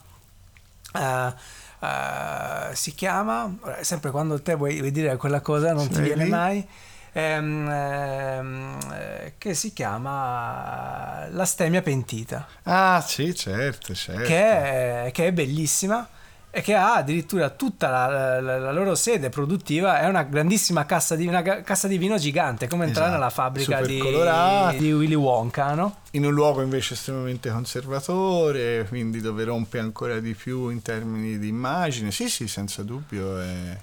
eh, 0.93 1.33
eh, 1.81 2.75
si 2.75 2.95
chiama 2.95 3.53
eh, 3.77 3.83
sempre 3.83 4.09
quando 4.09 4.41
te 4.41 4.55
vuoi, 4.55 4.77
vuoi 4.79 4.91
dire 4.91 5.17
quella 5.17 5.41
cosa 5.41 5.73
non 5.73 5.87
ti 5.89 5.95
Sei 5.95 6.03
viene 6.05 6.25
mai 6.25 6.67
ehm, 7.13 7.69
ehm, 7.69 8.77
eh, 8.93 9.33
che 9.37 9.53
si 9.53 9.73
chiama 9.73 11.27
la 11.31 11.45
stemmia 11.45 11.81
pentita 11.81 12.47
Ah, 12.63 13.01
sì, 13.05 13.33
certo, 13.35 13.93
certo. 13.93 14.23
che 14.23 15.05
è, 15.05 15.09
che 15.11 15.27
è 15.27 15.31
bellissima 15.31 16.07
e 16.51 16.61
che 16.61 16.73
ha 16.73 16.95
addirittura 16.95 17.51
tutta 17.51 17.89
la, 17.89 18.39
la- 18.41 18.57
la 18.57 18.71
loro 18.71 18.95
sede 18.95 19.29
produttiva 19.29 19.99
è 19.99 20.07
una 20.07 20.23
grandissima 20.23 20.83
cassa 20.85 21.15
di, 21.15 21.27
una 21.27 21.43
cassa 21.43 21.87
di 21.87 21.99
vino 21.99 22.17
gigante 22.17 22.67
come 22.67 22.85
entrare 22.85 23.09
Esatto, 23.09 23.19
nella 23.21 23.29
fabbrica 23.29 23.81
di, 23.81 24.77
di 24.79 24.91
Willy 24.91 25.13
Wonka 25.13 25.75
no? 25.75 25.97
in 26.11 26.25
un 26.25 26.33
luogo 26.33 26.63
invece 26.63 26.95
estremamente 26.95 27.51
conservatore, 27.51 28.85
quindi 28.87 29.21
dove 29.21 29.43
rompe 29.43 29.77
ancora 29.77 30.19
di 30.19 30.33
più 30.33 30.69
in 30.69 30.81
termini 30.81 31.37
di 31.37 31.47
immagine. 31.49 32.09
Sì, 32.11 32.27
sì, 32.29 32.47
senza 32.47 32.81
dubbio 32.81 33.39
è, 33.39 33.77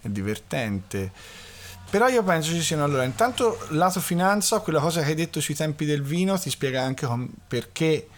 è 0.00 0.08
divertente. 0.08 1.12
Però 1.92 2.08
io 2.08 2.22
penso 2.22 2.52
ci 2.52 2.62
siano 2.62 2.84
allora, 2.84 3.04
intanto 3.04 3.66
lato 3.68 4.00
finanza, 4.00 4.60
quella 4.60 4.80
cosa 4.80 5.02
che 5.02 5.08
hai 5.08 5.14
detto 5.14 5.42
sui 5.42 5.54
tempi 5.54 5.84
del 5.84 6.02
vino 6.02 6.38
ti 6.38 6.48
spiega 6.48 6.80
anche 6.80 7.04
com- 7.04 7.28
perché 7.46 8.08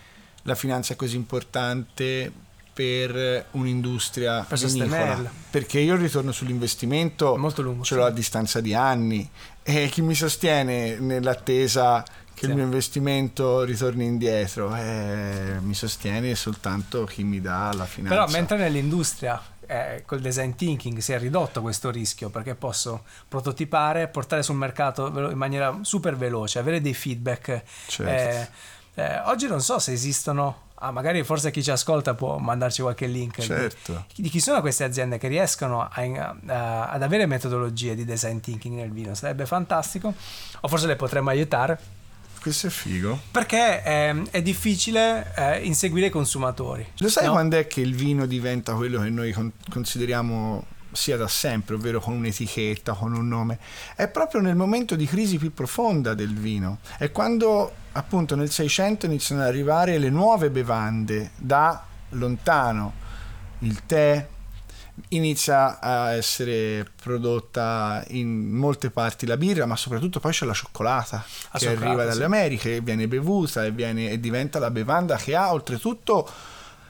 la 0.43 0.55
finanza 0.55 0.93
è 0.93 0.97
così 0.97 1.17
importante 1.17 2.31
per 2.73 3.47
un'industria 3.51 4.45
Per 4.49 4.59
vinicola. 4.59 5.29
Perché 5.51 5.81
io 5.81 5.95
il 5.95 6.01
ritorno 6.01 6.31
sull'investimento 6.31 7.35
lungo, 7.35 7.83
ce 7.83 7.97
l'ho 7.97 8.03
sì. 8.03 8.09
a 8.09 8.11
distanza 8.11 8.61
di 8.61 8.75
anni 8.75 9.29
e 9.65 9.89
chi 9.89 10.03
mi 10.03 10.15
sostiene 10.15 11.01
nell'attesa 11.01 12.05
che 12.33 12.45
Sì. 12.45 12.47
il 12.47 12.55
mio 12.55 12.65
investimento 12.65 13.63
ritorni 13.65 14.05
indietro 14.05 14.73
eh, 14.77 15.59
mi 15.61 15.75
sostiene 15.75 16.35
soltanto 16.37 17.05
chi 17.07 17.25
mi 17.25 17.41
dà 17.41 17.73
la 17.73 17.87
finanza 17.87 18.25
Però 18.25 18.31
mentre 18.31 18.57
nell'industria 18.57 19.41
eh, 19.67 20.03
col 20.07 20.21
design 20.21 20.53
thinking 20.53 20.99
si 20.99 21.13
è 21.13 21.19
ridotto 21.19 21.61
questo 21.63 21.91
rischio 21.91 22.29
perché 22.31 22.55
posso 22.55 23.05
prototipare, 23.29 24.09
portare 24.09 24.43
sul 24.43 24.57
mercato 24.57 25.07
in 25.31 25.37
maniera 25.37 25.79
super 25.83 26.17
veloce, 26.17 26.59
avere 26.59 26.81
dei 26.81 26.95
feedback. 26.95 27.63
Certo. 27.87 28.11
eh, 28.13 29.03
eh, 29.03 29.19
oggi 29.25 29.47
non 29.49 29.61
so 29.61 29.79
se 29.81 29.93
esistono, 29.93 30.63
ah, 30.77 30.91
magari 30.93 31.23
forse 31.25 31.51
chi 31.51 31.63
ci 31.63 31.71
ascolta 31.71 32.15
può 32.15 32.39
mandarci 32.39 32.81
qualche 32.83 33.07
link. 33.07 33.41
Certo. 33.41 34.05
Di, 34.15 34.23
di 34.23 34.29
chi 34.29 34.39
sono 34.41 34.61
queste 34.61 34.85
aziende 34.85 35.19
che 35.19 35.27
riescono 35.29 35.81
a- 35.83 35.91
a- 36.47 36.89
ad 36.91 37.03
avere 37.03 37.27
metodologie 37.27 37.95
di 37.97 38.05
design 38.05 38.39
thinking 38.39 38.77
nel 38.77 38.93
vino? 38.93 39.15
Sarebbe 39.15 39.47
fantastico, 39.47 40.15
o 40.61 40.69
forse 40.69 40.87
le 40.87 40.97
potremmo 40.97 41.31
aiutare. 41.31 42.03
Questo 42.45 42.67
è 42.67 42.71
figo 42.71 43.19
Perché 43.31 43.83
ehm, 43.83 44.29
è 44.31 44.43
difficile 44.43 45.33
eh, 45.35 45.65
inseguire 45.65 46.09
i 46.09 46.11
consumatori. 46.11 46.87
lo 46.99 47.09
sai 47.09 47.25
no? 47.25 47.33
quando 47.33 47.57
è 47.57 47.67
che 47.67 47.81
il 47.81 47.95
vino 47.95 48.27
diventa 48.27 48.75
quello 48.75 49.01
che 49.01 49.09
noi 49.09 49.33
con- 49.33 49.51
consideriamo 49.71 50.67
sia 50.93 51.17
da 51.17 51.27
sempre, 51.27 51.75
ovvero 51.77 52.01
con 52.01 52.13
un'etichetta, 52.13 52.93
con 52.93 53.15
un 53.15 53.27
nome, 53.27 53.59
è 53.97 54.09
proprio 54.09 54.43
nel 54.43 54.57
momento 54.57 54.95
di 54.95 55.07
crisi 55.07 55.39
più 55.39 55.55
profonda 55.55 56.13
del 56.13 56.35
vino. 56.35 56.81
È 56.99 57.11
quando 57.11 57.73
appunto 57.93 58.37
nel 58.37 58.51
600 58.51 59.07
iniziano 59.07 59.41
ad 59.41 59.49
arrivare 59.49 59.97
le 59.97 60.11
nuove 60.11 60.51
bevande 60.51 61.31
da 61.37 61.83
lontano, 62.11 62.93
il 63.61 63.87
tè, 63.87 64.29
inizia 65.09 65.81
a 65.81 66.13
essere 66.13 66.87
prodotta 67.03 68.05
in 68.09 68.51
molte 68.51 68.91
parti 68.91 69.27
la 69.27 69.37
birra, 69.37 69.67
ma 69.67 69.77
soprattutto 69.77 70.21
poi 70.21 70.33
c'è 70.33 70.47
la 70.47 70.53
cioccolata 70.53 71.25
La 71.53 71.59
che 71.59 71.69
arriva 71.69 72.05
dalle 72.05 72.15
sì. 72.15 72.23
Americhe, 72.23 72.81
viene 72.81 73.09
bevuta 73.09 73.65
e, 73.65 73.71
viene- 73.71 74.11
e 74.11 74.21
diventa 74.21 74.59
la 74.59 74.71
bevanda 74.71 75.17
che 75.17 75.35
ha 75.35 75.53
oltretutto 75.53 76.29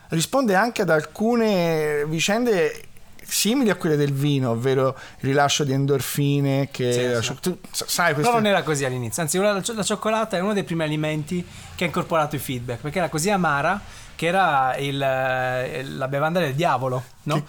risponde 0.08 0.54
anche 0.54 0.82
ad 0.82 0.90
alcune 0.90 2.04
vicende 2.06 2.88
simili 3.26 3.70
a 3.70 3.74
quelle 3.76 3.96
del 3.96 4.12
vino, 4.12 4.50
ovvero 4.50 4.88
il 5.20 5.28
rilascio 5.28 5.64
di 5.64 5.72
endorfine 5.72 6.68
che 6.70 6.92
Sì, 6.92 7.06
la 7.08 7.22
sì. 7.22 7.34
tu 7.40 7.58
sai 7.70 8.12
Però 8.12 8.14
questo 8.16 8.32
non 8.34 8.46
era 8.46 8.62
così 8.62 8.84
all'inizio, 8.84 9.22
anzi 9.22 9.38
la, 9.38 9.62
la 9.64 9.82
cioccolata 9.82 10.36
è 10.36 10.40
uno 10.40 10.52
dei 10.52 10.62
primi 10.62 10.82
alimenti 10.82 11.44
che 11.74 11.84
ha 11.84 11.86
incorporato 11.86 12.36
i 12.36 12.38
feedback, 12.38 12.80
perché 12.82 12.98
era 12.98 13.08
così 13.08 13.30
amara 13.30 13.80
che 14.14 14.26
era 14.26 14.76
il, 14.76 14.98
la 14.98 16.08
bevanda 16.08 16.38
del 16.38 16.54
diavolo, 16.54 17.02
no? 17.24 17.44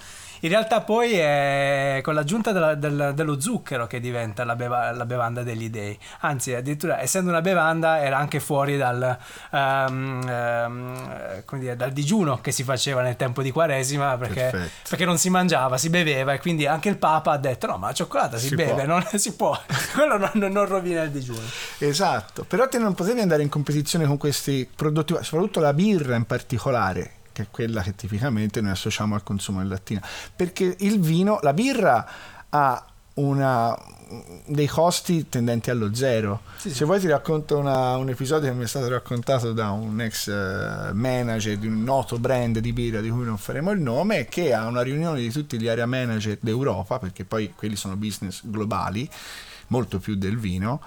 In 0.46 0.52
realtà 0.52 0.82
poi 0.82 1.14
è 1.14 2.02
con 2.04 2.14
l'aggiunta 2.14 2.52
della- 2.52 2.76
del- 2.76 3.14
dello 3.16 3.40
zucchero 3.42 3.88
che 3.88 4.00
diventa 4.00 4.44
la, 4.44 4.56
beva- 4.56 4.92
la 4.92 5.06
bevanda 5.08 5.42
degli 5.42 5.72
dei. 5.72 5.98
Anzi, 6.20 6.54
addirittura 6.54 7.02
essendo 7.02 7.32
una 7.32 7.42
bevanda 7.42 8.00
era 8.04 8.18
anche 8.20 8.40
fuori 8.40 8.78
dal, 8.78 9.18
ehm, 9.50 11.44
come 11.46 11.62
dire, 11.62 11.76
dal 11.76 11.92
digiuno 11.92 12.42
che 12.42 12.52
si 12.52 12.64
faceva 12.64 13.02
nel 13.02 13.16
tempo 13.16 13.42
di 13.42 13.50
Quaresima 13.50 14.18
perché, 14.18 14.70
perché 14.88 15.04
non 15.06 15.18
si 15.18 15.32
mangiava, 15.32 15.78
si 15.80 15.90
beveva 15.90 16.34
e 16.34 16.40
quindi 16.40 16.68
anche 16.68 16.90
il 16.90 16.98
Papa 16.98 17.32
ha 17.32 17.38
detto 17.38 17.66
no 17.66 17.78
ma 17.78 17.88
la 17.88 17.94
cioccolata 17.94 18.38
si, 18.38 18.50
Si 18.50 18.56
beve, 18.56 18.74
può." 18.74 18.86
non 18.86 19.04
si 19.18 19.34
può, 19.34 19.60
quello 19.96 20.18
non, 20.18 20.52
non 20.52 20.66
rovina 20.68 21.02
il 21.02 21.10
digiuno. 21.10 21.42
Esatto, 21.80 22.44
però 22.44 22.68
te 22.68 22.78
non 22.78 22.94
potevi 22.94 23.20
andare 23.20 23.42
in 23.42 23.50
competizione 23.50 24.06
con 24.06 24.18
questi 24.18 24.70
prodotti, 24.76 25.16
soprattutto 25.22 25.60
la 25.60 25.74
birra 25.74 26.16
in 26.16 26.26
particolare, 26.26 27.12
che 27.36 27.42
è 27.42 27.48
quella 27.52 27.82
che 27.82 27.96
tipicamente 27.96 28.62
noi 28.62 28.72
associamo 28.72 29.14
al 29.14 29.24
consumo 29.24 29.60
in 29.60 29.68
lattina, 29.68 30.02
perché 30.34 30.74
il 30.80 31.02
vino, 31.02 31.40
la 31.42 31.52
birra 31.52 32.08
ha 32.48 32.86
una, 33.16 33.78
dei 34.46 34.68
costi 34.68 35.28
tendenti 35.28 35.70
allo 35.70 35.94
zero. 35.94 36.44
Se 36.56 36.86
vuoi 36.86 37.02
ti 37.02 37.08
racconto 37.08 37.58
una- 37.58 37.98
un 37.98 38.08
episodio 38.08 38.50
che 38.50 38.56
mi 38.56 38.64
è 38.64 38.68
stato 38.68 38.88
raccontato 38.88 39.52
da 39.52 39.72
un 39.72 40.00
ex 40.00 40.30
eh, 40.30 40.94
manager 40.94 41.58
di 41.58 41.68
un 41.68 41.84
noto 41.84 42.20
brand 42.20 42.60
di 42.60 42.72
birra 42.72 43.02
di 43.02 43.10
cui 43.10 43.26
non 43.26 43.38
faremo 43.38 43.72
il 43.72 43.82
nome, 43.82 44.26
che 44.26 44.54
a 44.54 44.66
una 44.68 44.82
riunione 44.82 45.20
di 45.20 45.30
tutti 45.30 45.60
gli 45.60 45.68
area 45.68 45.86
manager 45.86 46.38
d'Europa, 46.40 47.00
perché 47.00 47.26
poi 47.26 47.52
quelli 47.54 47.76
sono 47.76 47.98
business 47.98 48.42
globali, 48.46 49.10
molto 49.68 50.00
più 50.00 50.16
del 50.16 50.38
vino, 50.38 50.82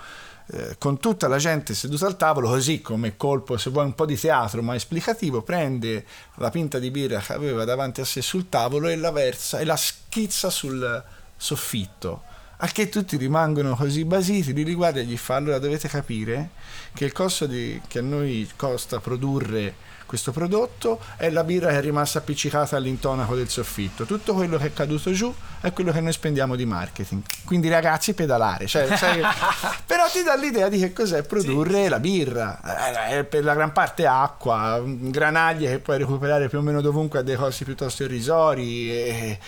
eh, 0.51 0.77
con 0.79 0.99
tutta 0.99 1.29
la 1.29 1.37
gente 1.37 1.75
seduta 1.75 2.07
al 2.07 2.17
tavolo, 2.17 2.49
così 2.49 2.81
come 2.81 3.17
colpo, 3.17 3.59
se 3.59 3.69
vuoi 3.69 3.85
un 3.85 3.95
po' 3.95 4.07
di 4.07 4.19
teatro 4.19 4.63
ma 4.63 4.75
esplicativo, 4.75 5.43
prende 5.43 6.07
la 6.37 6.49
pinta 6.51 6.79
di 6.79 6.91
birra 6.91 7.21
che 7.21 7.35
aveva 7.35 7.65
davanti 7.65 8.01
a 8.01 8.05
sé 8.05 8.23
sul 8.23 8.49
tavolo 8.49 8.89
e 8.89 8.97
la 8.97 9.11
versa 9.11 9.59
e 9.59 9.65
la 9.65 9.77
schizza 9.77 10.49
sul 10.49 11.05
soffitto. 11.37 12.23
A 12.61 12.67
che 12.69 12.89
tutti 12.89 13.17
rimangono 13.17 13.77
così 13.77 14.05
basiti, 14.05 14.53
li 14.53 14.63
riguarda 14.63 15.01
e 15.01 15.05
gli 15.05 15.17
fa 15.17 15.37
allora 15.37 15.59
dovete 15.59 15.87
capire 15.87 16.51
che 16.93 17.05
il 17.05 17.13
costo 17.13 17.47
di- 17.47 17.81
che 17.87 18.01
a 18.01 18.03
noi 18.03 18.49
costa 18.57 19.01
produrre 19.01 19.75
questo 20.09 20.33
prodotto 20.33 21.01
è 21.19 21.29
la 21.29 21.45
birra 21.45 21.69
che 21.69 21.77
è 21.77 21.81
rimasta 21.83 22.21
appiccicata 22.21 22.79
all'intonaco 22.79 23.37
del 23.37 23.51
soffitto. 23.51 24.07
Tutto 24.07 24.33
quello 24.33 24.57
che 24.57 24.69
è 24.69 24.73
caduto 24.73 25.13
giù 25.13 25.33
è 25.61 25.71
quello 25.75 25.93
che 25.93 26.01
noi 26.01 26.15
spendiamo 26.15 26.57
di 26.57 26.65
marketing. 26.65 27.21
Quindi 27.45 27.69
ragazzi 27.69 28.15
pedalare, 28.15 28.67
cioè, 28.67 28.87
sai- 28.97 29.21
però 29.85 30.09
ti 30.11 30.23
dà 30.23 30.35
l'idea 30.35 30.71
di 30.71 30.79
che 30.79 30.95
cos'è 30.95 31.25
produrre 31.25 31.91
la 31.91 32.01
birra. 32.01 32.59
Eh, 33.11 33.19
È 33.19 33.25
per 33.25 33.45
la 33.45 33.53
gran 33.53 33.73
parte 33.73 34.07
acqua, 34.07 34.83
granaglie 34.83 35.73
che 35.73 35.79
puoi 35.81 35.99
recuperare 35.99 36.49
più 36.49 36.57
o 36.57 36.63
meno 36.63 36.81
dovunque 36.81 37.19
a 37.19 37.23
dei 37.23 37.37
costi 37.37 37.65
piuttosto 37.65 38.05
irrisori. 38.05 38.91
E 38.91 39.39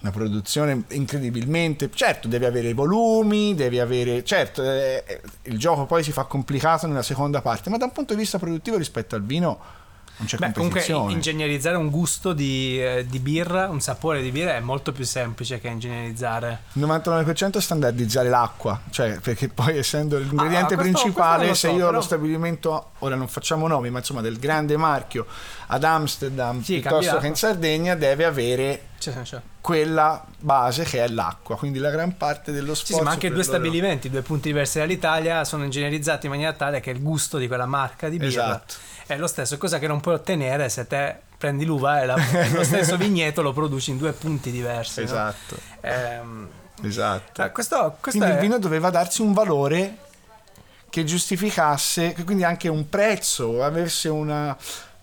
una 0.00 0.10
produzione 0.10 0.82
incredibilmente 0.88 1.88
certo 1.94 2.28
devi 2.28 2.44
avere 2.44 2.68
i 2.68 2.74
volumi 2.74 3.54
devi 3.54 3.80
avere 3.80 4.22
certo 4.22 4.62
eh, 4.62 5.02
eh, 5.06 5.20
il 5.44 5.58
gioco 5.58 5.86
poi 5.86 6.02
si 6.02 6.12
fa 6.12 6.24
complicato 6.24 6.86
nella 6.86 7.02
seconda 7.02 7.40
parte 7.40 7.70
ma 7.70 7.78
da 7.78 7.86
un 7.86 7.92
punto 7.92 8.12
di 8.12 8.20
vista 8.20 8.38
produttivo 8.38 8.76
rispetto 8.76 9.14
al 9.14 9.22
vino 9.22 9.58
non 10.16 10.28
c'è 10.28 10.36
Beh, 10.36 10.52
comunque 10.52 10.84
ingegnerizzare 10.86 11.76
un 11.76 11.90
gusto 11.90 12.32
di, 12.32 12.80
eh, 12.80 13.04
di 13.08 13.18
birra, 13.18 13.68
un 13.68 13.80
sapore 13.80 14.22
di 14.22 14.30
birra 14.30 14.54
è 14.54 14.60
molto 14.60 14.92
più 14.92 15.04
semplice 15.04 15.58
che 15.60 15.66
ingegnerizzare. 15.68 16.60
il 16.74 16.82
99% 16.86 17.56
è 17.56 17.60
standardizzare 17.60 18.28
l'acqua 18.28 18.80
cioè 18.90 19.18
perché 19.20 19.48
poi 19.48 19.76
essendo 19.78 20.16
l'ingrediente 20.18 20.74
Ah, 20.74 20.76
questo- 20.76 20.82
principale 21.00 21.46
questo 21.46 21.66
se 21.66 21.72
so, 21.72 21.78
io 21.78 21.84
però- 21.86 21.96
lo 21.98 22.02
stabilimento 22.02 22.90
ora 23.00 23.16
non 23.16 23.26
facciamo 23.28 23.66
nomi 23.66 23.90
ma 23.90 23.98
insomma 23.98 24.20
del 24.20 24.38
grande 24.38 24.76
marchio 24.76 25.26
ad 25.66 25.82
Amsterdam 25.82 26.62
Sì, 26.62 26.74
piuttosto 26.74 26.98
cambia 27.00 27.18
che 27.20 27.26
in. 27.26 27.34
Sardegna 27.34 27.94
deve 27.96 28.24
avere 28.24 28.82
quella 29.60 30.24
base 30.38 30.84
che 30.84 31.02
è 31.02 31.08
l'acqua 31.08 31.56
quindi 31.56 31.78
la 31.78 31.90
gran 31.90 32.16
parte 32.16 32.52
dello 32.52 32.74
Sì, 32.74 32.84
sforzo 32.86 32.98
sì, 32.98 33.04
ma 33.04 33.10
anche 33.10 33.28
due 33.28 33.38
loro- 33.38 33.48
stabilimenti, 33.48 34.10
due 34.10 34.22
punti 34.22 34.48
diversi 34.48 34.78
dall'Italia 34.78 35.44
sono 35.44 35.64
ingegnerizzati 35.64 36.26
in 36.26 36.32
maniera 36.32 36.52
tale 36.52 36.80
che 36.80 36.90
il 36.90 37.02
gusto 37.02 37.38
di 37.38 37.46
quella 37.48 37.66
marca 37.66 38.08
di 38.08 38.16
birra 38.18 38.28
Esatto. 38.44 38.74
È 39.06 39.16
lo 39.16 39.26
stesso, 39.26 39.58
cosa 39.58 39.78
che 39.78 39.86
non 39.86 40.00
puoi 40.00 40.14
ottenere 40.14 40.68
se 40.68 40.86
te 40.86 41.16
prendi 41.36 41.64
l'uva 41.64 42.02
e, 42.02 42.06
la- 42.06 42.16
lo 42.52 42.64
stesso 42.64 42.96
vigneto 42.98 43.42
lo 43.42 43.52
produci 43.52 43.90
in 43.90 43.98
due 43.98 44.12
punti 44.12 44.50
diversi. 44.50 45.00
no? 45.00 45.06
esatto 45.06 45.58
Ehm, 45.80 46.48
esatto 46.82 47.42
eh, 47.42 47.52
questo, 47.52 47.96
questo 48.00 48.18
Quindi 48.20 48.30
è... 48.30 48.34
il 48.34 48.40
vino 48.40 48.58
doveva 48.58 48.90
darsi 48.90 49.20
un 49.20 49.32
valore 49.32 49.98
che 50.88 51.02
giustificasse, 51.04 52.12
che 52.12 52.22
quindi 52.22 52.44
anche 52.44 52.68
un 52.68 52.88
prezzo, 52.88 53.64
avesse 53.64 54.08
una, 54.08 54.56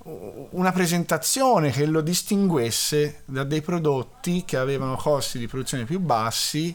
una 0.04 0.72
presentazione 0.72 1.70
che 1.70 1.86
lo 1.86 2.00
distinguesse 2.00 3.24
da 3.26 3.44
dei 3.44 3.62
prodotti 3.62 4.46
che 4.46 4.56
avevano 4.56 4.96
costi 4.96 5.38
di 5.38 5.48
produzione 5.48 5.84
più 5.84 6.00
bassi 6.00 6.74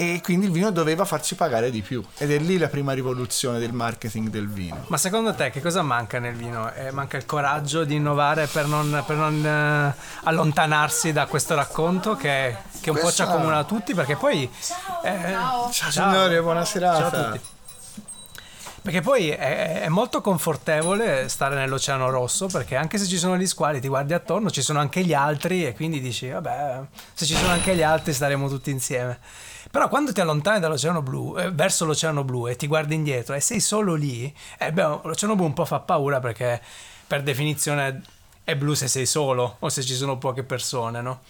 e 0.00 0.20
quindi 0.22 0.46
il 0.46 0.52
vino 0.52 0.70
doveva 0.70 1.04
farsi 1.04 1.34
pagare 1.34 1.72
di 1.72 1.82
più. 1.82 2.04
Ed 2.18 2.30
è 2.30 2.38
lì 2.38 2.56
la 2.56 2.68
prima 2.68 2.92
rivoluzione 2.92 3.58
del 3.58 3.72
marketing 3.72 4.28
del 4.28 4.48
vino. 4.48 4.84
Ma 4.86 4.96
secondo 4.96 5.34
te 5.34 5.50
che 5.50 5.60
cosa 5.60 5.82
manca 5.82 6.20
nel 6.20 6.36
vino? 6.36 6.72
Eh, 6.72 6.92
manca 6.92 7.16
il 7.16 7.26
coraggio 7.26 7.82
di 7.82 7.96
innovare 7.96 8.46
per 8.46 8.66
non, 8.66 9.02
per 9.04 9.16
non, 9.16 9.44
eh, 9.44 9.94
allontanarsi 10.22 11.12
da 11.12 11.26
questo 11.26 11.56
racconto 11.56 12.14
che, 12.14 12.54
che 12.80 12.90
un 12.90 12.94
po' 12.96 13.10
ci 13.10 13.16
Questa- 13.16 13.24
accomuna 13.24 13.64
tutti 13.64 13.92
perché 13.94 14.14
poi... 14.14 14.48
eh, 15.02 15.32
Ciao, 15.32 15.68
Ciao. 15.72 15.90
signore, 15.90 16.40
buona 16.42 16.64
serata. 16.64 17.10
Ciao 17.10 17.20
a 17.20 17.30
tutti. 17.32 17.40
Perché 18.80 19.00
poi 19.02 19.28
è, 19.30 19.80
è 19.82 19.88
molto 19.88 20.20
confortevole 20.20 21.28
stare 21.28 21.56
nell'Oceano 21.56 22.08
Rosso 22.08 22.46
perché 22.46 22.76
anche 22.76 22.96
se 22.96 23.06
ci 23.06 23.18
sono 23.18 23.36
gli 23.36 23.46
squali 23.46 23.80
ti 23.80 23.88
guardi 23.88 24.14
attorno, 24.14 24.48
ci 24.48 24.62
sono 24.62 24.78
anche 24.78 25.04
gli 25.04 25.12
altri 25.12 25.66
e 25.66 25.74
quindi 25.74 26.00
dici 26.00 26.28
vabbè 26.28 26.80
se 27.12 27.26
ci 27.26 27.34
sono 27.34 27.50
anche 27.50 27.74
gli 27.74 27.82
altri 27.82 28.12
staremo 28.14 28.48
tutti 28.48 28.70
insieme. 28.70 29.18
Però 29.70 29.88
quando 29.88 30.12
ti 30.12 30.20
allontani 30.20 30.60
dall'Oceano 30.60 31.02
Blu, 31.02 31.36
eh, 31.38 31.50
verso 31.50 31.84
l'Oceano 31.84 32.24
Blu 32.24 32.48
e 32.48 32.56
ti 32.56 32.66
guardi 32.66 32.94
indietro 32.94 33.34
e 33.34 33.40
sei 33.40 33.60
solo 33.60 33.94
lì, 33.94 34.32
eh, 34.58 34.72
beh, 34.72 35.00
l'Oceano 35.02 35.36
Blu 35.36 35.44
un 35.44 35.54
po' 35.54 35.64
fa 35.64 35.80
paura 35.80 36.20
perché 36.20 36.60
per 37.06 37.22
definizione 37.22 38.02
è 38.44 38.56
blu 38.56 38.72
se 38.72 38.88
sei 38.88 39.04
solo 39.04 39.56
o 39.58 39.68
se 39.68 39.82
ci 39.82 39.94
sono 39.94 40.16
poche 40.16 40.42
persone, 40.42 41.02
no? 41.02 41.20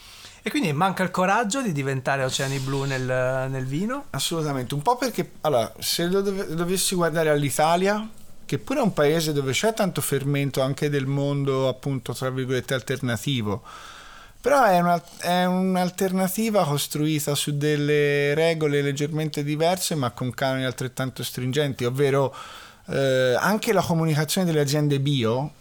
E 0.42 0.50
quindi 0.50 0.72
manca 0.72 1.02
il 1.02 1.10
coraggio 1.10 1.62
di 1.62 1.72
diventare 1.72 2.22
oceani 2.22 2.58
blu 2.60 2.84
nel, 2.84 3.50
nel 3.50 3.66
vino? 3.66 4.04
Assolutamente, 4.10 4.74
un 4.74 4.82
po' 4.82 4.96
perché 4.96 5.32
allora, 5.40 5.72
se 5.80 6.06
lo 6.06 6.20
dove- 6.20 6.54
dovessi 6.54 6.94
guardare 6.94 7.30
all'Italia, 7.30 8.08
che 8.46 8.58
pure 8.58 8.78
è 8.78 8.82
un 8.82 8.92
paese 8.92 9.32
dove 9.32 9.52
c'è 9.52 9.74
tanto 9.74 10.00
fermento 10.00 10.62
anche 10.62 10.88
del 10.88 11.06
mondo, 11.06 11.68
appunto, 11.68 12.14
tra 12.14 12.30
virgolette, 12.30 12.72
alternativo, 12.72 13.62
però 14.40 14.64
è, 14.64 14.78
una- 14.78 15.02
è 15.18 15.44
un'alternativa 15.44 16.64
costruita 16.64 17.34
su 17.34 17.56
delle 17.56 18.34
regole 18.34 18.82
leggermente 18.82 19.42
diverse, 19.42 19.94
ma 19.94 20.10
con 20.12 20.32
canoni 20.32 20.64
altrettanto 20.64 21.22
stringenti, 21.24 21.84
ovvero 21.84 22.34
eh, 22.88 23.34
anche 23.38 23.72
la 23.72 23.82
comunicazione 23.82 24.46
delle 24.46 24.60
aziende 24.60 25.00
bio, 25.00 25.52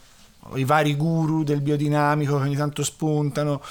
i 0.56 0.64
vari 0.64 0.96
guru 0.96 1.44
del 1.44 1.62
biodinamico 1.62 2.38
che 2.38 2.44
ogni 2.44 2.56
tanto 2.56 2.84
spuntano 2.84 3.62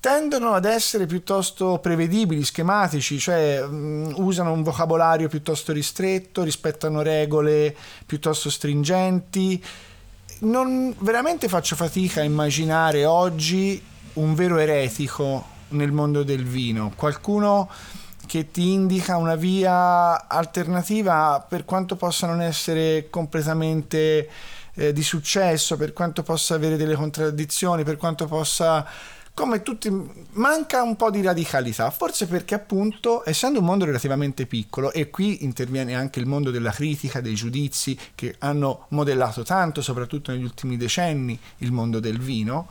tendono 0.00 0.52
ad 0.52 0.64
essere 0.64 1.06
piuttosto 1.06 1.80
prevedibili, 1.82 2.44
schematici, 2.44 3.18
cioè 3.18 3.60
mh, 3.60 4.14
usano 4.16 4.52
un 4.52 4.62
vocabolario 4.62 5.28
piuttosto 5.28 5.72
ristretto, 5.72 6.44
rispettano 6.44 7.02
regole 7.02 7.76
piuttosto 8.06 8.48
stringenti. 8.48 9.62
Non 10.40 10.94
veramente 11.00 11.48
faccio 11.48 11.74
fatica 11.74 12.20
a 12.20 12.24
immaginare 12.24 13.04
oggi 13.04 13.82
un 14.18 14.34
vero 14.34 14.58
eretico 14.58 15.56
nel 15.70 15.92
mondo 15.92 16.22
del 16.22 16.44
vino, 16.44 16.92
qualcuno 16.94 17.68
che 18.26 18.50
ti 18.50 18.72
indica 18.72 19.16
una 19.16 19.36
via 19.36 20.28
alternativa 20.28 21.44
per 21.46 21.64
quanto 21.64 21.96
possa 21.96 22.26
non 22.26 22.42
essere 22.42 23.08
completamente 23.10 24.28
eh, 24.74 24.92
di 24.92 25.02
successo, 25.02 25.76
per 25.76 25.92
quanto 25.92 26.22
possa 26.22 26.54
avere 26.54 26.76
delle 26.76 26.94
contraddizioni, 26.94 27.84
per 27.84 27.96
quanto 27.96 28.26
possa 28.26 28.86
come 29.38 29.62
tutti 29.62 29.88
manca 30.32 30.82
un 30.82 30.96
po' 30.96 31.12
di 31.12 31.22
radicalità, 31.22 31.90
forse 31.92 32.26
perché 32.26 32.56
appunto 32.56 33.22
essendo 33.24 33.60
un 33.60 33.66
mondo 33.66 33.84
relativamente 33.84 34.46
piccolo 34.46 34.90
e 34.90 35.10
qui 35.10 35.44
interviene 35.44 35.94
anche 35.94 36.18
il 36.18 36.26
mondo 36.26 36.50
della 36.50 36.72
critica, 36.72 37.20
dei 37.20 37.34
giudizi 37.34 37.96
che 38.16 38.34
hanno 38.40 38.86
modellato 38.88 39.44
tanto, 39.44 39.80
soprattutto 39.80 40.32
negli 40.32 40.42
ultimi 40.42 40.76
decenni, 40.76 41.38
il 41.58 41.70
mondo 41.70 42.00
del 42.00 42.18
vino. 42.18 42.66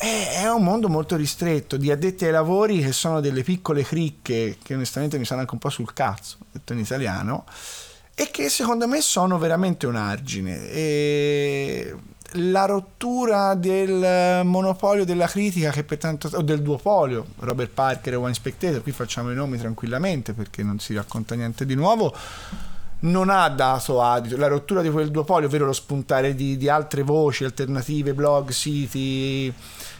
È 0.00 0.30
è 0.40 0.50
un 0.50 0.64
mondo 0.64 0.88
molto 0.88 1.16
ristretto 1.16 1.76
di 1.76 1.90
addetti 1.90 2.24
ai 2.24 2.30
lavori 2.30 2.80
che 2.80 2.92
sono 2.92 3.20
delle 3.20 3.42
piccole 3.42 3.82
cricche 3.82 4.56
che 4.62 4.74
onestamente 4.74 5.18
mi 5.18 5.26
stanno 5.26 5.42
anche 5.42 5.52
un 5.52 5.60
po' 5.60 5.68
sul 5.68 5.92
cazzo, 5.92 6.38
detto 6.50 6.72
in 6.72 6.78
italiano, 6.78 7.44
e 8.14 8.30
che 8.30 8.48
secondo 8.48 8.88
me 8.88 9.02
sono 9.02 9.36
veramente 9.36 9.86
un 9.86 9.96
argine. 9.96 10.70
E 10.70 11.94
la 12.34 12.64
rottura 12.64 13.54
del 13.54 14.44
monopolio 14.46 15.04
della 15.04 15.26
critica 15.26 15.70
che 15.70 15.84
per 15.84 15.98
tanto 15.98 16.30
o 16.32 16.42
del 16.42 16.62
duopolio 16.62 17.26
Robert 17.40 17.70
Parker 17.70 18.14
e 18.14 18.16
Wine 18.16 18.34
Spectator 18.34 18.82
qui 18.82 18.92
facciamo 18.92 19.30
i 19.30 19.34
nomi 19.34 19.58
tranquillamente 19.58 20.32
perché 20.32 20.62
non 20.62 20.78
si 20.78 20.94
racconta 20.94 21.34
niente 21.34 21.66
di 21.66 21.74
nuovo 21.74 22.14
non 23.00 23.30
ha 23.30 23.48
dato 23.48 24.02
adito 24.02 24.36
la 24.36 24.46
rottura 24.46 24.82
di 24.82 24.90
quel 24.90 25.10
duopolio 25.10 25.48
ovvero 25.48 25.66
lo 25.66 25.72
spuntare 25.72 26.34
di, 26.34 26.56
di 26.56 26.68
altre 26.68 27.02
voci 27.02 27.44
alternative 27.44 28.12
blog 28.12 28.50
siti 28.50 29.52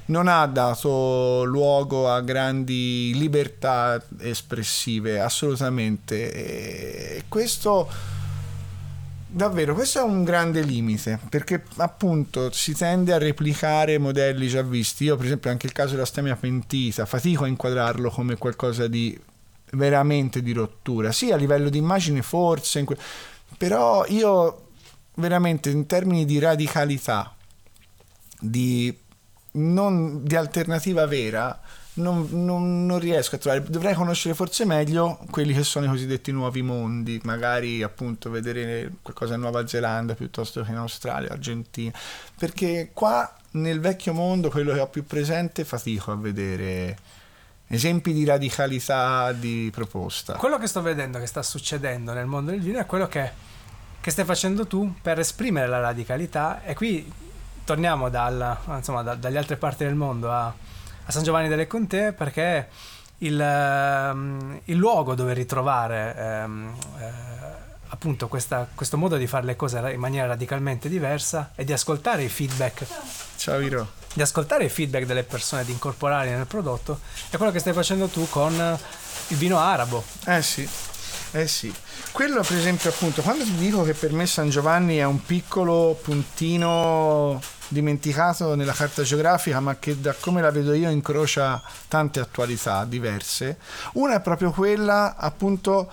non 0.07 0.28
ha 0.28 0.44
dato 0.46 1.44
luogo 1.44 2.11
a 2.11 2.20
grandi 2.20 3.12
libertà 3.14 4.03
espressive 4.18 5.20
assolutamente 5.20 6.32
e 6.32 7.24
questo 7.28 7.88
Davvero, 9.32 9.74
questo 9.74 10.01
è 10.01 10.03
un 10.03 10.24
grande 10.24 10.61
limite 10.62 11.20
perché 11.28 11.62
appunto 11.76 12.51
si 12.51 12.74
tende 12.74 13.12
a 13.12 13.18
replicare 13.18 13.96
modelli 13.96 14.48
già 14.48 14.61
visti. 14.62 15.05
Io, 15.05 15.14
per 15.14 15.26
esempio, 15.26 15.51
anche 15.51 15.66
il 15.66 15.72
caso 15.72 15.92
della 15.92 16.05
stemia 16.05 16.34
pentita, 16.34 17.07
fatico 17.07 17.44
a 17.44 17.46
inquadrarlo 17.46 18.11
come 18.11 18.36
qualcosa 18.36 18.88
di 18.88 19.16
veramente 19.73 20.43
di 20.43 20.53
rottura. 20.53 21.12
Sì, 21.12 21.31
a 21.31 21.37
livello 21.37 21.68
di 21.68 21.79
immagine, 21.79 22.23
forse, 22.23 22.85
que- 22.85 22.99
però 23.57 24.05
io 24.09 24.68
veramente 25.14 25.71
in 25.71 25.87
termini 25.87 26.25
di 26.25 26.39
radicalità, 26.39 27.35
di, 28.39 28.97
non, 29.53 30.25
di 30.25 30.35
alternativa 30.35 31.07
vera, 31.07 31.61
non, 31.95 32.29
non- 32.31 32.87
non 32.87 32.99
riesco 32.99 33.35
a 33.37 33.39
trovare. 33.39 33.64
Dovrei 33.68 33.95
conoscere 33.95 34.35
forse 34.35 34.64
meglio 34.64 35.18
quelli 35.31 35.53
che 35.53 35.64
sono 35.64 35.87
i 35.87 35.89
cosiddetti 35.89 36.33
nuovi 36.33 36.62
mondi, 36.62 37.21
magari 37.25 37.83
appunto 37.83 38.31
vedere 38.31 38.91
qualcosa 39.03 39.35
in 39.35 39.41
Nuova 39.41 39.66
Zelanda 39.66 40.14
piuttosto 40.14 40.62
che 40.62 40.71
in 40.71 40.77
Australia, 40.77 41.31
Argentina, 41.31 41.93
perché 42.39 42.91
qua 42.93 43.31
nel 43.53 43.81
vecchio 43.81 44.12
mondo, 44.12 44.49
quello 44.49 44.73
che 44.73 44.81
ho 44.81 44.87
più 44.89 45.05
presente, 45.05 45.64
fatico 45.64 46.12
a 46.12 46.16
vedere 46.16 46.97
esempi 47.73 48.12
di 48.12 48.25
radicalità 48.25 49.33
di 49.33 49.71
proposta. 49.73 50.35
Quello 50.35 50.59
che 50.59 50.66
sto 50.66 50.83
vedendo 50.83 51.21
che 51.21 51.27
sta 51.27 51.43
succedendo 51.43 52.12
nel 52.12 52.27
mondo 52.27 52.51
del 52.51 52.61
vino 52.61 52.81
è 52.81 52.87
quello 52.87 53.07
che, 53.07 53.31
che 54.01 54.11
stai 54.11 54.25
facendo 54.25 54.66
tu 54.66 54.93
per 55.01 55.21
esprimere 55.21 55.68
la 55.68 55.79
radicalità 55.79 56.62
e 56.64 56.75
qui 56.75 57.11
torniamo 57.64 58.09
dal, 58.09 58.57
insomma, 58.66 59.03
da- 59.03 59.14
dalle 59.14 59.39
altre 59.39 59.57
parti 59.57 59.85
del 59.85 59.95
mondo 59.95 60.33
a, 60.33 60.47
a 60.47 61.11
San 61.12 61.23
Giovanni 61.23 61.47
delle 61.47 61.68
Conte 61.68 62.12
perché 62.12 62.68
il, 63.18 63.41
ehm, 63.41 64.61
il 64.64 64.77
luogo 64.77 65.14
dove 65.14 65.33
ritrovare 65.33 66.16
ehm, 66.16 66.75
eh, 66.99 67.09
appunto 67.89 68.27
questa- 68.27 68.66
questo 68.75 68.97
modo 68.97 69.16
di 69.16 69.29
fare 69.29 69.47
le 69.47 69.55
cose 69.55 69.79
in 69.93 70.01
maniera 70.01 70.27
radicalmente 70.27 70.89
diversa 70.89 71.53
e 71.55 71.64
di 71.64 71.73
ascoltare 71.73 72.25
i 72.25 72.29
feedback 72.29 72.85
Ciao 73.37 73.59
Viro. 73.59 73.99
Di 74.12 74.22
ascoltare 74.22 74.64
i 74.64 74.68
feedback 74.68 75.06
delle 75.06 75.22
persone, 75.22 75.64
di 75.64 75.72
incorporarli 75.72 76.30
nel 76.30 76.46
prodotto, 76.46 77.00
è 77.30 77.36
quello 77.36 77.52
che 77.52 77.58
stai 77.61 77.72
facendo 77.72 78.08
tu 78.08 78.28
con 78.28 78.52
il 79.28 79.36
vino 79.36 79.58
arabo. 79.58 80.02
Eh 80.26 80.42
sì, 80.42 80.68
eh 81.32 81.46
sì. 81.46 81.72
Quello 82.12 82.42
per 82.42 82.56
esempio 82.56 82.90
appunto, 82.90 83.22
quando 83.22 83.44
ti 83.44 83.54
dico 83.54 83.82
che 83.84 83.94
per 83.94 84.12
me 84.12 84.26
San 84.26 84.50
Giovanni 84.50 84.96
è 84.96 85.04
un 85.04 85.22
piccolo 85.24 85.98
puntino 86.02 87.40
dimenticato 87.68 88.56
nella 88.56 88.72
carta 88.72 89.02
geografica, 89.04 89.61
ma 89.61 89.76
che 89.76 90.00
da 90.00 90.12
come 90.18 90.40
la 90.40 90.50
vedo 90.50 90.74
io 90.74 90.90
incrocia 90.90 91.62
tante 91.86 92.18
attualità 92.18 92.84
diverse, 92.84 93.58
una 93.92 94.16
è 94.16 94.20
proprio 94.20 94.50
quella 94.50 95.14
appunto 95.16 95.88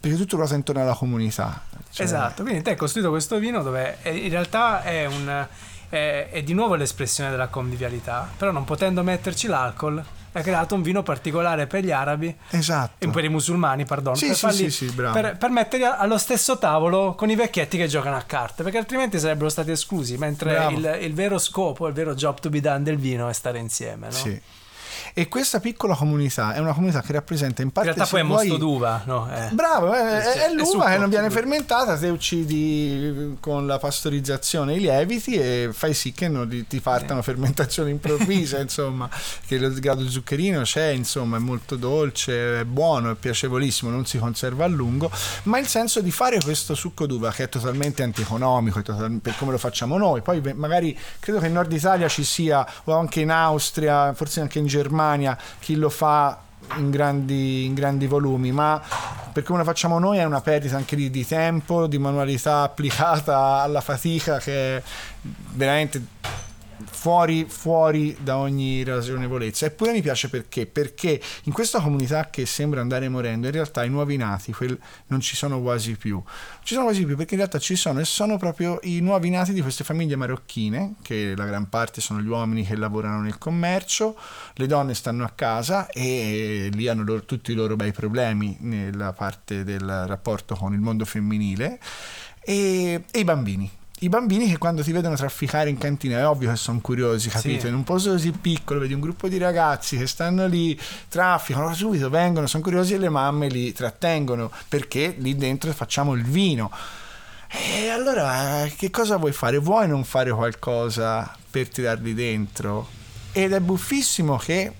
perché 0.00 0.16
tutto 0.16 0.36
ruota 0.36 0.54
intorno 0.54 0.82
alla 0.82 0.94
comunità. 0.94 1.62
Cioè, 1.90 2.06
Esatto, 2.06 2.42
quindi 2.42 2.62
te 2.62 2.70
hai 2.70 2.76
costruito 2.76 3.10
questo 3.10 3.38
vino 3.38 3.62
dove 3.64 4.00
è- 4.02 4.10
in 4.10 4.30
realtà 4.30 4.82
è, 4.82 5.06
un, 5.06 5.46
è, 5.88 6.28
è 6.30 6.42
di 6.42 6.54
nuovo 6.54 6.74
l'espressione 6.74 7.30
della 7.30 7.48
convivialità, 7.48 8.28
però 8.36 8.50
non 8.50 8.64
potendo 8.64 9.02
metterci 9.02 9.46
l'alcol, 9.46 10.02
hai 10.32 10.42
creato 10.42 10.74
un 10.74 10.82
vino 10.82 11.02
particolare 11.02 11.66
per 11.66 11.82
gli 11.82 11.90
arabi 11.90 12.34
Esatto. 12.50 13.04
e 13.04 13.08
per 13.08 13.24
i 13.24 13.28
musulmani, 13.28 13.84
pardon, 13.84 14.14
Sì, 14.14 14.26
per, 14.26 14.34
sì, 14.34 14.40
farli- 14.40 14.70
sì, 14.70 14.92
per, 14.92 15.36
per 15.38 15.50
metterli 15.50 15.84
allo 15.84 16.18
stesso 16.18 16.58
tavolo 16.58 17.14
con 17.14 17.30
i 17.30 17.34
vecchietti 17.34 17.76
che 17.76 17.86
giocano 17.86 18.16
a 18.16 18.22
carte, 18.22 18.62
perché 18.62 18.78
altrimenti 18.78 19.18
sarebbero 19.18 19.48
stati 19.48 19.70
esclusi, 19.70 20.16
mentre 20.16 20.66
il, 20.70 20.98
il 21.02 21.14
vero 21.14 21.38
scopo, 21.38 21.86
il 21.86 21.94
vero 21.94 22.14
job 22.14 22.38
to 22.40 22.50
be 22.50 22.60
done 22.60 22.82
del 22.82 22.98
vino 22.98 23.28
è 23.28 23.32
stare 23.32 23.58
insieme. 23.58 24.06
No? 24.06 24.12
Sì. 24.12 24.40
E 25.14 25.28
questa 25.28 25.60
piccola 25.60 25.94
comunità 25.94 26.54
è 26.54 26.58
una 26.58 26.72
comunità 26.72 27.00
che 27.02 27.12
rappresenta 27.12 27.60
in 27.62 27.68
In 27.68 27.72
parte 27.72 27.92
realtà 27.92 28.10
poi 28.10 28.20
è 28.20 28.24
vuoi- 28.24 28.48
mosto 28.48 28.56
d'uva, 28.64 29.02
no? 29.06 29.28
Eh. 29.32 29.48
Bravo, 29.52 29.92
è, 29.92 30.20
Sì, 30.32 30.38
è 30.38 30.44
è 30.48 30.52
l'uva 30.52 30.64
succo, 30.66 30.84
che 30.84 30.98
non 30.98 31.08
viene 31.10 31.30
fermentata, 31.30 31.96
te 31.96 32.08
uccidi 32.08 33.36
con 33.40 33.66
la 33.66 33.78
pastorizzazione 33.78 34.74
i 34.74 34.80
lieviti 34.80 35.34
e 35.34 35.70
fai 35.72 35.94
sì 35.94 36.12
che 36.12 36.28
non 36.28 36.48
ti- 36.68 36.80
partano 36.80 37.22
fermentazioni 37.22 37.90
improvvise, 37.90 38.58
insomma, 38.60 39.08
che 39.46 39.56
il 39.56 39.78
grado 39.80 40.08
zuccherino 40.08 40.62
c'è, 40.62 40.88
insomma, 40.88 41.36
è 41.36 41.40
molto 41.40 41.76
dolce, 41.76 42.60
è 42.60 42.64
buono, 42.64 43.10
è 43.10 43.14
piacevolissimo, 43.14 43.90
non 43.90 44.06
si 44.06 44.18
conserva 44.18 44.64
a 44.64 44.68
lungo, 44.68 45.10
ma 45.44 45.58
il 45.58 45.66
senso 45.66 46.00
di 46.00 46.10
fare 46.10 46.38
questo 46.40 46.74
succo 46.74 47.06
d'uva 47.06 47.30
che 47.32 47.44
è 47.44 47.48
totalmente 47.48 48.02
antieconomico, 48.02 48.78
è 48.78 48.82
total- 48.82 49.18
per 49.20 49.36
come 49.36 49.52
lo 49.52 49.58
facciamo 49.58 49.96
noi, 49.98 50.22
poi 50.22 50.40
magari 50.54 50.96
credo 51.18 51.38
che 51.40 51.46
in 51.46 51.52
Nord 51.52 51.72
Italia 51.72 52.08
ci 52.08 52.24
sia, 52.24 52.66
o 52.84 52.92
anche 52.96 53.20
in 53.20 53.30
Austria, 53.30 54.12
forse 54.14 54.40
anche 54.40 54.58
in 54.58 54.66
Germania, 54.66 54.96
chi 55.58 55.76
lo 55.76 55.90
fa 55.90 56.38
in 56.76 56.90
grandi, 56.90 57.64
in 57.64 57.74
grandi 57.74 58.06
volumi, 58.06 58.52
ma 58.52 58.80
per 59.32 59.42
come 59.42 59.58
lo 59.58 59.64
facciamo 59.64 59.98
noi 59.98 60.18
è 60.18 60.24
una 60.24 60.40
perdita 60.40 60.76
anche 60.76 60.96
di, 60.96 61.10
di 61.10 61.26
tempo, 61.26 61.86
di 61.86 61.98
manualità 61.98 62.62
applicata 62.62 63.60
alla 63.62 63.80
fatica 63.80 64.38
che 64.38 64.82
veramente 65.52 66.02
fuori, 66.84 67.46
fuori 67.48 68.16
da 68.20 68.38
ogni 68.38 68.84
ragionevolezza. 68.84 69.66
Eppure 69.66 69.92
mi 69.92 70.02
piace 70.02 70.28
perché? 70.28 70.66
Perché 70.66 71.20
in 71.44 71.52
questa 71.52 71.80
comunità 71.80 72.30
che 72.30 72.46
sembra 72.46 72.80
andare 72.80 73.08
morendo, 73.08 73.46
in 73.46 73.52
realtà 73.52 73.84
i 73.84 73.88
nuovi 73.88 74.16
nati 74.16 74.52
quel- 74.52 74.78
non 75.06 75.20
ci 75.20 75.36
sono 75.36 75.60
quasi 75.60 75.96
più. 75.96 76.22
Ci 76.62 76.74
sono 76.74 76.86
quasi 76.86 77.04
più 77.04 77.16
perché 77.16 77.34
in 77.34 77.40
realtà 77.40 77.58
ci 77.58 77.76
sono 77.76 78.00
e 78.00 78.04
sono 78.04 78.36
proprio 78.36 78.78
i 78.82 79.00
nuovi 79.00 79.30
nati 79.30 79.52
di 79.52 79.60
queste 79.60 79.84
famiglie 79.84 80.16
marocchine, 80.16 80.94
che 81.02 81.34
la 81.36 81.44
gran 81.44 81.68
parte 81.68 82.00
sono 82.00 82.20
gli 82.20 82.28
uomini 82.28 82.64
che 82.64 82.76
lavorano 82.76 83.20
nel 83.20 83.38
commercio, 83.38 84.16
le 84.54 84.66
donne 84.66 84.94
stanno 84.94 85.24
a 85.24 85.30
casa 85.34 85.88
e 85.88 86.70
lì 86.72 86.88
hanno 86.88 87.04
loro- 87.04 87.24
tutti 87.24 87.52
i 87.52 87.54
loro 87.54 87.76
bei 87.76 87.92
problemi 87.92 88.56
nella 88.60 89.12
parte 89.12 89.64
del 89.64 90.04
rapporto 90.06 90.54
con 90.54 90.72
il 90.72 90.80
mondo 90.80 91.04
femminile 91.04 91.78
e, 92.40 93.04
e 93.10 93.18
i 93.18 93.24
bambini. 93.24 93.77
I 94.00 94.08
bambini 94.08 94.48
che 94.48 94.58
quando 94.58 94.82
ti 94.82 94.92
vedono 94.92 95.16
trafficare 95.16 95.70
in 95.70 95.76
cantina 95.76 96.18
è 96.18 96.26
ovvio 96.26 96.50
che 96.50 96.56
sono 96.56 96.80
curiosi, 96.80 97.28
capito? 97.28 97.62
Sì. 97.62 97.66
In 97.66 97.74
un 97.74 97.82
posto 97.82 98.10
così 98.10 98.30
piccolo 98.30 98.78
vedi 98.78 98.94
un 98.94 99.00
gruppo 99.00 99.26
di 99.26 99.38
ragazzi 99.38 99.96
che 99.96 100.06
stanno 100.06 100.46
lì, 100.46 100.78
trafficano, 101.08 101.74
subito 101.74 102.08
vengono, 102.08 102.46
sono 102.46 102.62
curiosi 102.62 102.94
e 102.94 102.98
le 102.98 103.08
mamme 103.08 103.48
li 103.48 103.72
trattengono 103.72 104.52
perché 104.68 105.16
lì 105.18 105.34
dentro 105.34 105.72
facciamo 105.72 106.14
il 106.14 106.22
vino. 106.22 106.70
E 107.48 107.88
allora 107.88 108.68
che 108.76 108.88
cosa 108.90 109.16
vuoi 109.16 109.32
fare? 109.32 109.58
Vuoi 109.58 109.88
non 109.88 110.04
fare 110.04 110.30
qualcosa 110.30 111.34
per 111.50 111.68
tirarli 111.68 112.14
dentro? 112.14 112.88
Ed 113.32 113.52
è 113.52 113.58
buffissimo 113.58 114.36
che 114.36 114.72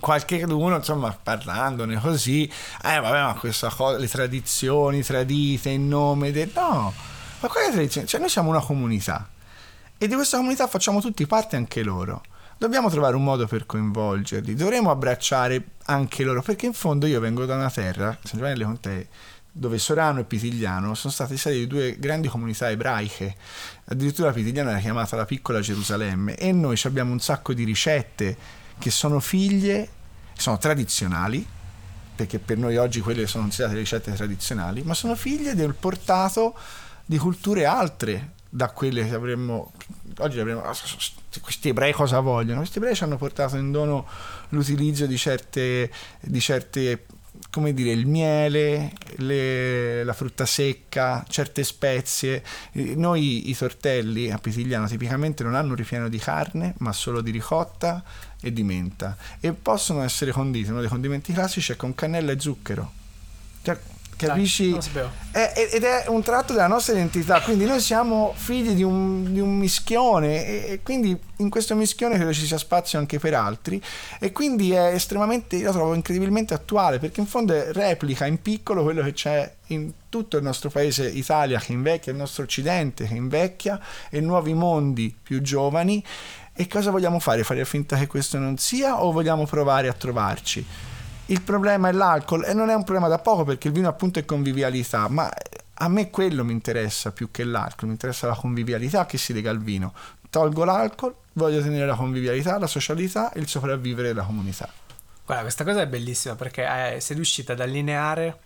qualche 0.00 0.42
uno 0.42 0.76
insomma 0.76 1.16
parlandone 1.22 1.98
così 2.00 2.44
eh 2.44 3.00
vabbè 3.00 3.22
ma 3.22 3.34
questa 3.38 3.70
cosa 3.70 3.96
le 3.96 4.08
tradizioni 4.08 5.02
tradite 5.02 5.70
in 5.70 5.88
nome 5.88 6.32
del 6.32 6.50
no 6.54 6.92
ma 7.46 7.48
quelle 7.48 7.70
tradizioni 7.70 8.06
cioè 8.08 8.18
noi 8.18 8.28
siamo 8.28 8.50
una 8.50 8.60
comunità 8.60 9.28
e 9.96 10.08
di 10.08 10.14
questa 10.14 10.36
comunità 10.36 10.66
facciamo 10.66 11.00
tutti 11.00 11.26
parte 11.26 11.56
anche 11.56 11.82
loro. 11.82 12.22
Dobbiamo 12.58 12.90
trovare 12.90 13.16
un 13.16 13.22
modo 13.22 13.46
per 13.46 13.64
coinvolgerli 13.64 14.54
dovremo 14.54 14.90
abbracciare 14.90 15.62
anche 15.84 16.24
loro 16.24 16.42
perché 16.42 16.66
in 16.66 16.72
fondo 16.72 17.06
io 17.06 17.20
vengo 17.20 17.46
da 17.46 17.54
una 17.54 17.70
terra 17.70 18.16
San 18.22 18.38
Giovanni 18.38 18.54
delle 18.54 18.64
Contee 18.64 19.08
dove 19.50 19.78
Sorano 19.78 20.20
e 20.20 20.24
Pitigliano 20.24 20.94
sono 20.94 21.12
state 21.12 21.38
sedi 21.38 21.60
di 21.60 21.66
due 21.66 21.96
grandi 21.98 22.28
comunità 22.28 22.68
ebraiche. 22.68 23.34
Addirittura 23.86 24.32
Pitigliano 24.32 24.68
era 24.68 24.80
chiamata 24.80 25.16
la 25.16 25.24
piccola 25.24 25.60
Gerusalemme 25.60 26.34
e 26.36 26.52
noi 26.52 26.78
abbiamo 26.84 27.12
un 27.12 27.20
sacco 27.20 27.54
di 27.54 27.64
ricette 27.64 28.36
che 28.78 28.90
sono 28.90 29.18
figlie, 29.20 29.88
sono 30.34 30.58
tradizionali, 30.58 31.46
perché 32.14 32.38
per 32.38 32.58
noi 32.58 32.76
oggi 32.76 33.00
quelle 33.00 33.26
sono 33.26 33.44
considerate 33.44 33.78
ricette 33.78 34.12
tradizionali, 34.12 34.82
ma 34.82 34.92
sono 34.92 35.14
figlie 35.14 35.54
del 35.54 35.74
portato 35.74 36.54
di 37.06 37.16
culture 37.18 37.64
altre 37.64 38.32
da 38.48 38.68
quelle 38.70 39.06
che 39.06 39.14
avremmo 39.14 39.72
oggi 40.18 40.40
avremmo 40.40 40.62
"Ah, 40.62 40.74
questi 41.40 41.68
ebrei 41.68 41.92
cosa 41.92 42.20
vogliono? 42.20 42.58
Questi 42.58 42.78
ebrei 42.78 42.94
ci 42.94 43.04
hanno 43.04 43.16
portato 43.16 43.56
in 43.56 43.70
dono 43.70 44.06
l'utilizzo 44.50 45.06
di 45.06 45.16
certe 45.16 45.90
di 46.20 46.40
certe 46.40 47.06
come 47.50 47.72
dire, 47.72 47.90
il 47.90 48.06
miele, 48.06 48.92
le- 49.16 50.04
la 50.04 50.12
frutta 50.12 50.44
secca, 50.44 51.24
certe 51.28 51.64
spezie. 51.64 52.42
Noi 52.72 53.48
i 53.48 53.56
tortelli 53.56 54.30
a 54.30 54.38
Pitigliano 54.38 54.86
tipicamente 54.86 55.42
non 55.42 55.54
hanno 55.54 55.70
un 55.70 55.76
ripieno 55.76 56.08
di 56.08 56.18
carne, 56.18 56.74
ma 56.78 56.92
solo 56.92 57.20
di 57.20 57.30
ricotta 57.30 58.02
e 58.40 58.52
di 58.52 58.62
menta. 58.62 59.16
E 59.40 59.52
possono 59.52 60.02
essere 60.02 60.32
conditi, 60.32 60.70
uno 60.70 60.80
dei 60.80 60.88
condimenti 60.88 61.32
classici 61.32 61.72
è 61.72 61.76
con 61.76 61.94
cannella 61.94 62.32
e 62.32 62.40
zucchero. 62.40 62.92
Cioè, 63.62 63.78
Capisci? 64.16 64.70
È- 65.30 65.68
ed 65.72 65.82
è 65.84 66.04
un 66.08 66.22
tratto 66.22 66.54
della 66.54 66.66
nostra 66.66 66.94
identità, 66.94 67.40
quindi 67.42 67.66
noi 67.66 67.80
siamo 67.80 68.32
figli 68.34 68.70
di 68.70 68.82
un, 68.82 69.32
di 69.32 69.40
un 69.40 69.56
mischione 69.56 70.46
e, 70.46 70.72
e 70.72 70.80
quindi 70.82 71.16
in 71.36 71.50
questo 71.50 71.74
mischione 71.74 72.16
credo 72.16 72.32
ci 72.32 72.46
sia 72.46 72.56
spazio 72.56 72.98
anche 72.98 73.18
per 73.18 73.34
altri 73.34 73.82
e 74.18 74.32
quindi 74.32 74.72
è 74.72 74.94
estremamente, 74.94 75.56
io 75.56 75.66
lo 75.66 75.72
trovo 75.72 75.94
incredibilmente 75.94 76.54
attuale 76.54 76.98
perché 76.98 77.20
in 77.20 77.26
fondo 77.26 77.54
replica 77.72 78.24
in 78.24 78.40
piccolo 78.40 78.82
quello 78.82 79.02
che 79.02 79.12
c'è 79.12 79.52
in 79.68 79.92
tutto 80.08 80.38
il 80.38 80.42
nostro 80.42 80.70
paese 80.70 81.06
Italia 81.06 81.58
che 81.58 81.72
invecchia, 81.72 82.12
il 82.12 82.18
nostro 82.18 82.44
occidente 82.44 83.06
che 83.06 83.14
invecchia 83.14 83.78
e 84.08 84.20
nuovi 84.20 84.54
mondi 84.54 85.14
più 85.22 85.42
giovani 85.42 86.02
e 86.54 86.66
cosa 86.68 86.90
vogliamo 86.90 87.18
fare? 87.18 87.44
Fare 87.44 87.62
finta 87.66 87.98
che 87.98 88.06
questo 88.06 88.38
non 88.38 88.56
sia 88.56 89.02
o 89.02 89.12
vogliamo 89.12 89.44
provare 89.44 89.88
a 89.88 89.92
trovarci? 89.92 90.85
Il 91.28 91.42
problema 91.42 91.88
è 91.88 91.92
l'alcol 91.92 92.44
e 92.44 92.54
non 92.54 92.70
è 92.70 92.74
un 92.74 92.84
problema 92.84 93.08
da 93.08 93.18
poco 93.18 93.42
perché 93.42 93.66
il 93.66 93.74
vino 93.74 93.88
appunto 93.88 94.20
è 94.20 94.24
convivialità, 94.24 95.08
ma 95.08 95.28
a 95.74 95.88
me 95.88 96.08
quello 96.08 96.44
mi 96.44 96.52
interessa 96.52 97.10
più 97.10 97.32
che 97.32 97.42
l'alcol, 97.42 97.88
mi 97.88 97.94
interessa 97.94 98.28
la 98.28 98.36
convivialità 98.36 99.06
che 99.06 99.18
si 99.18 99.32
lega 99.32 99.50
al 99.50 99.60
vino. 99.60 99.92
Tolgo 100.30 100.64
l'alcol, 100.64 101.14
voglio 101.32 101.60
tenere 101.60 101.84
la 101.84 101.96
convivialità, 101.96 102.58
la 102.58 102.68
socialità 102.68 103.32
e 103.32 103.40
il 103.40 103.48
sopravvivere 103.48 104.08
della 104.08 104.22
comunità. 104.22 104.68
Guarda, 105.24 105.42
questa 105.42 105.64
cosa 105.64 105.80
è 105.80 105.88
bellissima 105.88 106.36
perché 106.36 106.94
eh, 106.94 107.00
sei 107.00 107.16
riuscita 107.16 107.54
ad 107.54 107.60
allineare 107.60 108.38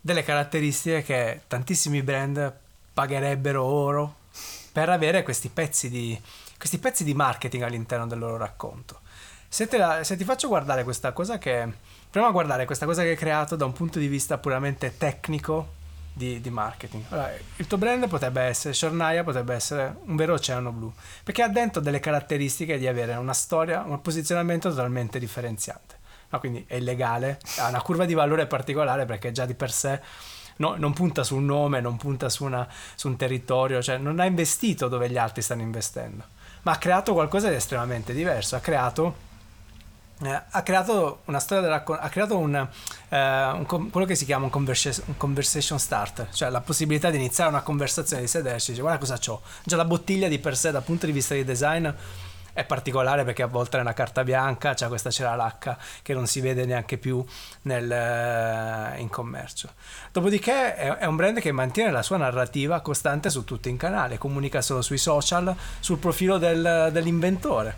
delle 0.00 0.22
caratteristiche 0.22 1.02
che 1.02 1.42
tantissimi 1.46 2.02
brand 2.02 2.52
pagherebbero 2.94 3.62
oro 3.62 4.16
per 4.72 4.88
avere 4.88 5.22
questi 5.22 5.50
pezzi 5.50 5.90
di, 5.90 6.18
questi 6.56 6.78
pezzi 6.78 7.04
di 7.04 7.12
marketing 7.12 7.64
all'interno 7.64 8.06
del 8.06 8.18
loro 8.18 8.38
racconto. 8.38 9.00
Se, 9.46 9.68
la- 9.76 10.02
se 10.02 10.16
ti 10.16 10.24
faccio 10.24 10.48
guardare 10.48 10.84
questa 10.84 11.12
cosa 11.12 11.36
che... 11.36 11.92
Proviamo 12.14 12.38
a 12.38 12.40
guardare 12.40 12.64
questa 12.64 12.86
cosa 12.86 13.02
che 13.02 13.08
hai 13.08 13.16
creato 13.16 13.56
da 13.56 13.64
un 13.64 13.72
punto 13.72 13.98
di 13.98 14.06
vista 14.06 14.38
puramente 14.38 14.96
tecnico 14.96 15.72
di, 16.12 16.40
di 16.40 16.48
marketing. 16.48 17.02
Allora, 17.08 17.32
il 17.56 17.66
tuo 17.66 17.76
brand 17.76 18.06
potrebbe 18.06 18.40
essere, 18.42 18.72
Shornaya 18.72 19.24
potrebbe 19.24 19.52
essere 19.52 19.96
un 20.04 20.14
vero 20.14 20.34
oceano 20.34 20.70
blu, 20.70 20.92
perché 21.24 21.42
ha 21.42 21.48
dentro 21.48 21.80
delle 21.80 21.98
caratteristiche 21.98 22.78
di 22.78 22.86
avere 22.86 23.16
una 23.16 23.32
storia, 23.32 23.82
un 23.84 24.00
posizionamento 24.00 24.68
totalmente 24.68 25.18
differenziante. 25.18 25.96
No, 26.28 26.38
quindi 26.38 26.64
è 26.68 26.76
illegale, 26.76 27.40
ha 27.56 27.66
una 27.66 27.82
curva 27.82 28.04
di 28.04 28.14
valore 28.14 28.46
particolare 28.46 29.06
perché 29.06 29.32
già 29.32 29.44
di 29.44 29.54
per 29.54 29.72
sé 29.72 30.00
no- 30.58 30.76
non 30.76 30.92
punta 30.92 31.24
su 31.24 31.34
un 31.34 31.46
nome, 31.46 31.80
non 31.80 31.96
punta 31.96 32.28
su, 32.28 32.44
una- 32.44 32.68
su 32.94 33.08
un 33.08 33.16
territorio, 33.16 33.82
cioè 33.82 33.98
non 33.98 34.20
ha 34.20 34.24
investito 34.24 34.86
dove 34.86 35.10
gli 35.10 35.18
altri 35.18 35.42
stanno 35.42 35.62
investendo, 35.62 36.22
ma 36.62 36.70
ha 36.70 36.78
creato 36.78 37.12
qualcosa 37.12 37.48
di 37.48 37.56
estremamente 37.56 38.12
diverso, 38.12 38.54
ha 38.54 38.60
creato 38.60 39.32
ha 40.32 40.62
creato 40.62 41.22
una 41.26 41.38
storia 41.38 41.62
del 41.62 41.72
raccon- 41.72 41.98
ha 42.00 42.08
creato 42.08 42.38
un, 42.38 42.54
eh, 42.54 43.46
un 43.52 43.64
com- 43.66 43.90
quello 43.90 44.06
che 44.06 44.14
si 44.14 44.24
chiama 44.24 44.44
un, 44.44 44.50
conversa- 44.50 45.02
un 45.06 45.16
conversation 45.16 45.78
starter, 45.78 46.28
cioè 46.32 46.50
la 46.50 46.60
possibilità 46.60 47.10
di 47.10 47.16
iniziare 47.16 47.50
una 47.50 47.62
conversazione, 47.62 48.22
di 48.22 48.28
sederci, 48.28 48.70
dice 48.70 48.82
guarda 48.82 48.98
cosa 48.98 49.18
c'ho. 49.18 49.42
Già 49.64 49.76
la 49.76 49.84
bottiglia 49.84 50.28
di 50.28 50.38
per 50.38 50.56
sé 50.56 50.70
dal 50.70 50.82
punto 50.82 51.06
di 51.06 51.12
vista 51.12 51.34
di 51.34 51.44
design 51.44 51.88
è 52.54 52.64
particolare 52.64 53.24
perché 53.24 53.42
a 53.42 53.48
volte 53.48 53.78
è 53.78 53.80
una 53.80 53.92
carta 53.92 54.22
bianca, 54.22 54.74
c'è 54.74 54.86
questa 54.86 55.10
c'era 55.10 55.34
l'H 55.34 55.76
che 56.02 56.14
non 56.14 56.26
si 56.26 56.40
vede 56.40 56.64
neanche 56.64 56.98
più 56.98 57.22
nel, 57.62 57.90
eh, 57.90 59.00
in 59.00 59.08
commercio. 59.10 59.70
Dopodiché 60.12 60.76
è, 60.76 60.88
è 60.98 61.04
un 61.06 61.16
brand 61.16 61.40
che 61.40 61.50
mantiene 61.50 61.90
la 61.90 62.02
sua 62.02 62.16
narrativa 62.16 62.80
costante 62.80 63.28
su 63.28 63.44
tutto 63.44 63.68
in 63.68 63.76
canale, 63.76 64.18
comunica 64.18 64.62
solo 64.62 64.82
sui 64.82 64.98
social, 64.98 65.54
sul 65.80 65.98
profilo 65.98 66.38
del- 66.38 66.90
dell'inventore. 66.92 67.76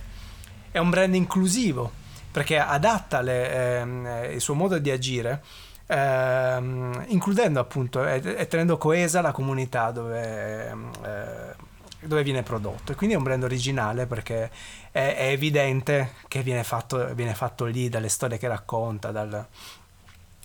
È 0.71 0.79
un 0.79 0.91
brand 0.91 1.15
inclusivo 1.15 2.05
perché 2.37 2.59
adatta 2.59 3.23
le, 3.23 3.79
ehm, 3.79 4.07
eh, 4.07 4.35
il 4.35 4.43
suo 4.43 4.53
modo 4.53 4.77
di 4.79 4.91
agire 4.91 5.43
ehm, 5.87 7.07
includendo 7.07 7.61
appunto 7.61 8.07
e, 8.07 8.21
e 8.23 8.47
tenendo 8.47 8.77
coesa 8.77 9.23
la 9.23 9.33
comunità 9.33 9.91
dove, 9.91 10.69
ehm, 10.69 10.91
eh, 11.03 11.55
dove 12.01 12.23
viene 12.23 12.43
prodotto. 12.43 12.93
E 12.93 12.95
quindi 12.95 13.15
è 13.15 13.19
un 13.19 13.25
brand 13.25 13.43
originale 13.43 14.05
perché 14.05 14.51
è, 14.91 15.15
è 15.17 15.29
evidente 15.29 16.13
che 16.29 16.43
viene 16.43 16.63
fatto, 16.63 17.15
viene 17.15 17.33
fatto 17.35 17.65
lì 17.65 17.89
dalle 17.89 18.11
storie 18.11 18.37
che 18.37 18.49
racconta 18.49 19.11
dal, 19.11 19.47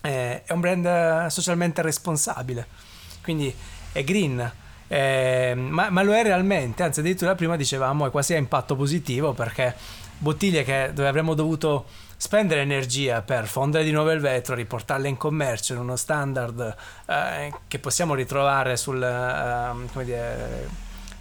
eh, 0.00 0.44
è 0.44 0.52
un 0.54 0.60
brand 0.60 1.26
socialmente 1.26 1.82
responsabile. 1.82 2.66
Quindi 3.20 3.54
è 3.92 4.02
green 4.02 4.50
eh, 4.92 5.54
ma, 5.56 5.88
ma 5.88 6.02
lo 6.02 6.12
è 6.12 6.22
realmente. 6.22 6.82
Anzi 6.82 7.00
addirittura 7.00 7.34
prima 7.34 7.56
dicevamo 7.56 8.06
è 8.06 8.10
quasi 8.10 8.34
a 8.34 8.36
impatto 8.36 8.76
positivo 8.76 9.32
perché 9.32 9.74
bottiglie 10.22 10.62
che, 10.62 10.90
dove 10.94 11.08
avremmo 11.08 11.34
dovuto 11.34 11.86
spendere 12.16 12.60
energia 12.60 13.22
per 13.22 13.46
fondere 13.46 13.82
di 13.82 13.90
nuovo 13.90 14.12
il 14.12 14.20
vetro, 14.20 14.54
riportarle 14.54 15.08
in 15.08 15.16
commercio 15.16 15.72
in 15.72 15.80
uno 15.80 15.96
standard 15.96 16.76
eh, 17.06 17.52
che 17.66 17.78
possiamo 17.80 18.14
ritrovare 18.14 18.76
sul, 18.76 19.00
come 19.92 20.04
dire, 20.04 20.68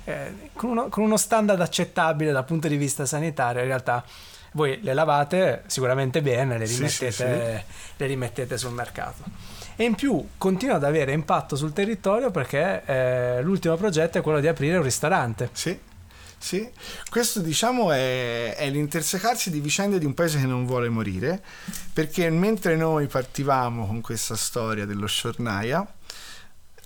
eh, 0.03 0.49
con, 0.53 0.69
uno, 0.69 0.89
con 0.89 1.03
uno 1.03 1.17
standard 1.17 1.59
accettabile 1.59 2.31
dal 2.31 2.45
punto 2.45 2.67
di 2.67 2.77
vista 2.77 3.07
sanitario, 3.07 3.61
in 3.61 3.67
realtà 3.67 4.03
voi 4.53 4.79
le 4.83 4.93
lavate 4.93 5.63
sicuramente 5.65 6.21
bene, 6.21 6.59
le 6.59 6.67
Sì, 6.67 6.75
rimettete, 6.75 7.11
sì, 7.11 7.23
le 7.23 8.05
rimettete 8.05 8.57
sul 8.57 8.71
mercato. 8.71 9.23
E 9.75 9.83
in 9.83 9.95
più 9.95 10.23
continua 10.37 10.75
ad 10.75 10.83
avere 10.83 11.11
impatto 11.13 11.55
sul 11.55 11.73
territorio 11.73 12.29
perché 12.29 12.83
eh, 12.85 13.41
l'ultimo 13.41 13.75
progetto 13.75 14.19
è 14.19 14.21
quello 14.21 14.39
di 14.39 14.47
aprire 14.47 14.77
un 14.77 14.83
ristorante. 14.83 15.49
Sì, 15.53 15.79
sì. 16.41 16.67
Questo 17.09 17.39
diciamo 17.39 17.91
è, 17.91 18.55
è 18.55 18.69
l'intersecarsi 18.69 19.51
di 19.51 19.59
vicende 19.59 19.99
di 19.99 20.05
un 20.05 20.13
paese 20.13 20.39
che 20.39 20.47
non 20.47 20.65
vuole 20.65 20.89
morire, 20.89 21.41
perché 21.93 22.29
mentre 22.29 22.75
noi 22.75 23.07
partivamo 23.07 23.85
con 23.85 24.01
questa 24.01 24.35
storia 24.35 24.85
dello 24.85 25.05
Sciornaia, 25.05 25.85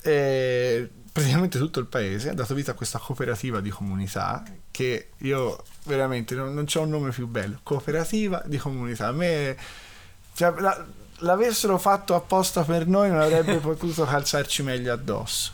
eh, 0.01 0.89
praticamente 1.11 1.57
tutto 1.57 1.79
il 1.79 1.85
paese 1.85 2.29
ha 2.29 2.33
dato 2.33 2.53
vita 2.53 2.71
a 2.71 2.73
questa 2.73 2.99
cooperativa 2.99 3.61
di 3.61 3.69
comunità 3.69 4.43
che 4.69 5.11
io 5.19 5.63
veramente 5.85 6.35
non, 6.35 6.53
non 6.53 6.65
c'è 6.65 6.79
un 6.79 6.89
nome 6.89 7.11
più 7.11 7.25
bello, 7.27 7.59
cooperativa 7.63 8.43
di 8.45 8.57
comunità. 8.57 9.07
A 9.07 9.13
me 9.13 9.55
cioè, 10.33 10.53
la- 10.59 10.85
l'avessero 11.19 11.77
fatto 11.77 12.13
apposta 12.15 12.63
per 12.63 12.87
noi 12.87 13.09
non 13.09 13.21
avrebbe 13.21 13.57
potuto 13.59 14.03
calzarci 14.03 14.63
meglio 14.63 14.91
addosso. 14.91 15.53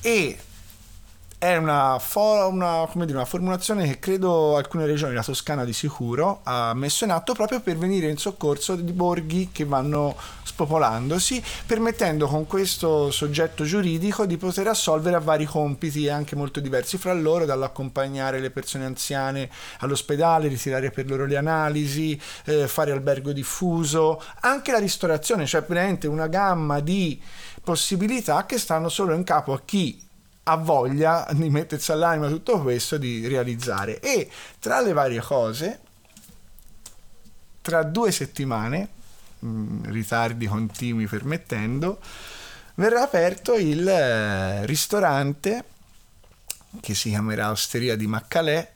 E 0.00 0.36
è 1.40 1.56
una, 1.56 1.98
fo- 1.98 2.48
una, 2.52 2.86
dire, 2.92 3.14
una 3.14 3.24
formulazione 3.24 3.86
che 3.86 3.98
credo 3.98 4.58
alcune 4.58 4.84
regioni, 4.84 5.14
la 5.14 5.22
Toscana 5.22 5.64
di 5.64 5.72
sicuro, 5.72 6.40
ha 6.42 6.74
messo 6.74 7.04
in 7.04 7.12
atto 7.12 7.32
proprio 7.32 7.60
per 7.60 7.78
venire 7.78 8.10
in 8.10 8.18
soccorso 8.18 8.76
di 8.76 8.92
borghi 8.92 9.48
che 9.50 9.64
vanno 9.64 10.14
spopolandosi, 10.42 11.42
permettendo 11.64 12.26
con 12.26 12.46
questo 12.46 13.10
soggetto 13.10 13.64
giuridico 13.64 14.26
di 14.26 14.36
poter 14.36 14.66
assolvere 14.66 15.16
a 15.16 15.20
vari 15.20 15.46
compiti 15.46 16.10
anche 16.10 16.36
molto 16.36 16.60
diversi 16.60 16.98
fra 16.98 17.14
loro, 17.14 17.46
dall'accompagnare 17.46 18.38
le 18.38 18.50
persone 18.50 18.84
anziane 18.84 19.48
all'ospedale, 19.78 20.46
ritirare 20.46 20.90
per 20.90 21.08
loro 21.08 21.24
le 21.24 21.38
analisi, 21.38 22.20
eh, 22.44 22.68
fare 22.68 22.92
albergo 22.92 23.32
diffuso, 23.32 24.22
anche 24.40 24.72
la 24.72 24.78
ristorazione, 24.78 25.46
cioè 25.46 25.64
veramente 25.66 26.06
una 26.06 26.26
gamma 26.26 26.80
di 26.80 27.18
possibilità 27.64 28.44
che 28.44 28.58
stanno 28.58 28.90
solo 28.90 29.14
in 29.14 29.24
capo 29.24 29.54
a 29.54 29.62
chi 29.64 30.08
ha 30.44 30.56
voglia 30.56 31.26
di 31.32 31.50
mettersi 31.50 31.92
all'anima 31.92 32.28
tutto 32.28 32.60
questo 32.60 32.96
di 32.96 33.26
realizzare. 33.26 34.00
E 34.00 34.28
tra 34.58 34.80
le 34.80 34.92
varie 34.92 35.20
cose 35.20 35.80
tra 37.60 37.82
due 37.82 38.10
settimane 38.10 38.88
mh, 39.38 39.90
ritardi 39.90 40.46
continui 40.46 41.06
permettendo 41.06 42.00
verrà 42.74 43.02
aperto 43.02 43.54
il 43.54 43.86
eh, 43.86 44.64
ristorante 44.66 45.64
che 46.80 46.94
si 46.94 47.10
chiamerà 47.10 47.50
Osteria 47.50 47.96
di 47.96 48.06
Maccalè 48.06 48.72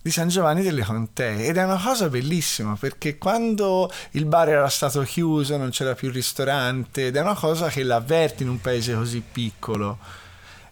di 0.00 0.10
San 0.10 0.28
Giovanni 0.28 0.62
delle 0.62 0.82
Contee 0.82 1.46
ed 1.46 1.56
è 1.56 1.64
una 1.64 1.80
cosa 1.80 2.08
bellissima 2.08 2.76
perché 2.76 3.18
quando 3.18 3.90
il 4.12 4.24
bar 4.24 4.48
era 4.48 4.68
stato 4.68 5.02
chiuso 5.02 5.56
non 5.56 5.70
c'era 5.70 5.94
più 5.94 6.08
il 6.08 6.14
ristorante 6.14 7.06
ed 7.08 7.16
è 7.16 7.20
una 7.20 7.34
cosa 7.34 7.68
che 7.68 7.82
l'avverti 7.82 8.42
in 8.42 8.48
un 8.48 8.60
paese 8.60 8.94
così 8.94 9.20
piccolo 9.20 9.98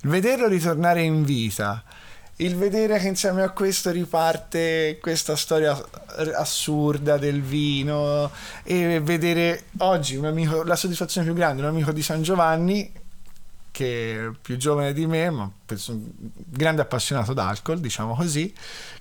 il 0.06 0.12
vederlo 0.12 0.46
ritornare 0.46 1.02
in 1.02 1.24
vita 1.24 1.82
il 2.36 2.54
vedere 2.54 2.98
che 2.98 3.08
insieme 3.08 3.42
a 3.42 3.50
questo 3.50 3.90
riparte 3.90 4.98
questa 5.00 5.34
storia 5.34 5.76
assurda 6.34 7.16
del 7.16 7.42
vino 7.42 8.30
e 8.62 9.00
vedere 9.00 9.64
oggi 9.78 10.16
un 10.16 10.26
amico, 10.26 10.62
la 10.62 10.76
soddisfazione 10.76 11.26
più 11.26 11.34
grande, 11.34 11.62
un 11.62 11.68
amico 11.68 11.92
di 11.92 12.02
San 12.02 12.22
Giovanni 12.22 12.92
che 13.76 14.28
è 14.28 14.30
più 14.40 14.56
giovane 14.56 14.94
di 14.94 15.04
me, 15.06 15.28
ma 15.28 15.50
penso 15.66 15.92
un 15.92 16.08
grande 16.46 16.80
appassionato 16.80 17.34
d'alcol, 17.34 17.78
diciamo 17.78 18.14
così, 18.14 18.50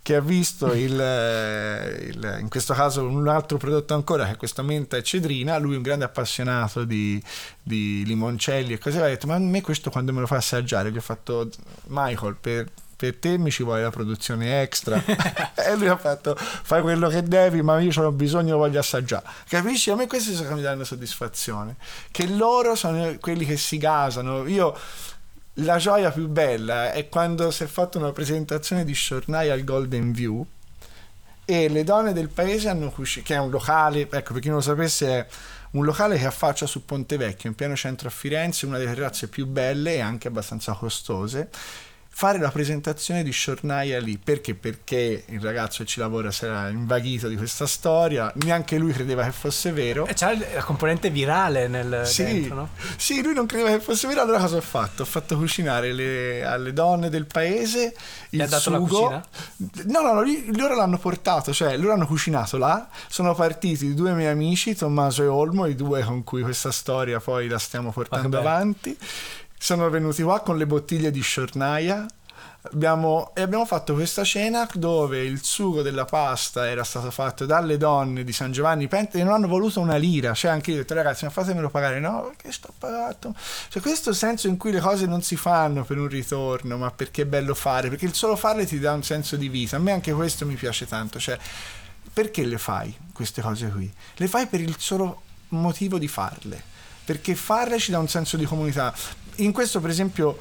che 0.02 0.16
ha 0.16 0.20
visto 0.20 0.74
il, 0.76 1.00
eh, 1.00 2.08
il- 2.10 2.38
in 2.42 2.50
questo 2.50 2.74
caso 2.74 3.08
un 3.08 3.26
altro 3.30 3.58
prodotto 3.58 3.94
ancora 3.94 4.26
che 4.26 4.32
è 4.34 4.36
questa 4.36 4.64
menta 4.64 4.98
e 4.98 5.04
cedrina, 5.04 5.58
lui 5.60 5.76
è 5.76 5.78
un 5.78 5.82
grande 5.84 6.04
appassionato 6.04 6.84
di, 6.84 7.22
di 7.64 8.04
limoncelli 8.06 8.74
e 8.74 8.78
cose, 8.78 9.02
ha 9.02 9.06
detto 9.06 9.28
ma 9.28 9.36
a 9.36 9.40
me 9.40 9.62
questo 9.62 9.90
quando 9.90 10.12
me 10.12 10.20
lo 10.20 10.28
fa 10.28 10.36
assaggiare, 10.36 10.92
gli 10.92 10.98
ho 10.98 11.02
fatto 11.02 11.50
Michael 11.88 12.36
per 12.40 12.70
per 12.96 13.18
te 13.18 13.38
mi 13.38 13.52
ci 13.52 13.64
vuole 13.64 13.82
la 13.82 13.89
produzione 13.89 14.62
extra. 14.62 15.02
e 15.06 15.76
lui 15.76 15.88
ha 15.88 15.98
fatto, 15.98 16.36
fai 16.36 16.82
quello 16.82 17.10
che 17.10 17.24
devi, 17.24 17.62
ma 17.62 17.80
io 17.80 17.91
ho 18.02 18.12
bisogno, 18.12 18.54
lo 18.54 18.58
voglio 18.60 18.80
assaggiare. 18.80 19.26
Capisci? 19.48 19.89
A 19.89 19.96
me 19.96 20.08
questi 20.08 20.34
sono 20.34 20.50
che 20.50 20.56
mi 20.56 20.62
danno 20.62 20.84
soddisfazione. 20.84 21.76
Che 22.12 22.28
loro 22.28 22.76
sono 22.76 23.16
quelli 23.20 23.46
che 23.46 23.58
si 23.58 23.78
gasano. 23.78 24.48
Io 24.48 24.78
la 25.60 25.78
gioia 25.78 26.12
più 26.12 26.28
bella 26.28 26.91
è 26.91 27.08
quando 27.08 27.52
si 27.52 27.64
è 27.64 27.68
fatta 27.68 27.98
una 27.98 28.12
presentazione 28.12 28.84
di 28.84 28.93
Shornai 28.93 29.50
al 29.50 29.64
Golden 29.64 30.12
View 30.12 30.46
e 31.46 31.70
le 31.70 31.84
donne 31.84 32.12
del 32.12 32.30
paese 32.30 32.70
hanno 32.70 32.89
cucinato, 32.89 33.28
che 33.32 33.36
è 33.36 33.39
un 33.39 33.52
locale, 33.52 34.02
ecco 34.10 34.34
per 34.34 34.41
chi 34.41 34.48
non 34.48 34.58
lo 34.58 34.64
sapesse 34.64 35.08
è 35.08 35.28
un 35.72 35.86
locale 35.86 36.18
che 36.18 36.26
affaccia 36.26 36.66
su 36.66 36.86
Ponte 36.86 37.18
Vecchio 37.18 37.50
in 37.50 37.56
pieno 37.56 37.76
centro 37.76 38.08
a 38.08 38.12
Firenze, 38.12 38.66
una 38.66 38.78
delle 38.78 38.93
terrazze 38.93 39.28
più 39.28 39.46
belle 39.46 39.96
e 39.96 40.00
anche 40.00 40.28
abbastanza 40.28 40.74
costose. 40.74 41.50
Fare 42.18 42.39
la 42.39 42.49
presentazione 42.49 43.24
di 43.24 43.34
Shornaia 43.34 43.99
lì 43.99 44.18
perché? 44.18 44.55
Perché 44.55 45.26
il 45.28 45.41
ragazzo 45.41 45.84
che 45.84 45.89
ci 45.89 45.99
lavora 45.99 46.32
si 46.32 46.45
era 46.45 46.70
invaghito 46.70 47.28
di 47.28 47.36
questa 47.36 47.68
storia, 47.68 48.32
neanche 48.36 48.78
lui 48.78 48.93
credeva 48.93 49.26
che 49.26 49.34
fosse 49.34 49.74
vero. 49.74 50.05
E 50.07 50.13
c'ha 50.13 50.32
la 50.34 50.63
componente 50.63 51.09
virale 51.09 51.68
nel 51.68 52.03
Sì, 52.05 52.24
dentro, 52.24 52.55
no? 52.55 52.70
sì, 52.95 53.22
lui 53.22 53.34
non 53.34 53.45
credeva 53.45 53.70
che 53.72 53.82
fosse 53.82 54.07
vero, 54.07 54.22
allora 54.22 54.39
cosa 54.39 54.55
ho 54.55 54.61
fatto? 54.61 55.01
Ho 55.01 55.05
fatto 55.05 55.36
cucinare 55.36 55.91
le- 55.91 56.45
alle 56.45 56.72
donne 56.72 57.09
del 57.09 57.26
paese 57.26 57.93
il 58.30 58.39
ha 58.41 58.47
dato 58.47 58.70
la 58.70 58.78
sugo. 58.78 59.01
cucina? 59.01 59.26
No, 59.88 60.01
no, 60.01 60.13
no, 60.13 60.24
loro 60.55 60.74
l'hanno 60.74 60.97
portato, 60.97 61.51
cioè 61.51 61.76
loro 61.76 61.91
hanno 61.91 62.07
cucinato 62.07 62.55
là, 62.57 62.88
sono 63.09 63.36
partiti 63.36 63.93
due 63.93 64.13
miei 64.13 64.32
amici, 64.32 64.74
Tommaso 64.74 65.22
e 65.22 65.28
Olmo, 65.28 65.66
i 65.66 65.76
due 65.76 66.01
con 66.05 66.24
cui 66.24 66.43
questa 66.43 66.72
storia 66.72 67.20
poi 67.20 67.49
la 67.49 67.59
stiamo 67.59 67.91
portando 67.91 68.30
bello. 68.41 68.41
Sono 69.58 69.89
venuti 69.89 70.22
qua 70.22 70.41
con 70.41 70.58
le 70.58 70.66
bottiglie 70.66 71.12
di 71.12 71.24
Shornaia. 71.24 72.06
Abbiamo, 72.72 73.32
e 73.36 73.41
abbiamo 73.41 73.66
fatto 73.66 73.93
questa 73.93 74.24
cena 74.24 74.68
dove 74.74 75.24
il 75.24 75.43
sugo 75.43 75.84
della 75.84 76.06
pasta 76.06 76.68
era 76.68 76.84
stato 76.84 77.12
fatto 77.12 77.45
dalle 77.45 77.78
donne 77.78 78.24
di 78.24 78.34
San 78.34 78.51
Giovanni 78.51 78.88
Pente 78.88 79.20
e 79.20 79.24
non 79.24 79.34
hanno 79.34 79.47
voluto 79.47 79.80
una 79.80 79.97
lira. 79.97 80.34
Cioè, 80.34 80.49
anche 80.49 80.72
io 80.72 80.78
ho 80.78 80.80
detto, 80.80 80.95
ragazzi, 80.95 81.26
ma 81.26 81.30
fatemelo 81.30 81.70
pagare. 81.70 81.99
No, 81.99 82.24
perché 82.24 82.51
sto 82.51 82.74
pagato. 82.78 83.36
Cioè, 83.70 83.82
questo 83.84 84.14
senso 84.14 84.47
in 84.47 84.58
cui 84.58 84.72
le 84.72 84.80
cose 84.80 85.06
non 85.06 85.22
si 85.22 85.36
fanno 85.36 85.84
per 85.84 85.99
un 85.99 86.08
ritorno, 86.08 86.78
ma 86.78 86.89
perché 86.89 87.22
è 87.22 87.26
bello 87.26 87.53
fare, 87.53 87.89
perché 87.89 88.06
il 88.06 88.16
solo 88.16 88.36
farle 88.36 88.66
ti 88.66 88.80
dà 88.80 88.93
un 88.93 89.03
senso 89.03 89.36
di 89.36 89.47
vita. 89.47 89.76
A 89.76 89.80
me 89.80 89.91
anche 89.91 90.12
questo 90.12 90.45
mi 90.47 90.56
piace 90.56 90.88
tanto. 90.88 91.20
Cioè, 91.20 91.38
perché 92.12 92.45
le 92.45 92.58
fai 92.58 92.95
queste 93.14 93.43
cose 93.43 93.68
qui? 93.70 93.91
Le 94.16 94.28
fai 94.28 94.47
per 94.47 94.62
il 94.62 94.76
solo 94.80 95.22
motivo 95.49 95.99
di 95.99 96.08
farle, 96.08 96.62
perché 97.06 97.36
farle 97.36 97.78
ci 97.78 97.91
dà 97.91 97.99
un 97.99 98.08
senso 98.08 98.38
di 98.38 98.45
comunità. 98.45 98.93
In 99.38 99.52
questo, 99.52 99.80
per 99.82 99.90
esempio, 99.90 100.38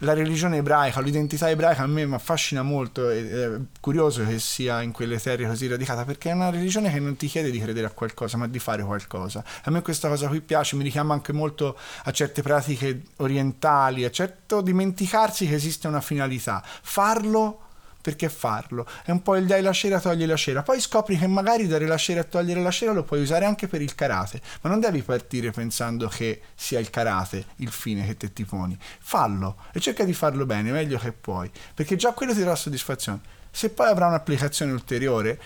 la 0.00 0.12
religione 0.12 0.58
ebraica, 0.58 1.00
l'identità 1.00 1.48
ebraica 1.48 1.82
a 1.82 1.86
me 1.86 2.04
mi 2.04 2.14
affascina 2.14 2.62
molto 2.62 3.08
ed 3.08 3.32
è 3.32 3.58
curioso 3.80 4.24
che 4.26 4.38
sia 4.38 4.82
in 4.82 4.92
quelle 4.92 5.18
terre 5.18 5.46
così 5.46 5.68
radicata 5.68 6.04
perché 6.04 6.30
è 6.30 6.32
una 6.34 6.50
religione 6.50 6.92
che 6.92 7.00
non 7.00 7.16
ti 7.16 7.28
chiede 7.28 7.50
di 7.50 7.58
credere 7.58 7.86
a 7.86 7.90
qualcosa 7.90 8.36
ma 8.36 8.46
di 8.46 8.58
fare 8.58 8.82
qualcosa. 8.82 9.42
A 9.64 9.70
me 9.70 9.80
questa 9.80 10.08
cosa 10.08 10.28
qui 10.28 10.40
piace, 10.40 10.76
mi 10.76 10.82
richiama 10.82 11.14
anche 11.14 11.32
molto 11.32 11.78
a 12.04 12.10
certe 12.10 12.42
pratiche 12.42 13.02
orientali, 13.16 14.04
a 14.04 14.10
certo 14.10 14.60
dimenticarsi 14.60 15.46
che 15.46 15.54
esiste 15.54 15.86
una 15.88 16.00
finalità, 16.00 16.62
farlo 16.64 17.65
perché 18.06 18.28
farlo? 18.28 18.86
È 19.04 19.10
un 19.10 19.20
po' 19.20 19.34
il 19.34 19.46
dai 19.46 19.62
la 19.62 19.72
cera, 19.72 19.98
togli 19.98 20.26
la 20.26 20.36
cera. 20.36 20.62
Poi 20.62 20.80
scopri 20.80 21.18
che 21.18 21.26
magari 21.26 21.66
dare 21.66 21.88
la 21.88 21.96
cera 21.96 22.20
e 22.20 22.28
togliere 22.28 22.62
la 22.62 22.70
cera 22.70 22.92
lo 22.92 23.02
puoi 23.02 23.20
usare 23.20 23.46
anche 23.46 23.66
per 23.66 23.82
il 23.82 23.96
karate, 23.96 24.40
ma 24.60 24.70
non 24.70 24.78
devi 24.78 25.02
partire 25.02 25.50
pensando 25.50 26.06
che 26.06 26.40
sia 26.54 26.78
il 26.78 26.88
karate 26.88 27.46
il 27.56 27.70
fine 27.72 28.06
che 28.06 28.16
te 28.16 28.32
ti 28.32 28.44
poni. 28.44 28.78
Fallo 29.00 29.56
e 29.72 29.80
cerca 29.80 30.04
di 30.04 30.12
farlo 30.12 30.46
bene, 30.46 30.70
meglio 30.70 30.98
che 30.98 31.10
puoi, 31.10 31.50
perché 31.74 31.96
già 31.96 32.12
quello 32.12 32.32
ti 32.32 32.38
darà 32.38 32.54
soddisfazione. 32.54 33.18
Se 33.50 33.70
poi 33.70 33.88
avrà 33.88 34.06
un'applicazione 34.06 34.70
ulteriore, 34.70 35.40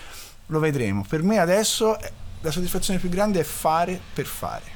lo 0.49 0.59
vedremo. 0.59 1.03
Per 1.09 1.23
me 1.23 1.39
adesso 1.39 1.99
eh, 1.99 2.13
la 2.43 2.51
soddisfazione 2.51 3.01
più 3.01 3.09
grande 3.09 3.41
è 3.41 3.45
fare 3.45 3.99
per 4.13 4.27
fare. 4.27 4.70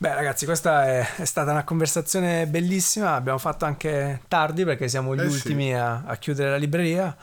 Beh, 0.00 0.14
ragazzi, 0.14 0.44
questa 0.44 0.86
è, 0.86 1.06
è 1.16 1.24
stata 1.24 1.50
una 1.50 1.64
conversazione 1.64 2.46
bellissima. 2.46 3.14
Abbiamo 3.14 3.38
fatto 3.38 3.64
anche 3.64 4.20
tardi 4.28 4.64
perché 4.64 4.86
siamo 4.86 5.14
gli 5.16 5.20
Eh 5.20 5.28
sì. 5.28 5.34
ultimi 5.34 5.74
a, 5.74 6.04
a 6.06 6.16
chiudere 6.16 6.50
la 6.50 6.56
libreria. 6.56 7.16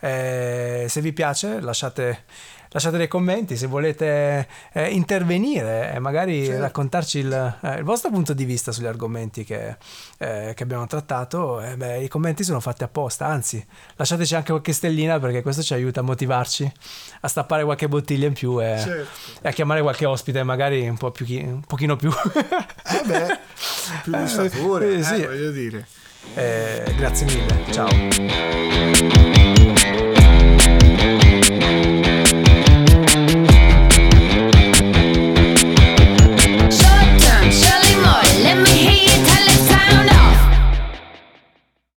Eh, 0.00 0.86
se 0.88 1.00
vi 1.02 1.12
piace, 1.12 1.60
lasciate, 1.60 2.24
lasciate 2.72 2.96
dei 2.96 3.08
commenti. 3.08 3.56
Se 3.56 3.66
volete 3.66 4.46
eh, 4.72 4.88
intervenire 4.90 5.92
e 5.94 5.98
magari 5.98 6.44
Certo. 6.44 6.60
raccontarci 6.60 7.18
il, 7.20 7.56
eh, 7.62 7.74
il 7.76 7.84
vostro 7.84 8.10
punto 8.10 8.32
di 8.34 8.44
vista 8.44 8.72
sugli 8.72 8.86
argomenti 8.86 9.44
che, 9.44 9.76
eh, 10.18 10.52
che 10.54 10.62
abbiamo 10.62 10.86
trattato, 10.86 11.60
eh, 11.60 11.76
beh, 11.76 12.00
i 12.02 12.08
commenti 12.08 12.42
sono 12.44 12.60
fatti 12.60 12.82
apposta. 12.82 13.26
Anzi, 13.26 13.64
lasciateci 13.96 14.34
anche 14.34 14.50
qualche 14.50 14.72
stellina 14.72 15.18
perché 15.20 15.42
questo 15.42 15.62
ci 15.62 15.74
aiuta 15.74 16.00
a 16.00 16.02
motivarci 16.02 16.70
a 17.20 17.28
stappare 17.28 17.64
qualche 17.64 17.88
bottiglia 17.88 18.26
in 18.26 18.32
più 18.32 18.60
e, 18.62 18.78
Certo. 18.78 19.08
e 19.42 19.48
a 19.48 19.52
chiamare 19.52 19.80
qualche 19.82 20.06
ospite, 20.06 20.42
magari 20.42 20.88
un, 20.88 20.96
po 20.96 21.10
più 21.10 21.24
chi- 21.24 21.42
un 21.44 21.60
pochino 21.62 21.96
più. 21.96 22.10
Eh 22.10 23.02
beh, 23.06 23.38
più 24.02 24.12
di 24.12 24.18
Eh, 24.18 24.98
eh, 24.98 25.02
sì. 25.02 25.24
voglio 25.26 25.50
dire. 25.50 25.86
Eh, 26.34 26.94
grazie 26.96 27.26
mille, 27.26 27.64
ciao. 27.72 27.88